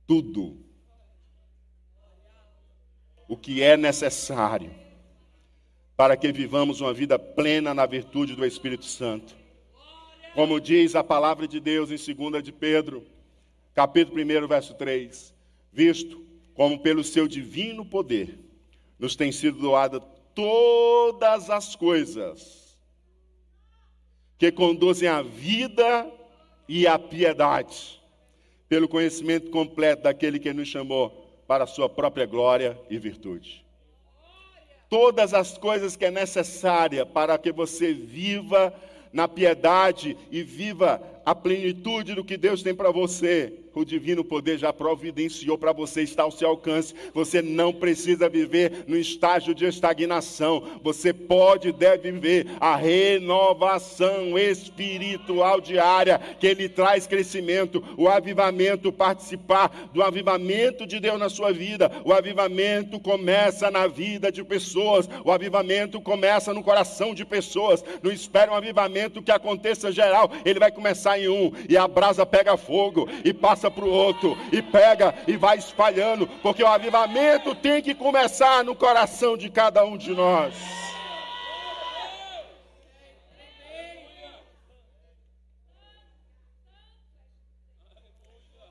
tudo 0.06 0.58
o 3.30 3.38
que 3.38 3.62
é 3.62 3.78
necessário 3.78 4.76
para 6.00 6.16
que 6.16 6.32
vivamos 6.32 6.80
uma 6.80 6.94
vida 6.94 7.20
plena 7.20 7.74
na 7.74 7.86
virtude 7.86 8.34
do 8.34 8.46
Espírito 8.46 8.86
Santo. 8.86 9.36
Como 10.34 10.58
diz 10.58 10.96
a 10.96 11.04
palavra 11.04 11.46
de 11.46 11.60
Deus 11.60 11.92
em 11.92 12.14
2 12.16 12.42
de 12.42 12.54
Pedro, 12.54 13.06
capítulo 13.76 14.22
1, 14.22 14.48
verso 14.48 14.74
3, 14.76 15.36
visto 15.74 16.26
como 16.54 16.80
pelo 16.80 17.04
seu 17.04 17.28
divino 17.28 17.84
poder 17.84 18.40
nos 18.98 19.18
tem 19.18 19.30
sido 19.30 19.60
doada 19.60 20.00
todas 20.34 21.50
as 21.50 21.76
coisas 21.76 22.80
que 24.38 24.54
conduzem 24.54 25.10
à 25.10 25.22
vida 25.22 26.10
e 26.66 26.88
à 26.88 26.98
piedade, 26.98 28.02
pelo 28.70 28.88
conhecimento 28.88 29.52
completo 29.52 30.04
daquele 30.04 30.40
que 30.40 30.54
nos 30.54 30.70
chamou 30.70 31.44
para 31.46 31.66
a 31.66 31.68
sua 31.68 31.90
própria 31.90 32.26
glória 32.26 32.80
e 32.90 32.98
virtude. 32.98 33.68
Todas 34.90 35.34
as 35.34 35.58
coisas 35.58 35.96
que 35.96 36.06
é 36.06 36.12
necessária 36.12 37.06
para 37.06 37.38
que 37.38 37.52
você 37.52 37.94
viva 37.94 38.74
na 39.14 39.28
piedade 39.28 40.18
e 40.32 40.44
viva 40.44 41.02
a 41.26 41.36
plenitude 41.36 42.16
do 42.16 42.24
que 42.24 42.38
Deus 42.38 42.64
tem 42.64 42.74
para 42.74 42.92
você, 42.92 43.54
o 43.74 43.86
divino 43.86 44.24
poder 44.24 44.58
já 44.58 44.74
providenciou 44.74 45.58
para 45.58 45.72
você, 45.72 46.02
está 46.02 46.24
ao 46.24 46.32
seu 46.32 46.50
alcance. 46.50 46.94
Você 47.14 47.42
não 47.42 47.72
precisa 47.72 48.28
viver 48.28 48.86
no 48.88 48.98
estágio 48.98 49.54
de 49.54 49.66
estagnação. 49.66 50.80
Você 50.84 51.14
pode 51.14 51.70
e 51.70 51.72
deve 51.72 52.12
viver 52.12 52.48
a 52.60 52.76
renovação 52.76 54.38
espiritual 54.38 55.62
diária, 55.62 56.20
que 56.40 56.48
Ele 56.48 56.68
traz 56.68 57.06
crescimento, 57.06 57.84
o 57.98 58.08
avivamento, 58.08 58.92
participar 58.92 59.90
do 59.94 60.02
avivamento 60.02 60.86
de 60.86 61.00
Deus 61.00 61.20
na 61.20 61.30
sua 61.30 61.52
vida. 61.52 61.92
O 62.04 62.14
avivamento 62.14 63.00
começa 63.00 63.70
na 63.70 63.88
vida 63.88 64.32
de 64.32 64.44
pessoas, 64.44 65.10
o 65.24 65.32
avivamento 65.32 66.02
começa 66.02 66.54
no 66.54 66.64
coração 66.64 67.14
de 67.14 67.26
pessoas. 67.26 67.84
Não 68.02 68.12
espere 68.12 68.52
um 68.52 68.56
avivamento 68.56 69.22
que 69.22 69.32
aconteça 69.32 69.92
geral, 69.92 70.32
ele 70.44 70.60
vai 70.60 70.72
começar 70.72 71.20
em 71.20 71.28
um, 71.28 71.52
e 71.68 71.78
a 71.78 71.88
brasa 71.88 72.26
pega 72.26 72.58
fogo 72.58 73.08
e 73.24 73.34
passa 73.34 73.59
para 73.68 73.84
o 73.84 73.90
outro, 73.90 74.38
e 74.52 74.62
pega 74.62 75.16
e 75.28 75.36
vai 75.36 75.58
espalhando, 75.58 76.28
porque 76.44 76.62
o 76.62 76.68
avivamento 76.68 77.56
tem 77.56 77.82
que 77.82 77.96
começar 77.96 78.64
no 78.64 78.76
coração 78.76 79.36
de 79.36 79.50
cada 79.50 79.84
um 79.84 79.98
de 79.98 80.12
nós. 80.12 80.54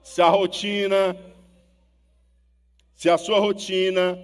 Se 0.05 0.22
a 0.22 0.28
rotina, 0.28 1.16
se 2.95 3.11
a 3.11 3.18
sua 3.18 3.41
rotina, 3.41 4.16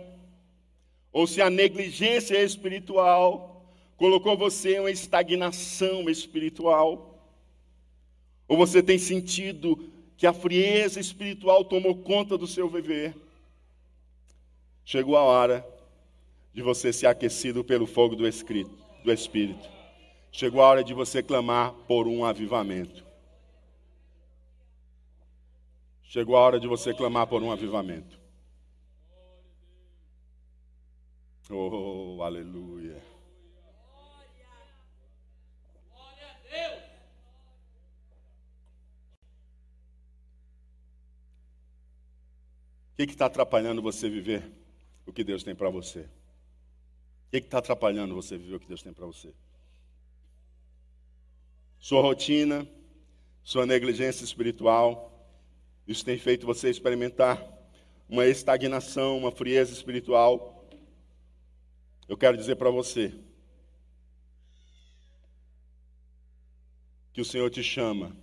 ou 1.12 1.26
se 1.26 1.40
a 1.40 1.48
negligência 1.48 2.42
espiritual 2.42 3.64
colocou 3.96 4.36
você 4.36 4.76
em 4.76 4.80
uma 4.80 4.90
estagnação 4.90 6.10
espiritual, 6.10 7.14
ou 8.48 8.56
você 8.56 8.82
tem 8.82 8.98
sentido 8.98 9.92
que 10.16 10.26
a 10.26 10.32
frieza 10.32 11.00
espiritual 11.00 11.64
tomou 11.64 11.96
conta 11.96 12.38
do 12.38 12.46
seu 12.46 12.68
viver? 12.68 13.14
Chegou 14.84 15.16
a 15.16 15.22
hora 15.22 15.66
de 16.52 16.62
você 16.62 16.92
ser 16.92 17.06
aquecido 17.06 17.64
pelo 17.64 17.86
fogo 17.86 18.14
do, 18.14 18.26
escrito, 18.26 18.70
do 19.02 19.12
Espírito. 19.12 19.68
Chegou 20.30 20.62
a 20.62 20.68
hora 20.68 20.84
de 20.84 20.94
você 20.94 21.22
clamar 21.22 21.72
por 21.88 22.06
um 22.06 22.24
avivamento. 22.24 23.04
Chegou 26.02 26.36
a 26.36 26.40
hora 26.40 26.60
de 26.60 26.68
você 26.68 26.94
clamar 26.94 27.26
por 27.26 27.42
um 27.42 27.50
avivamento. 27.50 28.20
Oh, 31.50 32.22
aleluia. 32.22 33.13
Que 42.97 43.05
está 43.05 43.26
atrapalhando 43.26 43.82
você 43.82 44.09
viver 44.09 44.51
o 45.07 45.12
que 45.12 45.24
Deus 45.24 45.42
tem 45.42 45.55
para 45.55 45.68
você? 45.68 46.01
O 46.01 47.30
que 47.30 47.38
está 47.38 47.59
atrapalhando 47.59 48.14
você 48.14 48.36
viver 48.36 48.55
o 48.55 48.61
que 48.61 48.68
Deus 48.68 48.82
tem 48.82 48.92
para 48.92 49.07
você? 49.07 49.34
Sua 51.78 52.01
rotina, 52.01 52.66
sua 53.42 53.66
negligência 53.66 54.24
espiritual, 54.24 55.11
isso 55.86 56.05
tem 56.05 56.16
feito 56.16 56.47
você 56.47 56.70
experimentar 56.70 57.47
uma 58.09 58.26
estagnação, 58.26 59.18
uma 59.18 59.32
frieza 59.32 59.72
espiritual. 59.72 60.66
Eu 62.09 62.16
quero 62.16 62.36
dizer 62.36 62.57
para 62.57 62.70
você 62.70 63.12
que 67.12 67.20
o 67.20 67.24
Senhor 67.24 67.51
te 67.51 67.62
chama 67.62 68.16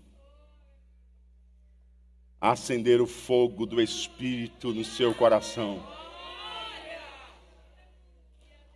a 2.41 2.51
acender 2.51 2.99
o 2.99 3.05
fogo 3.05 3.67
do 3.67 3.79
Espírito 3.79 4.73
no 4.73 4.83
seu 4.83 5.13
coração, 5.13 5.81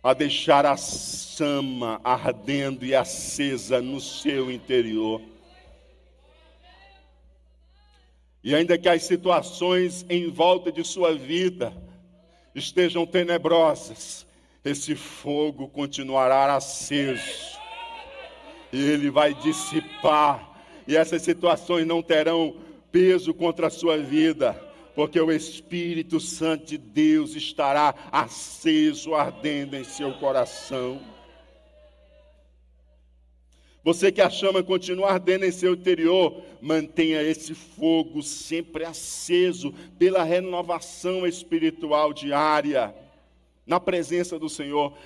a 0.00 0.14
deixar 0.14 0.64
a 0.64 0.76
chama 0.76 2.00
ardendo 2.04 2.86
e 2.86 2.94
acesa 2.94 3.82
no 3.82 4.00
seu 4.00 4.52
interior. 4.52 5.20
E 8.42 8.54
ainda 8.54 8.78
que 8.78 8.88
as 8.88 9.02
situações 9.02 10.06
em 10.08 10.30
volta 10.30 10.70
de 10.70 10.84
sua 10.84 11.12
vida 11.12 11.72
estejam 12.54 13.04
tenebrosas, 13.04 14.24
esse 14.64 14.94
fogo 14.94 15.66
continuará 15.66 16.54
aceso. 16.54 17.58
E 18.72 18.80
ele 18.80 19.10
vai 19.10 19.34
dissipar. 19.34 20.54
E 20.86 20.96
essas 20.96 21.22
situações 21.22 21.84
não 21.84 22.00
terão 22.00 22.54
peso 22.96 23.34
contra 23.34 23.66
a 23.66 23.70
sua 23.70 23.98
vida, 23.98 24.54
porque 24.94 25.20
o 25.20 25.30
Espírito 25.30 26.18
Santo 26.18 26.64
de 26.64 26.78
Deus 26.78 27.36
estará 27.36 27.94
aceso, 28.10 29.14
ardendo 29.14 29.76
em 29.76 29.84
seu 29.84 30.14
coração. 30.14 30.98
Você 33.84 34.10
que 34.10 34.22
a 34.22 34.30
chama 34.30 34.62
continua 34.62 35.10
ardendo 35.10 35.44
em 35.44 35.52
seu 35.52 35.74
interior, 35.74 36.42
mantenha 36.62 37.22
esse 37.22 37.52
fogo 37.52 38.22
sempre 38.22 38.82
aceso 38.82 39.74
pela 39.98 40.24
renovação 40.24 41.26
espiritual 41.26 42.14
diária. 42.14 42.94
Na 43.66 43.78
presença 43.78 44.38
do 44.38 44.48
Senhor, 44.48 44.96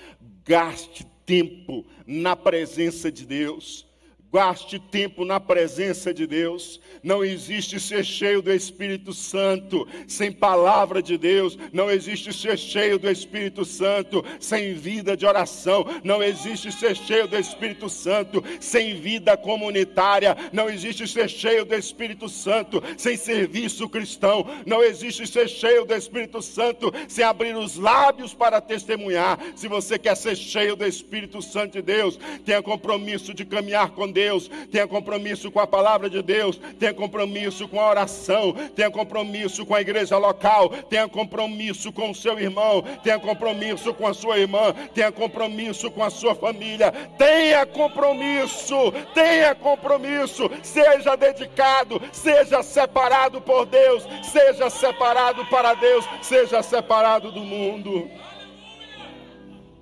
gaste 0.45 1.05
tempo 1.25 1.85
na 2.07 2.37
presença 2.37 3.11
de 3.11 3.25
Deus. 3.25 3.90
Gaste 4.33 4.79
tempo 4.79 5.25
na 5.25 5.41
presença 5.41 6.13
de 6.13 6.25
Deus. 6.25 6.79
Não 7.03 7.21
existe 7.21 7.81
ser 7.81 8.05
cheio 8.05 8.41
do 8.41 8.49
Espírito 8.49 9.13
Santo 9.13 9.85
sem 10.07 10.31
palavra 10.31 11.01
de 11.01 11.17
Deus. 11.17 11.57
Não 11.73 11.91
existe 11.91 12.31
ser 12.31 12.57
cheio 12.57 12.97
do 12.97 13.09
Espírito 13.09 13.65
Santo 13.65 14.23
sem 14.39 14.73
vida 14.73 15.17
de 15.17 15.25
oração. 15.25 15.85
Não 16.01 16.23
existe 16.23 16.71
ser 16.71 16.95
cheio 16.95 17.27
do 17.27 17.37
Espírito 17.37 17.89
Santo 17.89 18.41
sem 18.61 18.95
vida 18.95 19.35
comunitária. 19.35 20.37
Não 20.53 20.69
existe 20.69 21.05
ser 21.09 21.29
cheio 21.29 21.65
do 21.65 21.75
Espírito 21.75 22.29
Santo 22.29 22.81
sem 22.97 23.17
serviço 23.17 23.89
cristão. 23.89 24.45
Não 24.65 24.81
existe 24.81 25.27
ser 25.27 25.49
cheio 25.49 25.83
do 25.83 25.93
Espírito 25.93 26.41
Santo 26.41 26.93
sem 27.09 27.25
abrir 27.25 27.57
os 27.57 27.75
lábios 27.75 28.33
para 28.33 28.61
testemunhar. 28.61 29.37
Se 29.57 29.67
você 29.67 29.99
quer 29.99 30.15
ser 30.15 30.37
cheio 30.37 30.77
do 30.77 30.85
Espírito 30.85 31.41
Santo 31.41 31.73
de 31.73 31.81
Deus, 31.81 32.17
tenha 32.45 32.61
compromisso 32.61 33.33
de 33.33 33.43
caminhar 33.43 33.89
com 33.89 34.09
Deus 34.09 34.20
Deus, 34.21 34.49
tenha 34.71 34.87
compromisso 34.87 35.49
com 35.49 35.59
a 35.59 35.65
palavra 35.65 36.07
de 36.07 36.21
Deus, 36.21 36.59
tenha 36.79 36.93
compromisso 36.93 37.67
com 37.67 37.79
a 37.79 37.89
oração, 37.89 38.53
tenha 38.75 38.91
compromisso 38.91 39.65
com 39.65 39.73
a 39.73 39.81
igreja 39.81 40.17
local, 40.17 40.69
tenha 40.89 41.07
compromisso 41.07 41.91
com 41.91 42.11
o 42.11 42.15
seu 42.15 42.39
irmão, 42.39 42.83
tenha 43.03 43.19
compromisso 43.19 43.91
com 43.95 44.05
a 44.05 44.13
sua 44.13 44.37
irmã, 44.37 44.73
tenha 44.93 45.11
compromisso 45.11 45.89
com 45.89 46.03
a 46.03 46.11
sua 46.11 46.35
família, 46.35 46.91
tenha 47.17 47.65
compromisso, 47.65 48.91
tenha 49.13 49.55
compromisso, 49.55 50.49
seja 50.61 51.15
dedicado, 51.15 51.99
seja 52.11 52.61
separado 52.61 53.41
por 53.41 53.65
Deus, 53.65 54.03
seja 54.21 54.69
separado 54.69 55.43
para 55.47 55.73
Deus, 55.73 56.05
seja 56.21 56.61
separado 56.61 57.31
do 57.31 57.41
mundo. 57.41 58.07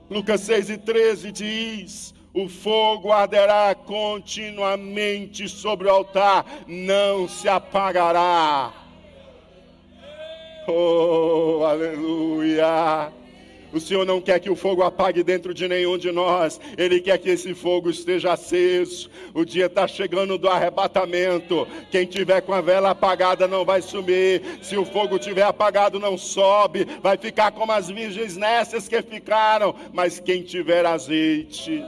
Lucas 0.09 0.41
6 0.41 0.69
e 0.69 0.77
13 0.77 1.31
diz: 1.31 2.18
o 2.33 2.47
fogo 2.47 3.11
arderá 3.11 3.73
continuamente 3.75 5.47
sobre 5.49 5.87
o 5.87 5.91
altar, 5.91 6.45
não 6.67 7.27
se 7.27 7.49
apagará. 7.49 8.73
Oh, 10.67 11.63
aleluia! 11.65 13.11
O 13.71 13.79
Senhor 13.79 14.03
não 14.03 14.19
quer 14.19 14.39
que 14.39 14.49
o 14.49 14.55
fogo 14.55 14.81
apague 14.81 15.21
dentro 15.21 15.53
de 15.53 15.67
nenhum 15.67 15.95
de 15.97 16.11
nós, 16.11 16.59
Ele 16.75 16.99
quer 16.99 17.19
que 17.19 17.29
esse 17.29 17.53
fogo 17.53 17.89
esteja 17.89 18.33
aceso. 18.33 19.09
O 19.33 19.45
dia 19.45 19.67
está 19.67 19.87
chegando 19.87 20.39
do 20.39 20.49
arrebatamento. 20.49 21.67
Quem 21.91 22.05
tiver 22.05 22.41
com 22.41 22.53
a 22.53 22.61
vela 22.61 22.91
apagada 22.91 23.47
não 23.47 23.63
vai 23.63 23.81
sumir. 23.81 24.41
Se 24.61 24.75
o 24.75 24.85
fogo 24.85 25.19
tiver 25.19 25.43
apagado, 25.43 25.99
não 25.99 26.17
sobe, 26.17 26.85
vai 27.01 27.15
ficar 27.15 27.51
como 27.51 27.71
as 27.71 27.89
virgens 27.89 28.35
nessas 28.35 28.87
que 28.87 29.01
ficaram. 29.03 29.75
Mas 29.93 30.19
quem 30.19 30.41
tiver 30.41 30.83
azeite, 30.85 31.83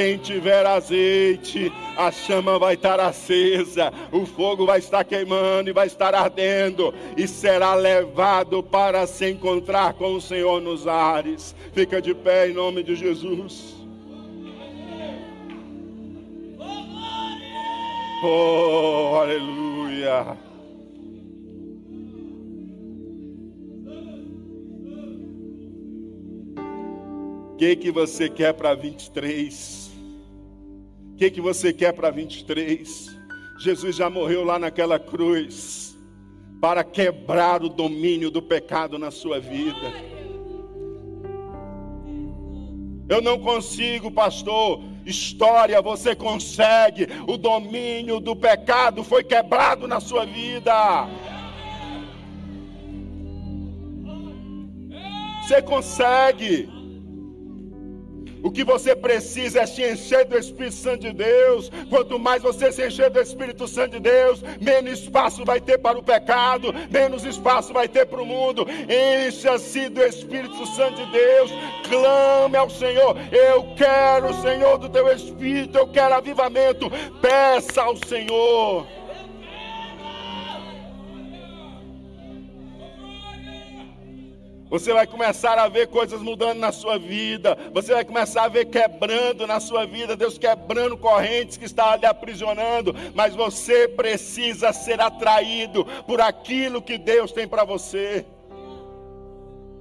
Quem 0.00 0.16
tiver 0.16 0.64
azeite, 0.64 1.70
a 1.94 2.10
chama 2.10 2.58
vai 2.58 2.72
estar 2.72 2.98
acesa, 2.98 3.92
o 4.10 4.24
fogo 4.24 4.64
vai 4.64 4.78
estar 4.78 5.04
queimando 5.04 5.68
e 5.68 5.74
vai 5.74 5.88
estar 5.88 6.14
ardendo, 6.14 6.94
e 7.18 7.28
será 7.28 7.74
levado 7.74 8.62
para 8.62 9.06
se 9.06 9.28
encontrar 9.28 9.92
com 9.92 10.14
o 10.14 10.20
Senhor 10.20 10.58
nos 10.58 10.86
ares. 10.86 11.54
Fica 11.74 12.00
de 12.00 12.14
pé 12.14 12.48
em 12.48 12.54
nome 12.54 12.82
de 12.82 12.96
Jesus. 12.96 13.76
Oh, 18.24 19.16
aleluia. 19.20 20.34
O 27.52 27.56
que, 27.58 27.76
que 27.76 27.90
você 27.90 28.30
quer 28.30 28.54
para 28.54 28.74
23? 28.74 29.79
Que, 31.20 31.30
que 31.30 31.40
você 31.42 31.70
quer 31.70 31.92
para 31.92 32.10
23? 32.10 33.14
Jesus 33.58 33.94
já 33.94 34.08
morreu 34.08 34.42
lá 34.42 34.58
naquela 34.58 34.98
cruz 34.98 35.94
para 36.58 36.82
quebrar 36.82 37.62
o 37.62 37.68
domínio 37.68 38.30
do 38.30 38.40
pecado 38.40 38.98
na 38.98 39.10
sua 39.10 39.38
vida. 39.38 39.92
Eu 43.06 43.20
não 43.20 43.38
consigo, 43.38 44.10
pastor. 44.10 44.82
História, 45.04 45.82
você 45.82 46.16
consegue. 46.16 47.06
O 47.28 47.36
domínio 47.36 48.18
do 48.18 48.34
pecado 48.34 49.04
foi 49.04 49.22
quebrado 49.22 49.86
na 49.86 50.00
sua 50.00 50.24
vida. 50.24 51.06
Você 55.42 55.60
consegue. 55.60 56.79
O 58.42 58.50
que 58.50 58.64
você 58.64 58.94
precisa 58.94 59.60
é 59.60 59.66
se 59.66 59.82
encher 59.82 60.24
do 60.24 60.38
Espírito 60.38 60.74
Santo 60.74 61.00
de 61.00 61.12
Deus. 61.12 61.70
Quanto 61.88 62.18
mais 62.18 62.42
você 62.42 62.72
se 62.72 62.86
encher 62.86 63.10
do 63.10 63.20
Espírito 63.20 63.66
Santo 63.68 63.92
de 63.92 64.00
Deus, 64.00 64.42
menos 64.60 65.00
espaço 65.00 65.44
vai 65.44 65.60
ter 65.60 65.78
para 65.78 65.98
o 65.98 66.02
pecado, 66.02 66.74
menos 66.90 67.24
espaço 67.24 67.72
vai 67.72 67.88
ter 67.88 68.06
para 68.06 68.22
o 68.22 68.26
mundo. 68.26 68.66
Encha-se 68.88 69.88
do 69.88 70.02
Espírito 70.02 70.66
Santo 70.66 71.04
de 71.04 71.12
Deus. 71.12 71.50
Clame 71.88 72.56
ao 72.56 72.70
Senhor. 72.70 73.16
Eu 73.32 73.74
quero, 73.76 74.34
Senhor, 74.42 74.78
do 74.78 74.88
teu 74.88 75.12
Espírito. 75.12 75.78
Eu 75.78 75.88
quero 75.88 76.14
avivamento. 76.14 76.90
Peça 77.20 77.82
ao 77.82 77.96
Senhor. 77.96 78.99
Você 84.70 84.92
vai 84.92 85.04
começar 85.04 85.58
a 85.58 85.68
ver 85.68 85.88
coisas 85.88 86.22
mudando 86.22 86.60
na 86.60 86.70
sua 86.70 86.96
vida. 86.96 87.58
Você 87.74 87.92
vai 87.92 88.04
começar 88.04 88.44
a 88.44 88.48
ver 88.48 88.66
quebrando 88.66 89.44
na 89.44 89.58
sua 89.58 89.84
vida, 89.84 90.16
Deus 90.16 90.38
quebrando 90.38 90.96
correntes 90.96 91.56
que 91.56 91.64
estavam 91.64 91.98
lhe 91.98 92.06
aprisionando. 92.06 92.94
Mas 93.12 93.34
você 93.34 93.88
precisa 93.88 94.72
ser 94.72 95.00
atraído 95.00 95.84
por 96.06 96.20
aquilo 96.20 96.80
que 96.80 96.96
Deus 96.96 97.32
tem 97.32 97.48
para 97.48 97.64
você. 97.64 98.24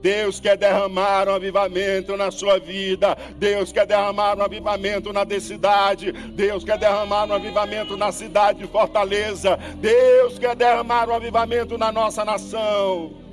Deus 0.01 0.39
quer 0.39 0.57
derramar 0.57 1.27
um 1.27 1.35
avivamento 1.35 2.17
na 2.17 2.31
sua 2.31 2.57
vida. 2.57 3.15
Deus 3.35 3.71
quer 3.71 3.85
derramar 3.85 4.39
um 4.39 4.43
avivamento 4.43 5.13
na 5.13 5.23
cidade. 5.39 6.11
Deus 6.11 6.63
quer 6.63 6.79
derramar 6.79 7.25
um 7.27 7.33
avivamento 7.33 7.95
na 7.95 8.11
cidade 8.11 8.59
de 8.59 8.67
Fortaleza. 8.67 9.59
Deus 9.75 10.39
quer 10.39 10.55
derramar 10.55 11.09
um 11.09 11.13
avivamento 11.13 11.77
na 11.77 11.91
nossa 11.91 12.25
nação. 12.25 13.28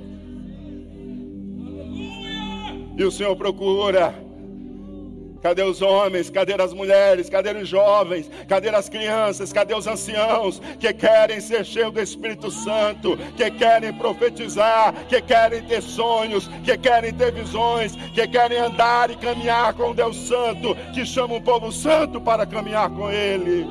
E 2.97 3.03
o 3.03 3.11
Senhor 3.11 3.35
procura. 3.35 4.13
Cadê 5.41 5.61
os 5.61 5.83
homens? 5.83 6.31
Cadê 6.31 6.59
as 6.59 6.73
mulheres? 6.73 7.29
Cadê 7.29 7.51
os 7.51 7.69
jovens? 7.69 8.29
Cadê 8.47 8.69
as 8.69 8.89
crianças? 8.89 9.53
Cadê 9.53 9.75
os 9.75 9.85
anciãos 9.85 10.59
que 10.79 10.91
querem 10.93 11.39
ser 11.39 11.63
cheios 11.63 11.93
do 11.93 12.01
Espírito 12.01 12.49
Santo, 12.49 13.15
que 13.37 13.51
querem 13.51 13.93
profetizar, 13.93 14.93
que 15.07 15.21
querem 15.21 15.61
ter 15.61 15.81
sonhos, 15.81 16.49
que 16.65 16.75
querem 16.75 17.13
ter 17.13 17.31
visões, 17.31 17.95
que 18.15 18.27
querem 18.27 18.57
andar 18.57 19.11
e 19.11 19.15
caminhar 19.15 19.73
com 19.75 19.93
Deus 19.93 20.17
Santo, 20.27 20.75
que 20.91 21.05
chama 21.05 21.35
um 21.35 21.41
povo 21.41 21.71
santo 21.71 22.19
para 22.19 22.45
caminhar 22.45 22.89
com 22.89 23.11
Ele? 23.11 23.67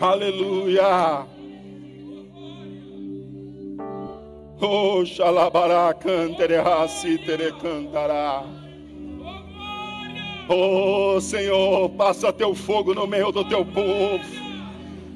Aleluia! 0.00 1.41
Oh, 4.64 5.04
xalabará, 5.04 5.92
cantererá, 5.92 6.86
tere 7.26 7.50
cantará. 7.60 8.44
Oh, 10.48 11.20
Senhor, 11.20 11.90
passa 11.90 12.32
teu 12.32 12.54
fogo 12.54 12.94
no 12.94 13.04
meio 13.04 13.32
do 13.32 13.44
teu 13.44 13.66
povo. 13.66 14.51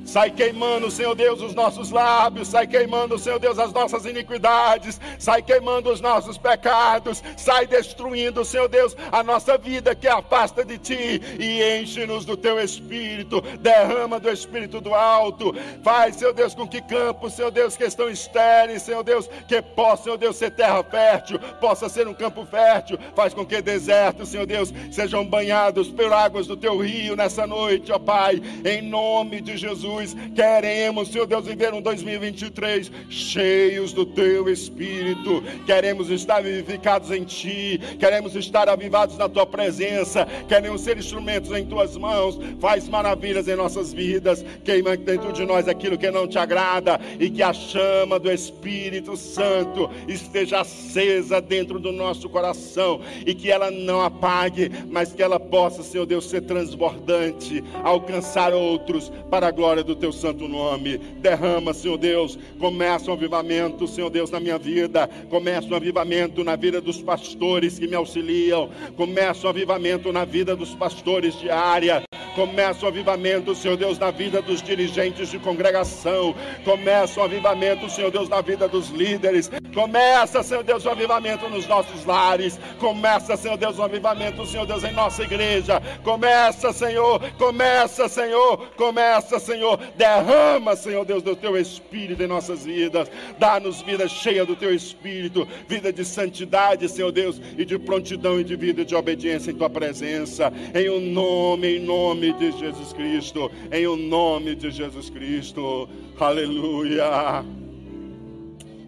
Sai 0.07 0.31
queimando, 0.31 0.89
Senhor 0.89 1.17
Deus, 1.17 1.43
os 1.43 1.53
nossos 1.53 1.91
lábios, 1.91 2.47
sai 2.47 2.65
queimando, 2.65 3.19
Senhor 3.19 3.41
Deus, 3.41 3.59
as 3.59 3.73
nossas 3.73 4.05
iniquidades, 4.05 5.01
sai 5.19 5.43
queimando 5.43 5.91
os 5.91 6.01
nossos 6.01 6.39
pecados, 6.39 7.25
sai 7.37 7.67
destruindo, 7.67 8.45
Senhor 8.45 8.69
Deus, 8.69 8.97
a 9.11 9.25
nossa 9.25 9.59
vida 9.59 9.97
que 9.97 10.07
afasta 10.07 10.65
de 10.65 10.79
Ti. 10.79 11.21
E 11.41 11.81
enche-nos 11.81 12.25
do 12.25 12.37
Teu 12.37 12.61
Espírito, 12.61 13.41
derrama 13.59 14.21
do 14.21 14.31
Espírito 14.31 14.81
do 14.81 14.95
alto, 14.95 15.53
faz, 15.83 16.15
Senhor 16.15 16.33
Deus, 16.33 16.55
com 16.55 16.69
que 16.69 16.81
campos, 16.81 17.33
Senhor 17.33 17.51
Deus, 17.51 17.77
que 17.77 17.85
estão 17.85 18.09
estéreis, 18.09 18.83
Senhor 18.83 19.03
Deus, 19.03 19.29
que 19.49 19.61
possa, 19.61 20.05
Senhor 20.05 20.19
Deus, 20.19 20.37
ser 20.37 20.53
terra 20.53 20.85
fértil, 20.85 21.41
possa 21.61 21.89
ser 21.89 22.07
um 22.07 22.15
campo 22.15 22.47
fértil, 22.47 22.97
faz 23.17 23.35
com 23.35 23.45
que 23.45 23.61
desertos, 23.61 24.29
Senhor 24.29 24.47
Deus, 24.47 24.73
sejam 24.93 25.27
banhados 25.27 25.91
por 25.91 26.13
águas 26.13 26.47
do 26.47 26.57
Teu 26.57 26.79
rio 26.79 27.17
nessa 27.17 27.45
noite, 27.45 27.91
ó 27.91 27.99
Pai, 27.99 28.41
em 28.65 28.81
nome 28.81 29.41
de 29.41 29.57
Jesus. 29.57 29.96
Jesus. 29.97 30.17
Queremos, 30.35 31.09
Senhor 31.09 31.27
Deus, 31.27 31.47
viver 31.47 31.73
um 31.73 31.81
2023 31.81 32.91
cheios 33.09 33.93
do 33.93 34.05
Teu 34.05 34.49
Espírito. 34.49 35.43
Queremos 35.65 36.11
estar 36.11 36.43
vivificados 36.43 37.11
em 37.11 37.25
Ti. 37.25 37.81
Queremos 37.99 38.35
estar 38.35 38.69
avivados 38.69 39.17
na 39.17 39.29
Tua 39.29 39.47
presença. 39.47 40.27
Queremos 40.49 40.83
ser 40.83 40.99
instrumentos 40.99 41.51
em 41.53 41.65
Tuas 41.65 41.97
mãos. 41.97 42.39
Faz 42.61 42.89
maravilhas 42.89 43.49
em 43.49 43.57
nossas 43.57 43.93
vidas. 43.93 44.45
Queima 44.65 44.97
dentro 44.97 45.33
de 45.33 45.45
nós 45.45 45.69
aquilo 45.69 45.97
que 45.97 46.11
não 46.11 46.27
te 46.27 46.39
agrada. 46.39 47.01
E 47.19 47.31
que 47.31 47.43
a 47.43 47.53
chama 47.53 48.19
do 48.19 48.31
Espírito 48.31 49.17
Santo 49.17 49.91
esteja 50.07 50.61
acesa 50.61 51.41
dentro 51.41 51.79
do 51.79 51.93
nosso 51.93 52.29
coração. 52.29 53.01
E 53.25 53.35
que 53.35 53.51
ela 53.51 53.71
não 53.71 54.03
apague, 54.03 54.71
mas 54.91 55.13
que 55.13 55.23
ela 55.23 55.41
possa, 55.41 55.83
Senhor 55.83 56.07
Deus, 56.07 56.29
ser 56.29 56.43
transbordante, 56.43 57.63
alcançar 57.83 58.53
outros 58.53 59.11
para 59.31 59.49
a 59.49 59.51
glória 59.51 59.86
do 59.87 59.97
teu 59.97 60.13
santo 60.13 60.47
nome. 60.47 60.99
Derrama, 60.99 61.73
Senhor 61.73 61.97
Deus, 61.97 62.39
começa 62.59 63.11
um 63.11 63.15
avivamento, 63.15 63.87
Senhor 63.87 64.11
Deus, 64.11 64.31
na 64.31 64.41
minha 64.41 64.59
vida. 64.59 65.09
Começa 65.31 65.69
um 65.69 65.77
avivamento 65.77 66.45
na 66.45 66.57
vida 66.57 66.81
dos 66.81 67.01
pastores 67.01 67.79
que 67.79 67.87
me 67.87 67.95
auxiliam. 67.95 68.69
Começa 68.97 69.47
um 69.47 69.51
avivamento 69.51 70.13
na 70.13 70.25
vida 70.25 70.55
dos 70.55 70.75
pastores 70.75 71.39
de 71.39 71.49
área 71.49 72.03
Começa 72.37 72.85
o 72.85 72.89
avivamento, 72.89 73.55
Senhor 73.55 73.79
Deus, 73.79 73.99
na 73.99 74.11
vida 74.11 74.43
dos 74.43 74.61
dirigentes 74.61 75.31
de 75.31 75.39
congregação. 75.39 76.35
Começa 76.67 77.19
o 77.19 77.23
avivamento, 77.23 77.89
Senhor 77.89 78.11
Deus, 78.11 78.29
na 78.29 78.43
vida 78.43 78.69
dos 78.69 78.91
líderes. 78.91 79.51
Começa, 79.73 80.43
Senhor 80.43 80.63
Deus, 80.63 80.85
o 80.85 80.91
avivamento 80.91 81.49
nos 81.49 81.67
nossos 81.67 82.05
lares. 82.05 82.61
Começa, 82.79 83.39
Senhor 83.39 83.57
Deus, 83.57 83.79
o 83.79 83.83
avivamento, 83.83 84.45
Senhor 84.45 84.67
Deus, 84.67 84.85
em 84.85 84.93
nossa 84.93 85.23
igreja. 85.23 85.81
Começa, 86.05 86.75
Senhor. 86.75 87.23
Começa, 87.39 88.07
Senhor. 88.07 88.69
Começa, 88.77 89.39
Senhor. 89.39 89.76
Derrama, 89.97 90.77
Senhor 90.77 91.05
Deus, 91.05 91.23
do 91.23 91.35
teu 91.35 91.57
espírito 91.57 92.23
em 92.23 92.27
nossas 92.27 92.65
vidas. 92.65 93.11
Dá-nos 93.39 93.83
vida 93.83 94.09
cheia 94.09 94.45
do 94.45 94.57
teu 94.57 94.75
espírito, 94.75 95.47
vida 95.69 95.93
de 95.93 96.05
santidade, 96.05 96.89
Senhor 96.89 97.13
Deus, 97.13 97.41
e 97.57 97.65
de 97.65 97.79
prontidão 97.79 98.41
e 98.41 98.45
de 98.45 98.57
vida 98.57 98.85
de 98.85 98.95
obediência 98.95 99.51
em 99.51 99.55
tua 99.55 99.71
presença. 99.71 100.53
Em 100.75 100.89
o 100.89 100.97
um 100.97 101.13
nome, 101.13 101.77
em 101.77 101.81
nome 101.81 102.33
de 102.35 102.53
Jesus 102.53 102.93
Cristo. 102.93 103.51
Em 103.71 103.87
o 103.87 103.95
um 103.95 103.97
nome 103.97 104.55
de 104.55 104.71
Jesus 104.71 105.11
Cristo. 105.11 105.89
Aleluia. 106.19 107.45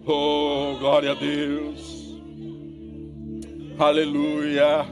Oh, 0.06 0.76
glória 0.78 1.12
a 1.12 1.14
Deus. 1.14 2.18
Aleluia. 3.78 4.86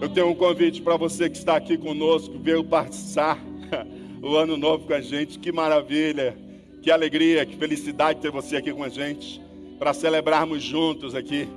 Eu 0.00 0.08
tenho 0.08 0.28
um 0.30 0.34
convite 0.34 0.82
para 0.82 0.96
você 0.96 1.30
que 1.30 1.36
está 1.36 1.56
aqui 1.56 1.78
conosco, 1.78 2.36
veio 2.36 2.64
passar 2.64 3.38
o 4.22 4.36
ano 4.36 4.56
novo 4.56 4.86
com 4.86 4.94
a 4.94 5.00
gente. 5.00 5.38
Que 5.38 5.50
maravilha, 5.50 6.36
que 6.80 6.90
alegria, 6.90 7.44
que 7.44 7.56
felicidade 7.56 8.20
ter 8.20 8.30
você 8.30 8.56
aqui 8.56 8.72
com 8.72 8.84
a 8.84 8.88
gente, 8.88 9.42
para 9.78 9.92
celebrarmos 9.92 10.62
juntos 10.62 11.14
aqui. 11.14 11.48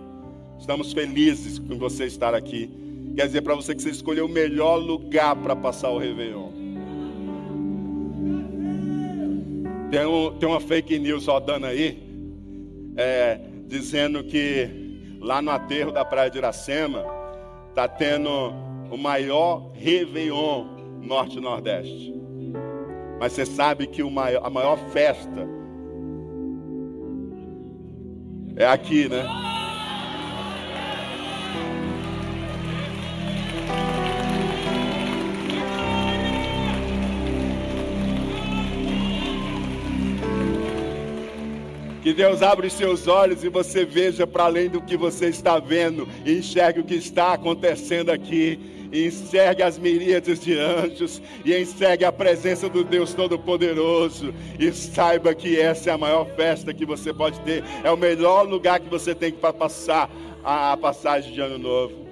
Estamos 0.59 0.91
felizes 0.91 1.59
com 1.59 1.77
você 1.77 2.05
estar 2.05 2.33
aqui. 2.33 2.69
Quer 3.15 3.27
dizer 3.27 3.41
para 3.41 3.55
você 3.55 3.75
que 3.75 3.81
você 3.81 3.91
escolheu 3.91 4.25
o 4.25 4.29
melhor 4.29 4.77
lugar 4.77 5.35
para 5.35 5.55
passar 5.55 5.91
o 5.91 5.97
Réveillon. 5.99 6.49
Tem, 9.91 10.05
um, 10.05 10.31
tem 10.37 10.49
uma 10.49 10.59
fake 10.59 10.97
news 10.97 11.27
rodando 11.27 11.67
aí, 11.67 12.01
é, 12.97 13.39
dizendo 13.67 14.23
que 14.23 15.17
lá 15.21 15.41
no 15.41 15.51
aterro 15.51 15.91
da 15.91 16.03
Praia 16.03 16.29
de 16.29 16.39
Iracema 16.39 17.05
está 17.69 17.87
tendo 17.87 18.29
o 18.91 18.97
maior 18.97 19.71
Réveillon 19.73 20.65
Norte-Nordeste. 21.01 22.24
Mas 23.19 23.33
você 23.33 23.45
sabe 23.45 23.87
que 23.87 24.03
maior, 24.09 24.45
a 24.45 24.49
maior 24.49 24.77
festa 24.89 25.47
é 28.55 28.65
aqui, 28.65 29.07
né? 29.09 29.23
Que 42.05 42.13
Deus 42.13 42.43
abra 42.43 42.67
os 42.67 42.73
seus 42.73 43.07
olhos 43.07 43.43
e 43.43 43.49
você 43.49 43.83
veja 43.83 44.27
para 44.27 44.43
além 44.43 44.69
do 44.69 44.79
que 44.79 44.95
você 44.95 45.25
está 45.25 45.57
vendo, 45.57 46.07
e 46.23 46.37
enxergue 46.37 46.81
o 46.81 46.83
que 46.83 46.93
está 46.93 47.33
acontecendo 47.33 48.11
aqui, 48.11 48.59
e 48.91 49.07
enxergue 49.07 49.63
as 49.63 49.79
miríades 49.79 50.39
de 50.39 50.55
anjos, 50.55 51.19
e 51.43 51.57
enxergue 51.57 52.05
a 52.05 52.11
presença 52.11 52.69
do 52.69 52.83
Deus 52.83 53.15
Todo-Poderoso, 53.15 54.31
e 54.59 54.71
saiba 54.71 55.33
que 55.33 55.59
essa 55.59 55.89
é 55.89 55.93
a 55.93 55.97
maior 55.97 56.27
festa 56.35 56.75
que 56.75 56.85
você 56.85 57.11
pode 57.11 57.39
ter, 57.39 57.63
é 57.83 57.89
o 57.89 57.97
melhor 57.97 58.47
lugar 58.47 58.79
que 58.79 58.87
você 58.87 59.15
tem 59.15 59.31
para 59.31 59.51
passar 59.51 60.07
a 60.43 60.77
passagem 60.77 61.33
de 61.33 61.41
ano 61.41 61.57
novo. 61.57 62.05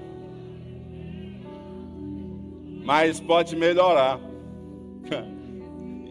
Mas 2.83 3.19
pode 3.19 3.55
melhorar. 3.55 4.19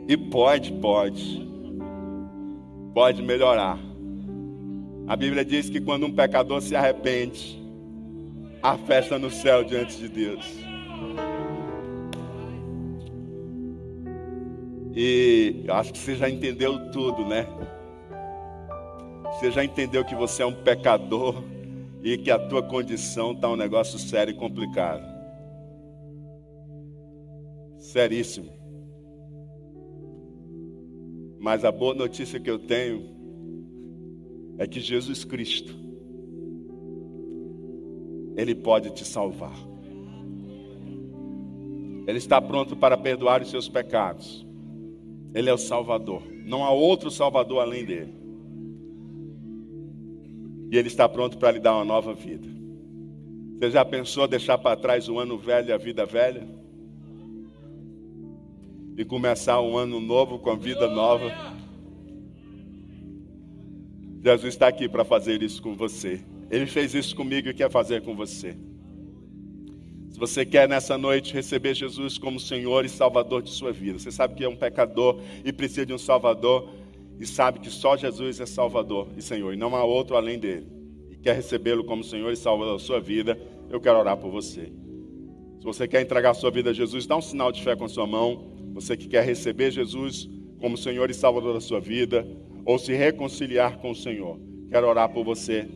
E 0.09 0.16
pode, 0.16 0.72
pode 0.72 1.51
pode 2.95 3.22
melhorar. 3.22 3.78
A 5.07 5.16
Bíblia 5.16 5.45
diz 5.45 5.68
que 5.68 5.80
quando 5.80 6.07
um 6.07 6.12
pecador 6.12 6.61
se 6.61 6.76
arrepende, 6.76 7.61
há 8.62 8.76
festa 8.76 9.18
no 9.18 9.30
céu 9.30 9.64
diante 9.64 9.97
de 9.97 10.09
Deus. 10.09 10.47
E 14.95 15.62
eu 15.64 15.74
acho 15.74 15.93
que 15.93 15.99
você 15.99 16.14
já 16.16 16.28
entendeu 16.28 16.90
tudo, 16.90 17.24
né? 17.26 17.47
Você 19.32 19.51
já 19.51 19.64
entendeu 19.64 20.05
que 20.05 20.14
você 20.14 20.43
é 20.43 20.47
um 20.47 20.55
pecador 20.55 21.43
e 22.03 22.18
que 22.18 22.30
a 22.30 22.38
tua 22.38 22.62
condição 22.62 23.32
está 23.32 23.49
um 23.49 23.57
negócio 23.57 23.99
sério 23.99 24.32
e 24.32 24.36
complicado. 24.36 25.03
Seríssimo. 27.78 28.61
Mas 31.43 31.64
a 31.64 31.72
boa 31.72 31.93
notícia 31.93 32.38
que 32.38 32.49
eu 32.49 32.57
tenho 32.57 33.03
é 34.59 34.64
que 34.64 34.78
Jesus 34.78 35.24
Cristo, 35.24 35.74
Ele 38.36 38.55
pode 38.55 38.90
te 38.93 39.05
salvar. 39.05 39.59
Ele 42.07 42.18
está 42.18 42.40
pronto 42.40 42.76
para 42.76 42.97
perdoar 42.97 43.43
os 43.43 43.51
seus 43.51 43.68
pecados. 43.68 44.47
Ele 45.34 45.51
é 45.51 45.53
o 45.53 45.59
Salvador. 45.59 46.22
Não 46.47 46.62
há 46.62 46.70
outro 46.70 47.11
Salvador 47.11 47.61
além 47.61 47.84
dele. 47.84 48.14
E 50.70 50.76
Ele 50.76 50.86
está 50.86 51.09
pronto 51.09 51.38
para 51.38 51.51
lhe 51.51 51.59
dar 51.59 51.74
uma 51.74 51.84
nova 51.84 52.14
vida. 52.14 52.47
Você 53.59 53.72
já 53.72 53.84
pensou 53.84 54.28
deixar 54.28 54.59
para 54.59 54.76
trás 54.76 55.09
o 55.09 55.18
ano 55.18 55.36
velho 55.36 55.70
e 55.70 55.72
a 55.72 55.76
vida 55.76 56.07
velha? 56.07 56.47
E 58.97 59.05
começar 59.05 59.61
um 59.61 59.76
ano 59.76 60.01
novo 60.01 60.38
com 60.38 60.51
a 60.51 60.57
vida 60.57 60.88
nova. 60.88 61.32
Jesus 64.22 64.55
está 64.55 64.68
aqui 64.68 64.88
para 64.88 65.05
fazer 65.05 65.43
isso 65.43 65.61
com 65.61 65.74
você. 65.74 66.20
Ele 66.51 66.66
fez 66.66 66.95
isso 66.95 67.16
comigo 67.16 67.49
e 67.49 67.55
quer 67.55 67.70
fazer 67.70 68.03
com 68.03 68.14
você. 68.14 68.57
Se 70.11 70.18
você 70.18 70.45
quer 70.45 70.68
nessa 70.68 70.99
noite 70.99 71.32
receber 71.32 71.74
Jesus 71.74 72.18
como 72.18 72.38
Senhor 72.38 72.84
e 72.84 72.88
Salvador 72.88 73.43
de 73.43 73.51
sua 73.51 73.72
vida, 73.72 73.99
você 73.99 74.12
sabe 74.12 74.34
que 74.34 74.45
é 74.45 74.49
um 74.49 74.55
pecador 74.55 75.18
e 75.43 75.53
precisa 75.53 75.86
de 75.86 75.95
um 75.95 75.99
Salvador, 75.99 76.68
e 77.18 77.26
sabe 77.26 77.61
que 77.61 77.70
só 77.70 77.97
Jesus 77.97 78.38
é 78.38 78.47
Salvador 78.47 79.09
e 79.16 79.22
Senhor, 79.22 79.55
e 79.55 79.57
não 79.57 79.74
há 79.74 79.82
outro 79.82 80.14
além 80.14 80.38
dele, 80.38 80.66
e 81.11 81.16
quer 81.16 81.34
recebê-lo 81.34 81.84
como 81.84 82.05
Senhor 82.05 82.30
e 82.30 82.36
Salvador 82.36 82.74
da 82.74 82.84
sua 82.84 83.01
vida, 83.01 83.38
eu 83.70 83.80
quero 83.80 83.99
orar 83.99 84.18
por 84.18 84.30
você. 84.30 84.70
Se 85.59 85.64
você 85.64 85.88
quer 85.88 86.03
entregar 86.03 86.34
sua 86.34 86.51
vida 86.51 86.70
a 86.70 86.72
Jesus, 86.74 87.07
dá 87.07 87.16
um 87.16 87.22
sinal 87.22 87.51
de 87.51 87.62
fé 87.62 87.74
com 87.74 87.84
a 87.84 87.88
sua 87.88 88.07
mão. 88.07 88.51
Você 88.73 88.97
que 88.97 89.09
quer 89.09 89.25
receber 89.25 89.70
Jesus 89.70 90.29
como 90.59 90.77
Senhor 90.77 91.11
e 91.11 91.14
Salvador 91.14 91.55
da 91.55 91.61
sua 91.61 91.81
vida, 91.81 92.27
ou 92.64 92.79
se 92.79 92.93
reconciliar 92.93 93.79
com 93.79 93.91
o 93.91 93.95
Senhor, 93.95 94.39
quero 94.70 94.87
orar 94.87 95.09
por 95.09 95.25
você 95.25 95.68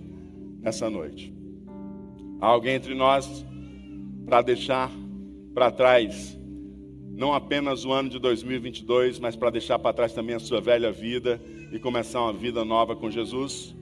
nessa 0.61 0.89
noite. 0.89 1.35
Há 2.41 2.47
alguém 2.47 2.75
entre 2.75 2.95
nós 2.95 3.45
para 4.25 4.43
deixar 4.43 4.91
para 5.53 5.71
trás 5.71 6.37
não 7.17 7.33
apenas 7.33 7.83
o 7.87 7.93
ano 7.93 8.11
de 8.11 8.19
2022, 8.19 9.19
mas 9.19 9.35
para 9.35 9.49
deixar 9.49 9.79
para 9.79 9.95
trás 9.95 10.13
também 10.13 10.37
a 10.37 10.39
sua 10.39 10.61
velha 10.61 10.93
vida 10.93 11.41
e 11.73 11.79
começar 11.79 12.21
uma 12.21 12.33
vida 12.35 12.63
nova 12.63 12.95
com 12.95 13.11
Jesus? 13.11 13.75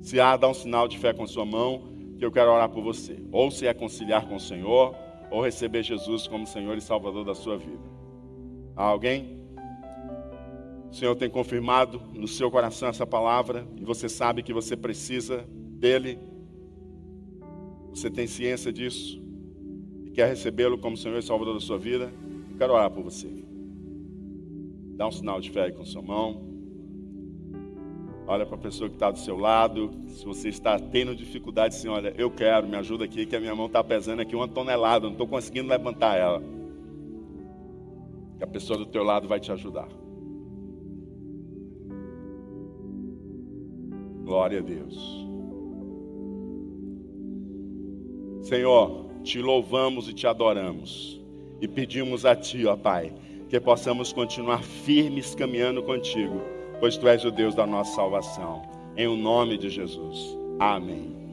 Se 0.00 0.20
há, 0.20 0.36
dá 0.36 0.48
um 0.48 0.54
sinal 0.54 0.86
de 0.86 0.96
fé 0.96 1.12
com 1.12 1.26
sua 1.26 1.44
mão, 1.44 1.82
que 2.16 2.24
eu 2.24 2.30
quero 2.30 2.52
orar 2.52 2.68
por 2.68 2.84
você. 2.84 3.18
Ou 3.32 3.50
se 3.50 3.64
reconciliar 3.64 4.28
com 4.28 4.36
o 4.36 4.40
Senhor, 4.40 4.94
ou 5.32 5.42
receber 5.42 5.82
Jesus 5.82 6.28
como 6.28 6.46
Senhor 6.46 6.78
e 6.78 6.80
Salvador 6.80 7.24
da 7.24 7.34
sua 7.34 7.58
vida. 7.58 7.95
Alguém? 8.76 9.40
O 10.90 10.94
Senhor 10.94 11.16
tem 11.16 11.30
confirmado 11.30 12.00
no 12.12 12.28
seu 12.28 12.50
coração 12.50 12.88
essa 12.88 13.06
palavra 13.06 13.66
e 13.76 13.84
você 13.84 14.08
sabe 14.08 14.42
que 14.42 14.52
você 14.52 14.76
precisa 14.76 15.46
dele. 15.48 16.18
Você 17.90 18.10
tem 18.10 18.26
ciência 18.26 18.70
disso 18.70 19.22
e 20.04 20.10
quer 20.10 20.28
recebê-lo 20.28 20.76
como 20.76 20.96
Senhor 20.96 21.18
e 21.18 21.22
Salvador 21.22 21.54
da 21.54 21.60
sua 21.60 21.78
vida? 21.78 22.12
Eu 22.50 22.58
quero 22.58 22.74
orar 22.74 22.90
por 22.90 23.02
você. 23.02 23.28
Dá 24.94 25.08
um 25.08 25.12
sinal 25.12 25.40
de 25.40 25.50
fé 25.50 25.70
com 25.70 25.84
sua 25.84 26.02
mão. 26.02 26.44
Olha 28.26 28.44
para 28.44 28.56
a 28.56 28.60
pessoa 28.60 28.90
que 28.90 28.96
está 28.96 29.10
do 29.10 29.18
seu 29.18 29.38
lado. 29.38 29.90
Se 30.08 30.24
você 30.24 30.48
está 30.48 30.78
tendo 30.78 31.14
dificuldade, 31.14 31.76
assim, 31.76 31.88
olha, 31.88 32.12
eu 32.18 32.30
quero, 32.30 32.66
me 32.66 32.76
ajuda 32.76 33.04
aqui, 33.04 33.24
que 33.24 33.36
a 33.36 33.40
minha 33.40 33.54
mão 33.54 33.66
está 33.66 33.82
pesando 33.82 34.20
aqui 34.20 34.34
uma 34.34 34.48
tonelada, 34.48 35.06
não 35.06 35.12
estou 35.12 35.26
conseguindo 35.26 35.68
levantar 35.68 36.16
ela 36.18 36.55
que 38.36 38.44
a 38.44 38.46
pessoa 38.46 38.78
do 38.78 38.86
teu 38.86 39.02
lado 39.02 39.26
vai 39.26 39.40
te 39.40 39.50
ajudar. 39.52 39.88
Glória 44.24 44.58
a 44.58 44.62
Deus. 44.62 45.26
Senhor, 48.42 49.06
te 49.22 49.40
louvamos 49.40 50.08
e 50.08 50.12
te 50.12 50.26
adoramos. 50.26 51.20
E 51.60 51.66
pedimos 51.66 52.24
a 52.26 52.36
Ti, 52.36 52.66
ó 52.66 52.76
Pai, 52.76 53.12
que 53.48 53.58
possamos 53.58 54.12
continuar 54.12 54.62
firmes 54.62 55.34
caminhando 55.34 55.82
contigo, 55.82 56.42
pois 56.78 56.96
Tu 56.96 57.08
és 57.08 57.24
o 57.24 57.30
Deus 57.30 57.54
da 57.54 57.66
nossa 57.66 57.94
salvação. 57.94 58.62
Em 58.96 59.06
o 59.06 59.16
nome 59.16 59.56
de 59.56 59.70
Jesus. 59.70 60.36
Amém. 60.58 61.25